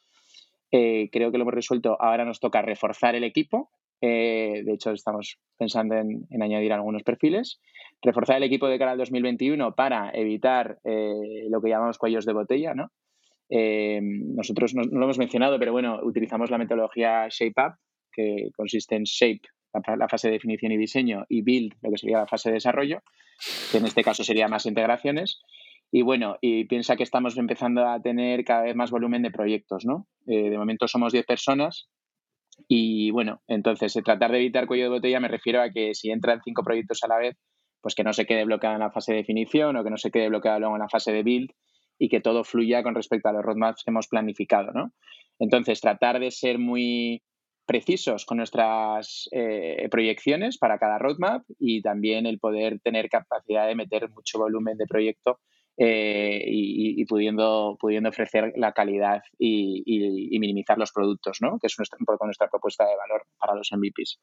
creo 0.70 1.30
que 1.30 1.36
lo 1.36 1.42
hemos 1.42 1.52
resuelto. 1.52 2.00
Ahora 2.00 2.24
nos 2.24 2.40
toca 2.40 2.62
reforzar 2.62 3.14
el 3.14 3.24
equipo. 3.24 3.70
de 4.00 4.72
hecho, 4.72 4.92
estamos 4.92 5.38
pensando 5.58 5.94
en, 5.94 6.26
añadir 6.42 6.72
algunos 6.72 7.02
perfiles. 7.02 7.60
Reforzar 8.00 8.38
el 8.38 8.44
equipo 8.44 8.66
de 8.66 8.78
cara 8.78 8.92
al 8.92 8.98
2021 8.98 9.74
para 9.74 10.10
evitar 10.14 10.78
lo 10.84 11.60
que 11.60 11.68
llamamos 11.68 11.98
cuellos 11.98 12.24
de 12.24 12.32
botella, 12.32 12.72
¿no? 12.72 12.90
Nosotros 13.50 14.74
no, 14.74 14.82
lo 14.82 15.04
hemos 15.04 15.18
mencionado, 15.18 15.58
pero 15.58 15.72
bueno, 15.72 16.00
utilizamos 16.02 16.50
la 16.50 16.58
metodología 16.58 17.28
ShapeUp, 17.28 17.74
que 18.12 18.50
consiste 18.56 18.96
en 18.96 19.04
Shape, 19.04 19.42
la, 19.72 20.08
fase 20.08 20.28
de 20.28 20.34
definición 20.34 20.72
y 20.72 20.76
diseño, 20.76 21.24
y 21.28 21.42
Build, 21.42 21.74
lo 21.82 21.90
que 21.90 21.98
sería 21.98 22.18
la 22.18 22.26
fase 22.26 22.50
de 22.50 22.54
desarrollo, 22.54 23.02
que 23.70 23.78
en 23.78 23.86
este 23.86 24.02
caso 24.02 24.24
sería 24.24 24.48
más 24.48 24.66
integraciones. 24.66 25.40
Y 25.90 26.02
bueno, 26.02 26.36
y 26.40 26.64
piensa 26.64 26.96
que 26.96 27.02
estamos 27.02 27.38
empezando 27.38 27.86
a 27.86 28.00
tener 28.02 28.44
cada 28.44 28.62
vez 28.62 28.76
más 28.76 28.90
volumen 28.90 29.22
de 29.22 29.30
proyectos, 29.30 29.86
¿no? 29.86 30.06
Eh, 30.26 30.50
de 30.50 30.58
momento 30.58 30.86
somos 30.86 31.12
10 31.12 31.24
personas 31.24 31.88
y 32.66 33.10
bueno, 33.10 33.40
entonces 33.46 33.94
eh, 33.96 34.02
tratar 34.02 34.32
de 34.32 34.38
evitar 34.38 34.66
cuello 34.66 34.84
de 34.84 34.90
botella 34.90 35.20
me 35.20 35.28
refiero 35.28 35.62
a 35.62 35.70
que 35.70 35.94
si 35.94 36.10
entran 36.10 36.40
cinco 36.44 36.62
proyectos 36.62 37.02
a 37.04 37.08
la 37.08 37.18
vez, 37.18 37.36
pues 37.80 37.94
que 37.94 38.02
no 38.02 38.12
se 38.12 38.26
quede 38.26 38.44
bloqueado 38.44 38.74
en 38.74 38.80
la 38.80 38.90
fase 38.90 39.12
de 39.12 39.18
definición 39.18 39.76
o 39.76 39.84
que 39.84 39.90
no 39.90 39.96
se 39.96 40.10
quede 40.10 40.28
bloqueado 40.28 40.58
luego 40.58 40.74
en 40.74 40.82
la 40.82 40.88
fase 40.88 41.12
de 41.12 41.22
build 41.22 41.50
y 41.98 42.08
que 42.08 42.20
todo 42.20 42.44
fluya 42.44 42.82
con 42.82 42.94
respecto 42.94 43.28
a 43.28 43.32
los 43.32 43.44
roadmaps 43.44 43.84
que 43.84 43.90
hemos 43.90 44.08
planificado, 44.08 44.72
¿no? 44.72 44.92
Entonces, 45.38 45.80
tratar 45.80 46.18
de 46.20 46.30
ser 46.30 46.58
muy, 46.58 47.22
precisos 47.68 48.24
con 48.24 48.38
nuestras 48.38 49.28
eh, 49.30 49.88
proyecciones 49.90 50.56
para 50.56 50.78
cada 50.78 50.96
roadmap 50.98 51.44
y 51.58 51.82
también 51.82 52.24
el 52.24 52.38
poder 52.38 52.80
tener 52.80 53.10
capacidad 53.10 53.68
de 53.68 53.74
meter 53.74 54.08
mucho 54.08 54.38
volumen 54.38 54.78
de 54.78 54.86
proyecto 54.86 55.38
eh, 55.76 56.42
y, 56.46 57.04
pudiendo, 57.04 57.76
pudiendo 57.78 58.08
ofrecer 58.08 58.54
la 58.56 58.72
calidad 58.72 59.22
y, 59.38 59.84
minimizar 60.40 60.78
los 60.78 60.92
productos, 60.92 61.38
¿no? 61.42 61.58
que 61.60 61.66
es 61.66 61.78
un 61.78 62.06
poco 62.06 62.24
nuestra 62.24 62.48
propuesta 62.48 62.84
de 62.84 62.96
valor 62.96 63.26
para 63.38 63.54
los 63.54 63.70
MVPs. 63.70 64.18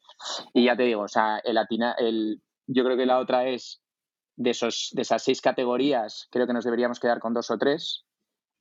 Y 0.55 0.65
ya 0.65 0.75
te 0.75 0.83
digo, 0.83 1.03
o 1.03 1.07
sea, 1.07 1.39
el, 1.43 1.59
el, 1.99 2.41
yo 2.65 2.83
creo 2.83 2.97
que 2.97 3.05
la 3.05 3.19
otra 3.19 3.47
es 3.47 3.84
de, 4.35 4.51
esos, 4.51 4.89
de 4.93 5.01
esas 5.01 5.23
seis 5.23 5.41
categorías, 5.41 6.27
creo 6.31 6.47
que 6.47 6.53
nos 6.53 6.65
deberíamos 6.65 6.99
quedar 6.99 7.19
con 7.19 7.33
dos 7.33 7.51
o 7.51 7.57
tres 7.57 8.05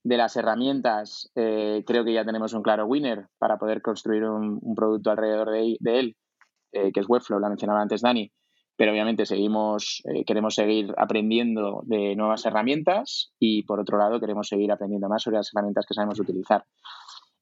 de 0.05 0.19
las 0.19 0.37
herramientas, 0.37 1.31
eh, 1.35 1.83
creo 1.87 2.05
que 2.05 2.13
ya 2.13 2.25
tenemos 2.25 2.53
un 2.53 2.63
claro 2.63 2.85
winner 2.85 3.27
para 3.39 3.59
poder 3.59 3.81
construir 3.81 4.25
un, 4.25 4.61
producto 4.77 5.11
alrededor 5.11 5.51
de, 5.51 5.79
él, 5.99 6.17
eh, 6.73 6.93
que 6.93 7.01
es 7.01 7.09
Webflow, 7.09 7.41
la 7.41 7.49
mencionaba 7.49 7.81
antes 7.81 8.03
Dani, 8.03 8.31
pero 8.77 8.93
obviamente 8.93 9.25
seguimos, 9.25 10.03
eh, 10.05 10.25
queremos 10.27 10.57
seguir 10.57 10.93
aprendiendo 10.99 11.83
de 11.87 12.15
nuevas 12.17 12.45
herramientas 12.45 13.33
y 13.39 13.63
por 13.63 13.81
otro 13.81 13.97
lado 13.97 14.21
queremos 14.21 14.49
seguir 14.49 14.71
aprendiendo 14.73 15.09
más 15.09 15.23
sobre 15.23 15.39
las 15.39 15.51
herramientas 15.55 15.87
que 15.87 15.95
sabemos 15.95 16.21
utilizar. 16.21 16.65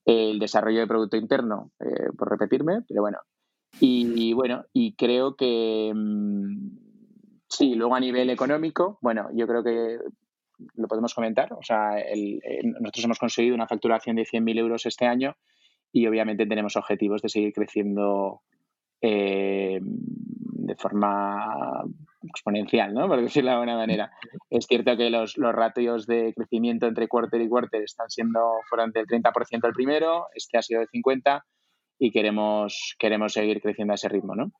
El 0.05 0.39
desarrollo 0.39 0.81
de 0.81 0.87
producto 0.87 1.17
interno, 1.17 1.71
por 2.19 2.29
repetirme, 2.29 2.83
pero 2.89 3.03
bueno. 3.03 3.19
Y, 3.81 4.33
bueno, 4.35 4.65
y 4.73 4.95
creo 4.95 5.35
que 5.37 5.93
mm, 5.95 6.82
sí, 7.53 7.75
luego 7.75 7.95
a 7.95 8.01
nivel 8.01 8.31
económico, 8.31 8.99
bueno, 9.01 9.29
yo 9.35 9.47
creo 9.47 9.63
que 9.63 9.99
lo 10.77 10.89
podemos 10.89 11.15
comentar. 11.15 11.53
O 11.53 11.63
sea, 11.63 11.97
nosotros 12.81 13.05
hemos 13.05 13.19
conseguido 13.19 13.55
una 13.55 13.67
facturación 13.67 14.17
de 14.17 14.25
100.000 14.25 14.59
euros 14.59 14.87
este 14.87 15.07
año 15.07 15.37
y 15.93 16.07
obviamente 16.07 16.47
tenemos 16.47 16.77
objetivos 16.77 17.23
de 17.23 17.29
seguir 17.29 17.53
creciendo 17.53 18.41
eh, 19.01 19.81
de 19.83 20.75
forma 20.77 21.85
exponencial, 22.23 22.95
¿no? 22.95 23.09
Por 23.09 23.21
decirlo 23.21 23.51
de 23.51 23.55
alguna 23.55 23.77
manera. 23.77 24.13
Es 24.49 24.67
cierto 24.67 24.97
que 24.97 25.11
los, 25.11 25.37
los 25.37 25.55
ratios 25.55 26.07
de 26.07 26.33
crecimiento 26.35 26.87
entre 26.87 27.09
quarter 27.09 27.41
y 27.41 27.49
quarter 27.49 27.83
están 27.83 28.09
siendo, 28.09 28.41
fueron 28.69 28.93
del 28.93 29.07
30% 29.07 29.67
el 29.67 29.73
primero, 29.73 30.29
este 30.35 30.57
ha 30.57 30.63
sido 30.63 30.81
del 30.81 30.89
50% 30.89 31.43
y 31.99 32.11
queremos, 32.11 32.97
queremos 32.99 33.33
seguir 33.33 33.61
creciendo 33.61 33.93
a 33.93 33.97
ese 33.97 34.09
ritmo, 34.09 34.35
¿no? 34.35 34.53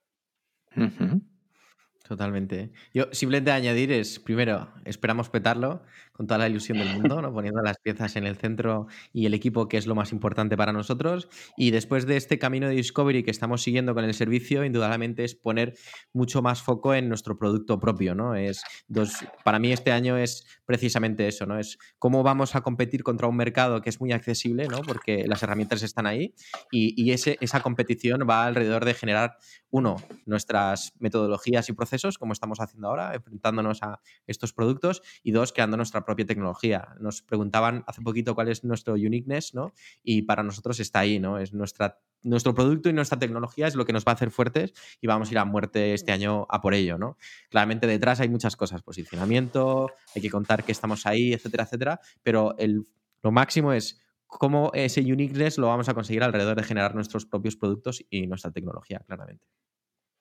Totalmente. 2.07 2.73
Yo 2.93 3.07
simplemente 3.13 3.53
añadir 3.53 3.93
es, 3.93 4.19
primero, 4.19 4.69
esperamos 4.85 5.29
petarlo 5.29 5.83
con 6.13 6.27
toda 6.27 6.39
la 6.39 6.49
ilusión 6.49 6.79
del 6.79 6.93
mundo, 6.93 7.23
¿no? 7.23 7.33
poniendo 7.33 7.63
las 7.63 7.79
piezas 7.79 8.17
en 8.17 8.27
el 8.27 8.37
centro 8.37 8.87
y 9.13 9.27
el 9.27 9.35
equipo, 9.35 9.69
que 9.69 9.79
es 9.79 9.87
lo 9.87 9.95
más 9.95 10.13
importante 10.13 10.57
para 10.57 10.73
nosotros. 10.73 11.29
Y 11.57 11.71
después 11.71 12.07
de 12.07 12.17
este 12.17 12.39
camino 12.39 12.69
de 12.69 12.75
discovery 12.75 13.23
que 13.23 13.31
estamos 13.31 13.63
siguiendo 13.63 13.95
con 13.95 14.05
el 14.05 14.13
servicio, 14.15 14.65
indudablemente 14.65 15.25
es 15.25 15.35
poner 15.35 15.75
mucho 16.13 16.43
más 16.43 16.61
foco 16.61 16.95
en 16.95 17.09
nuestro 17.09 17.39
producto 17.39 17.79
propio. 17.79 18.15
¿no? 18.15 18.35
Es 18.35 18.63
dos, 18.89 19.13
para 19.45 19.59
mí 19.59 19.73
este 19.73 19.93
año 19.93 20.19
es 20.19 20.45
precisamente 20.67 21.29
eso, 21.29 21.47
¿no? 21.47 21.59
es 21.59 21.79
cómo 21.99 22.23
vamos 22.23 22.57
a 22.57 22.63
competir 22.63 23.05
contra 23.05 23.29
un 23.29 23.37
mercado 23.37 23.81
que 23.81 23.91
es 23.91 24.01
muy 24.01 24.13
accesible, 24.13 24.67
¿no? 24.67 24.83
porque 24.83 25.25
las 25.27 25.43
herramientas 25.43 25.83
están 25.83 26.07
ahí 26.07 26.35
y, 26.71 27.01
y 27.01 27.13
ese, 27.13 27.39
esa 27.41 27.61
competición 27.61 28.27
va 28.29 28.45
alrededor 28.45 28.85
de 28.85 28.95
generar, 28.95 29.39
uno, 29.71 29.97
nuestras 30.27 30.93
metodologías 30.99 31.69
y 31.71 31.73
procesos, 31.73 31.92
como 32.19 32.33
estamos 32.33 32.61
haciendo 32.61 32.89
ahora, 32.89 33.15
enfrentándonos 33.15 33.83
a 33.83 34.01
estos 34.27 34.53
productos, 34.53 35.03
y 35.23 35.33
dos, 35.33 35.53
creando 35.53 35.77
nuestra 35.77 36.05
propia 36.05 36.27
tecnología. 36.27 36.89
Nos 37.01 37.23
preguntaban 37.23 37.85
hace 37.87 38.03
poquito 38.03 38.35
cuál 38.35 38.49
es 38.49 38.65
nuestro 38.65 38.95
uniqueness, 38.95 39.55
¿no? 39.55 39.73
Y 40.03 40.23
para 40.23 40.43
nosotros 40.43 40.81
está 40.81 41.01
ahí, 41.01 41.19
¿no? 41.19 41.39
Es 41.39 41.53
nuestra, 41.53 42.01
nuestro 42.23 42.55
producto 42.55 42.89
y 42.89 42.93
nuestra 42.93 43.19
tecnología 43.19 43.67
es 43.67 43.75
lo 43.75 43.85
que 43.85 43.93
nos 43.93 44.05
va 44.05 44.13
a 44.13 44.15
hacer 44.15 44.31
fuertes 44.31 44.73
y 45.01 45.07
vamos 45.07 45.29
a 45.29 45.33
ir 45.33 45.39
a 45.39 45.45
muerte 45.45 45.95
este 45.95 46.13
año 46.13 46.47
a 46.49 46.61
por 46.61 46.75
ello, 46.75 46.99
¿no? 46.99 47.17
Claramente 47.51 47.87
detrás 47.87 48.21
hay 48.21 48.29
muchas 48.29 48.57
cosas, 48.57 48.83
posicionamiento, 48.83 49.91
hay 50.15 50.23
que 50.23 50.31
contar 50.31 50.65
que 50.65 50.73
estamos 50.73 51.07
ahí, 51.07 51.33
etcétera, 51.33 51.65
etcétera, 51.65 52.01
pero 52.23 52.57
el, 52.59 52.87
lo 53.23 53.33
máximo 53.33 53.73
es 53.73 54.01
cómo 54.27 54.71
ese 54.75 55.01
uniqueness 55.01 55.59
lo 55.59 55.69
vamos 55.69 55.89
a 55.89 55.95
conseguir 55.95 56.23
alrededor 56.23 56.57
de 56.57 56.63
generar 56.63 56.95
nuestros 56.95 57.27
propios 57.27 57.57
productos 57.57 58.05
y 58.09 58.27
nuestra 58.27 58.51
tecnología, 58.51 59.03
claramente. 59.07 59.47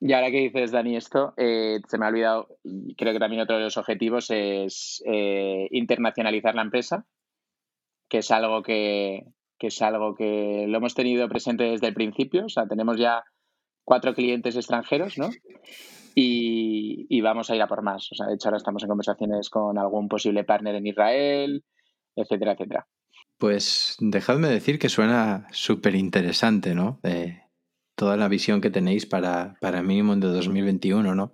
Y 0.03 0.13
ahora 0.13 0.31
que 0.31 0.39
dices, 0.39 0.71
Dani, 0.71 0.97
esto, 0.97 1.35
eh, 1.37 1.79
se 1.87 1.99
me 1.99 2.05
ha 2.05 2.09
olvidado, 2.09 2.47
creo 2.97 3.13
que 3.13 3.19
también 3.19 3.43
otro 3.43 3.57
de 3.57 3.65
los 3.65 3.77
objetivos 3.77 4.31
es 4.31 5.03
eh, 5.05 5.67
internacionalizar 5.69 6.55
la 6.55 6.63
empresa, 6.63 7.05
que 8.09 8.17
es 8.17 8.31
algo 8.31 8.63
que, 8.63 9.25
es 9.59 9.81
algo 9.83 10.15
que 10.15 10.65
lo 10.67 10.77
hemos 10.77 10.95
tenido 10.95 11.29
presente 11.29 11.65
desde 11.65 11.87
el 11.87 11.93
principio, 11.93 12.45
o 12.45 12.49
sea, 12.49 12.65
tenemos 12.67 12.97
ya 12.97 13.23
cuatro 13.83 14.15
clientes 14.15 14.55
extranjeros, 14.55 15.19
¿no? 15.19 15.29
Y, 16.15 17.05
y, 17.07 17.21
vamos 17.21 17.51
a 17.51 17.55
ir 17.55 17.61
a 17.61 17.67
por 17.67 17.83
más. 17.83 18.11
O 18.11 18.15
sea, 18.15 18.25
de 18.25 18.33
hecho, 18.33 18.49
ahora 18.49 18.57
estamos 18.57 18.83
en 18.83 18.89
conversaciones 18.89 19.49
con 19.49 19.77
algún 19.77 20.09
posible 20.09 20.43
partner 20.43 20.75
en 20.75 20.87
Israel, 20.87 21.63
etcétera, 22.15 22.53
etcétera. 22.53 22.87
Pues 23.37 23.97
dejadme 23.99 24.49
decir 24.49 24.77
que 24.77 24.89
suena 24.89 25.47
súper 25.51 25.95
interesante, 25.95 26.75
¿no? 26.75 26.99
Toda 28.01 28.17
la 28.17 28.27
visión 28.27 28.61
que 28.61 28.71
tenéis 28.71 29.05
para, 29.05 29.57
para 29.61 29.83
mínimo 29.83 30.15
de 30.15 30.25
2021, 30.25 31.13
¿no? 31.13 31.31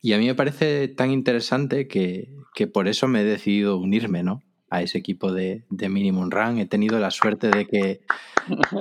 Y 0.00 0.14
a 0.14 0.18
mí 0.18 0.24
me 0.24 0.34
parece 0.34 0.88
tan 0.88 1.10
interesante 1.10 1.88
que, 1.88 2.32
por 2.72 2.88
eso 2.88 3.06
me 3.06 3.20
he 3.20 3.24
decidido 3.24 3.76
unirme, 3.76 4.22
¿no? 4.22 4.42
A 4.70 4.80
ese 4.80 4.96
equipo 4.96 5.30
de, 5.30 5.66
de 5.68 5.90
Minimum 5.90 6.30
Run. 6.30 6.56
He 6.56 6.64
tenido 6.64 6.98
la 6.98 7.10
suerte 7.10 7.50
de 7.50 7.66
que, 7.66 8.00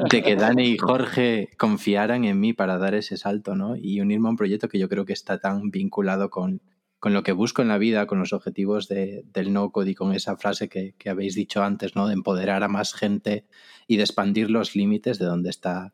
de 0.10 0.24
que 0.24 0.38
Dani 0.38 0.63
y 0.63 0.78
Jorge 0.78 1.50
confiaran 1.58 2.24
en 2.24 2.39
mí 2.39 2.54
para 2.54 2.78
dar 2.78 2.95
ese 2.95 3.17
salto, 3.17 3.54
¿no? 3.54 3.76
Y 3.76 4.00
unirme 4.00 4.30
a 4.30 4.32
un 4.32 4.38
proyecto 4.38 4.69
que 4.69 4.80
yo 4.80 4.88
creo 4.88 5.04
que 5.04 5.12
está 5.12 5.38
tan 5.38 5.71
vinculado 5.71 6.30
con, 6.30 6.62
con 7.00 7.13
lo 7.13 7.21
que 7.24 7.34
busco 7.34 7.62
en 7.62 7.67
la 7.67 7.78
vida, 7.78 8.08
con 8.08 8.17
los 8.17 8.32
objetivos 8.32 8.88
de, 8.88 9.26
del 9.34 9.52
no-code 9.52 9.91
y 9.91 9.95
con 9.95 10.13
esa 10.13 10.38
frase 10.38 10.69
que, 10.69 10.95
que, 10.98 11.10
habéis 11.10 11.36
dicho 11.36 11.63
antes, 11.63 11.98
¿no? 11.98 12.08
De 12.08 12.13
empoderar 12.13 12.63
a 12.63 12.69
más 12.69 12.93
gente 12.93 13.45
y 13.88 13.98
de 13.98 14.04
expandir 14.04 14.50
los 14.50 14.74
límites 14.74 15.19
de 15.19 15.26
donde 15.26 15.50
está 15.50 15.91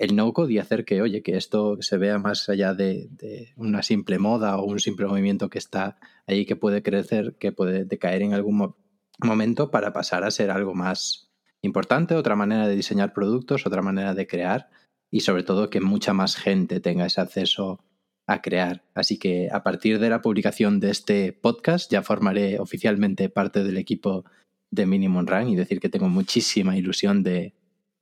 el 0.00 0.16
no-code 0.16 0.54
y 0.54 0.58
hacer 0.58 0.86
que, 0.86 1.02
oye, 1.02 1.22
que 1.22 1.36
esto 1.36 1.76
se 1.82 1.98
vea 1.98 2.18
más 2.18 2.48
allá 2.48 2.72
de, 2.72 3.10
una 3.56 3.82
simple 3.82 4.18
moda 4.18 4.56
o 4.56 4.64
un 4.64 4.80
simple 4.80 5.06
movimiento 5.06 5.50
que 5.50 5.58
está 5.58 5.98
ahí 6.26 6.46
que 6.46 6.56
puede 6.56 6.82
crecer, 6.82 7.36
que 7.38 7.52
puede 7.52 7.84
decaer 7.84 8.22
en 8.22 8.32
algún 8.32 8.74
momento 9.22 9.70
para 9.70 9.92
pasar 9.92 10.24
a 10.24 10.30
ser 10.30 10.50
algo 10.50 10.74
más 10.74 11.30
importante, 11.60 12.14
otra 12.14 12.34
manera 12.34 12.66
de 12.66 12.76
diseñar 12.76 13.12
productos, 13.12 13.66
otra 13.66 13.82
manera 13.82 14.14
de 14.14 14.26
crear 14.26 14.70
y 15.10 15.20
sobre 15.20 15.42
todo 15.42 15.68
que 15.68 15.82
mucha 15.82 16.14
más 16.14 16.34
gente 16.34 16.80
tenga 16.80 17.04
ese 17.04 17.20
acceso 17.20 17.84
a 18.26 18.40
crear. 18.40 18.82
Así 18.94 19.18
que 19.18 19.50
a 19.52 19.62
partir 19.62 19.98
de 19.98 20.08
la 20.08 20.22
publicación 20.22 20.80
de 20.80 20.92
este 20.92 21.34
podcast 21.34 21.92
ya 21.92 22.02
formaré 22.02 22.58
oficialmente 22.58 23.28
parte 23.28 23.62
del 23.62 23.76
equipo 23.76 24.24
de 24.70 24.86
Minimum 24.86 25.26
Run 25.26 25.48
y 25.48 25.56
decir 25.56 25.78
que 25.78 25.90
tengo 25.90 26.08
muchísima 26.08 26.78
ilusión 26.78 27.22
de, 27.22 27.52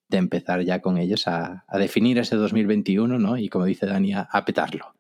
de 0.09 0.19
empezar 0.19 0.63
ya 0.63 0.81
con 0.81 0.99
ellos 0.99 1.29
a, 1.29 1.65
definir 1.75 2.19
ese 2.19 2.37
2021, 2.37 3.19
¿no? 3.19 3.37
Y 3.37 3.49
como 3.49 3.67
dice 3.67 3.87
Dani, 3.87 4.15
a, 4.15 4.45
petarlo. 4.45 4.95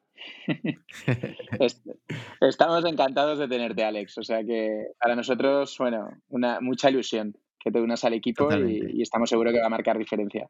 Estamos 2.40 2.84
encantados 2.84 3.38
de 3.38 3.48
tenerte, 3.48 3.84
Alex. 3.84 4.18
O 4.18 4.22
sea 4.22 4.44
que 4.44 4.88
para 5.00 5.16
nosotros, 5.16 5.76
bueno, 5.78 6.10
una 6.28 6.60
mucha 6.60 6.90
ilusión 6.90 7.34
que 7.58 7.70
te 7.70 7.80
unas 7.80 8.04
al 8.04 8.14
equipo 8.14 8.48
y, 8.54 9.02
estamos 9.02 9.30
seguros 9.30 9.52
que 9.52 9.60
va 9.60 9.66
a 9.66 9.70
marcar 9.70 9.98
diferencia. 9.98 10.48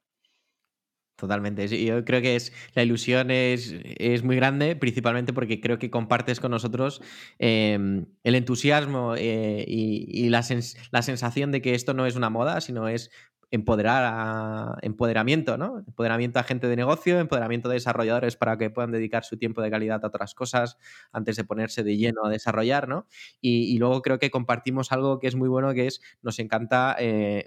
Totalmente. 1.17 1.67
Yo 1.85 2.05
creo 2.05 2.21
que 2.23 2.37
es, 2.37 2.53
la 2.75 2.85
ilusión 2.85 3.33
es, 3.33 3.75
es 3.83 4.23
muy 4.23 4.37
grande, 4.37 4.77
principalmente 4.77 5.33
porque 5.33 5.61
creo 5.61 5.77
que 5.81 5.91
compartes 5.91 6.39
con 6.39 6.53
nosotros 6.53 7.03
em, 7.41 8.07
el 8.23 8.37
entusiasmo 8.37 9.17
eh, 9.17 9.65
y, 9.67 10.29
la, 10.29 10.45
la, 10.93 11.03
sensación 11.03 11.51
de 11.51 11.61
que 11.61 11.75
esto 11.75 11.93
no 11.93 12.07
es 12.07 12.15
una 12.15 12.31
moda, 12.31 12.61
sino 12.61 12.87
es 12.87 13.11
empoderar 13.51 14.05
a, 14.05 14.79
empoderamiento, 14.83 15.57
¿no? 15.57 15.79
Empoderamiento 15.79 16.39
a 16.39 16.43
gente 16.43 16.67
de 16.69 16.77
negocio, 16.77 17.19
empoderamiento 17.19 17.69
de 17.69 17.75
desarrolladores 17.75 18.37
para 18.37 18.59
que 18.59 18.71
puedan 18.71 18.91
dedicar 18.91 19.25
su 19.25 19.37
tiempo 19.37 19.63
de 19.63 19.71
calidad 19.71 20.05
a 20.05 20.09
otras 20.09 20.35
cosas 20.35 20.77
antes 21.13 21.37
de 21.37 21.45
ponerse 21.45 21.83
de 21.83 21.97
lleno 21.97 22.25
a 22.25 22.31
desarrollar, 22.31 22.89
¿no? 22.89 23.07
Y, 23.41 23.79
luego 23.79 24.03
creo 24.03 24.19
que 24.19 24.31
compartimos 24.31 24.91
algo 24.93 25.21
que 25.21 25.29
es 25.29 25.37
muy 25.37 25.49
bueno, 25.49 25.73
que 25.73 25.87
es, 25.87 26.01
nos 26.23 26.39
encanta 26.41 26.97
eh, 26.99 27.47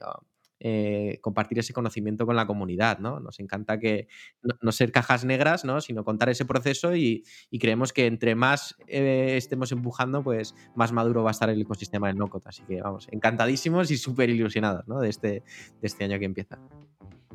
eh, 0.64 1.18
compartir 1.22 1.58
ese 1.58 1.74
conocimiento 1.74 2.28
con 2.28 2.36
la 2.36 2.46
comunidad, 2.46 3.00
¿no? 3.00 3.20
Nos 3.20 3.40
encanta 3.40 3.80
que 3.80 4.08
no, 4.62 4.72
ser 4.72 4.92
cajas 4.92 5.26
negras, 5.26 5.66
¿no? 5.66 5.82
Sino 5.82 6.04
contar 6.04 6.30
ese 6.30 6.46
proceso 6.46 6.96
y, 6.96 7.24
creemos 7.60 7.94
que 7.94 8.06
entre 8.06 8.36
más 8.36 8.76
eh, 8.88 9.34
estemos 9.38 9.72
empujando, 9.72 10.24
pues 10.24 10.54
más 10.76 10.92
maduro 10.92 11.24
va 11.24 11.30
a 11.30 11.32
estar 11.32 11.50
el 11.50 11.60
ecosistema 11.60 12.10
del 12.10 12.18
NoCode. 12.18 12.44
Así 12.46 12.62
que 12.68 12.80
vamos, 12.80 13.08
encantadísimos 13.10 13.90
y 13.90 13.98
súper 13.98 14.30
ilusionados, 14.30 14.88
¿no? 14.88 15.00
De 15.00 15.10
este, 15.10 15.30
de 15.30 15.44
este 15.88 16.04
año 16.04 16.20
que 16.20 16.26
empieza. 16.26 16.60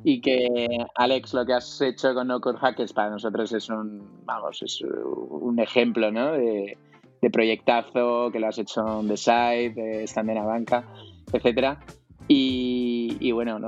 Y 0.05 0.20
que, 0.20 0.87
Alex, 0.95 1.35
lo 1.35 1.45
que 1.45 1.55
has 1.55 1.81
hecho 1.81 2.14
con 2.14 2.29
No 2.29 2.41
Code 2.41 2.59
Hackers 2.59 2.93
para 2.93 3.11
nosotros 3.11 3.53
es 3.53 3.68
un, 3.68 4.24
vamos, 4.24 4.62
es 4.62 4.81
un 4.83 5.59
ejemplo, 5.59 6.12
¿no? 6.12 6.31
De, 6.31 6.79
proyectazo, 7.33 8.31
que 8.31 8.39
lo 8.39 8.47
has 8.47 8.59
hecho 8.59 9.01
en 9.01 9.09
The 9.09 9.16
Side, 9.16 10.05
estando 10.05 10.31
en 10.31 10.39
la 10.39 10.45
banca, 10.45 10.85
etcétera. 11.33 11.81
Y, 12.29 12.95
bueno, 13.33 13.59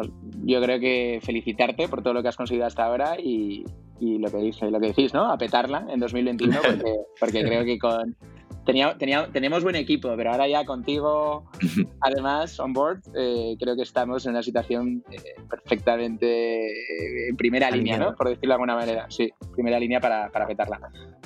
yo 0.45 0.63
creo 0.63 0.81
que 0.81 1.21
felicitarte 1.23 1.89
por 1.89 2.03
todo 2.03 2.15
lo 2.15 2.23
que 2.23 2.29
has 2.29 2.37
conseguido 2.37 2.67
hasta 2.67 2.85
ahora 2.85 3.17
y, 3.19 3.65
lo, 4.01 4.31
que 4.31 4.39
dice, 4.39 4.71
lo 4.71 4.81
que 4.81 4.89
decís, 4.89 5.13
¿no? 5.13 5.31
A 5.31 5.37
petarla 5.37 5.87
en 5.89 6.01
2021, 6.01 6.59
porque, 6.63 6.95
porque 7.19 7.43
creo 7.43 7.65
que 7.65 7.79
con. 7.79 8.17
Tenía, 8.65 8.99
tenía, 8.99 9.29
tenemos 9.33 9.65
buen 9.65 9.77
equipo, 9.77 10.13
pero 10.15 10.31
ahora 10.31 10.47
ya 10.47 10.67
contigo, 10.67 11.51
además, 12.03 12.61
on 12.61 12.75
board, 12.75 13.01
eh, 13.15 13.57
creo 13.59 13.75
que 13.77 13.83
estamos 13.83 14.27
en 14.27 14.33
una 14.33 14.43
situación 14.43 15.03
eh, 15.11 15.37
perfectamente 15.49 16.67
eh, 16.67 17.29
en 17.31 17.37
primera 17.37 17.71
línea, 17.71 17.97
¿no? 17.97 18.15
Por 18.15 18.29
decirlo 18.29 18.51
de 18.51 18.55
alguna 18.55 18.75
manera. 18.75 19.07
Sí, 19.09 19.33
primera 19.55 19.81
línea 19.81 20.01
para, 20.01 20.29
para 20.29 20.47
petarla. 20.47 20.81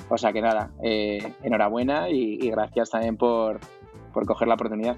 O 0.09 0.17
sea 0.17 0.31
que 0.31 0.41
nada, 0.41 0.71
enhorabuena 0.81 2.09
y, 2.09 2.39
y, 2.41 2.49
gracias 2.49 2.91
también 2.91 3.17
por, 3.17 3.59
por 4.13 4.25
coger 4.25 4.47
la 4.47 4.53
oportunidad. 4.53 4.95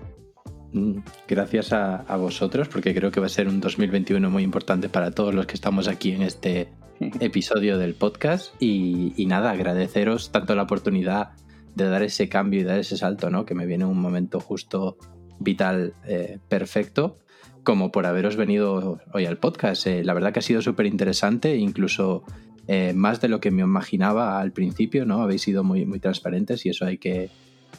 Mm, 0.76 0.98
gracias 1.26 1.72
a, 1.72 2.18
vosotros, 2.18 2.68
porque 2.68 2.94
creo 2.94 3.10
que 3.10 3.22
va 3.22 3.28
a 3.28 3.30
ser 3.30 3.48
un 3.48 3.62
2021 3.62 4.30
muy 4.30 4.44
importante 4.44 4.90
para 4.90 5.12
todos 5.12 5.34
los 5.34 5.46
que 5.46 5.54
estamos 5.54 5.88
aquí 5.88 6.12
en 6.12 6.22
este 6.22 6.68
episodio 7.22 7.78
del 7.78 7.94
podcast. 7.94 8.54
Y, 8.62 9.26
nada, 9.26 9.52
agradeceros 9.52 10.34
tanto 10.34 10.54
la 10.54 10.64
oportunidad 10.64 11.30
de 11.76 11.86
dar 11.86 12.04
ese 12.04 12.28
cambio 12.28 12.60
y 12.60 12.64
dar 12.66 12.80
ese 12.80 12.98
salto, 12.98 13.30
¿no? 13.30 13.46
Que 13.46 13.56
me 13.56 13.66
viene 13.66 13.86
un 13.86 14.00
momento 14.00 14.42
justo 14.42 14.98
vital 15.40 15.94
eh, 16.06 16.40
perfecto, 16.50 17.20
como 17.64 17.94
por 17.94 18.06
haberos 18.06 18.36
venido 18.36 19.00
hoy 19.14 19.26
al 19.26 19.38
podcast. 19.38 19.88
Eh, 19.88 20.04
la 20.04 20.14
verdad 20.14 20.34
que 20.34 20.40
ha 20.40 20.42
sido 20.42 20.62
súper 20.62 20.88
interesante, 20.88 21.56
incluso 21.56 22.24
eh, 22.68 22.92
más 22.94 23.22
de 23.22 23.30
lo 23.30 23.40
que 23.40 23.50
me 23.50 23.62
imaginaba 23.62 24.42
al 24.42 24.52
principio, 24.52 25.06
¿no? 25.06 25.22
Habéis 25.22 25.44
sido 25.44 25.64
muy, 25.64 25.86
muy 25.86 26.02
transparentes 26.02 26.66
y 26.66 26.70
eso 26.70 26.86
hay 26.86 26.98
que, 26.98 27.30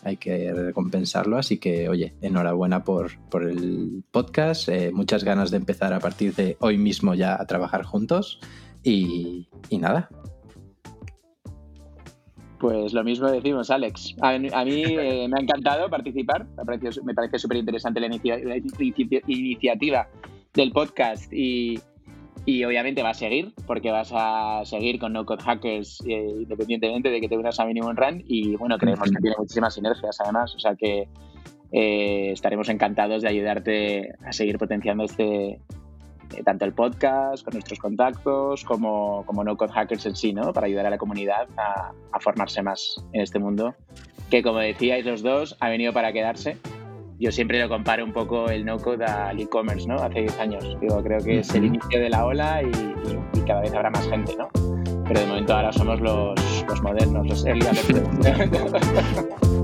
hay 0.05 0.16
que 0.16 0.53
recompensarlo. 0.53 1.38
Así 1.38 1.59
que, 1.59 1.88
oye, 1.88 2.14
enhorabuena 2.20 2.84
por, 2.84 3.12
el 3.40 4.05
podcast. 4.11 4.68
Eh, 4.68 4.90
muchas 4.92 5.24
ganas 5.24 5.51
de 5.51 5.59
empezar 5.59 5.92
a 5.92 6.01
partir 6.01 6.34
de 6.34 6.57
hoy 6.61 6.78
mismo 6.78 7.14
ya 7.14 7.40
a 7.40 7.47
trabajar 7.47 7.84
juntos. 7.84 8.40
Y, 8.82 9.49
nada. 9.70 10.09
Pues 12.59 12.92
lo 12.92 13.05
mismo 13.05 13.30
decimos, 13.30 13.70
Alex. 13.70 14.14
A, 14.20 14.38
mí 14.38 14.49
eh, 14.49 15.28
me 15.30 15.38
ha 15.38 15.42
encantado 15.42 15.90
participar. 15.90 16.47
Me 17.05 17.14
parece 17.14 17.38
súper 17.38 17.59
interesante 17.59 18.01
la, 18.01 18.07
iniciativa 19.26 20.09
del 20.55 20.72
podcast 20.72 21.32
y, 21.32 21.78
y 22.47 22.62
obviamente 22.64 23.03
va 23.03 23.11
a 23.11 23.14
seguir, 23.14 23.53
porque 23.66 23.90
vas 23.90 24.11
a 24.14 24.62
seguir 24.64 25.01
con 25.01 25.12
No 25.12 25.26
Code 25.26 25.42
Hackers 25.42 26.01
eh, 26.07 26.36
independientemente 26.42 27.11
de 27.11 27.20
que 27.20 27.28
te 27.28 27.36
unas 27.36 27.59
a 27.59 27.66
Minimum 27.66 27.97
Run. 27.97 28.22
Y 28.24 28.55
bueno, 28.55 28.78
creemos 28.78 29.11
que 29.11 29.20
tiene 29.20 29.34
muchísimas 29.36 29.74
sinergias 29.74 30.20
además. 30.20 30.55
O 30.55 30.61
sea 30.61 30.76
que 30.76 31.09
eh, 31.72 32.30
estaremos 32.30 32.68
encantados 32.68 33.22
de 33.22 33.28
ayudarte 33.28 34.12
a 34.24 34.32
seguir 34.32 34.59
potenciando 34.59 35.03
este, 35.03 35.49
eh, 35.55 35.59
tanto 36.44 36.64
el 36.64 36.72
podcast, 36.72 37.44
con 37.44 37.55
nuestros 37.55 37.80
contactos, 37.80 38.62
como, 38.62 39.26
como 39.26 39.42
No 39.42 39.57
Code 39.57 39.72
Hackers 39.72 40.07
en 40.07 40.14
sí, 40.14 40.32
¿no? 40.32 40.53
Para 40.53 40.68
ayudar 40.68 40.86
a 40.86 40.90
la 40.90 40.99
comunidad 40.99 41.49
a, 41.57 41.92
a 42.12 42.20
formarse 42.20 42.62
más 42.62 43.05
en 43.12 43.22
este 43.22 43.40
mundo, 43.40 43.74
que 44.30 44.44
como 44.44 44.59
decíais 44.59 45.05
los 45.05 45.20
dos, 45.22 45.57
ha 45.59 45.68
venido 45.68 45.92
para 45.92 46.12
quedarse 46.12 46.57
yo 47.18 47.32
siempre 47.32 47.60
lo 47.60 47.68
comparo 47.68 48.04
un 48.04 48.12
poco 48.12 48.48
el 48.50 48.64
no-code 48.64 49.04
al 49.04 49.40
e-commerce, 49.40 49.86
¿no? 49.86 49.96
Hace 49.96 50.20
10 50.20 50.38
años. 50.38 50.76
Digo, 50.80 51.02
creo 51.02 51.18
que 51.20 51.40
es 51.40 51.54
el 51.54 51.64
inicio 51.64 52.00
de 52.00 52.10
la 52.10 52.26
ola 52.26 52.62
y, 52.62 53.40
cada 53.46 53.60
vez 53.60 53.72
habrá 53.74 53.90
más 53.90 54.08
gente, 54.08 54.34
¿no? 54.36 54.48
Pero 55.06 55.20
de 55.20 55.26
momento 55.26 55.54
ahora 55.54 55.72
somos 55.72 56.00
los, 56.00 56.34
los 56.68 56.82
modernos, 56.82 57.26
los 57.28 57.46
early 57.46 57.64
adopters. 57.64 59.46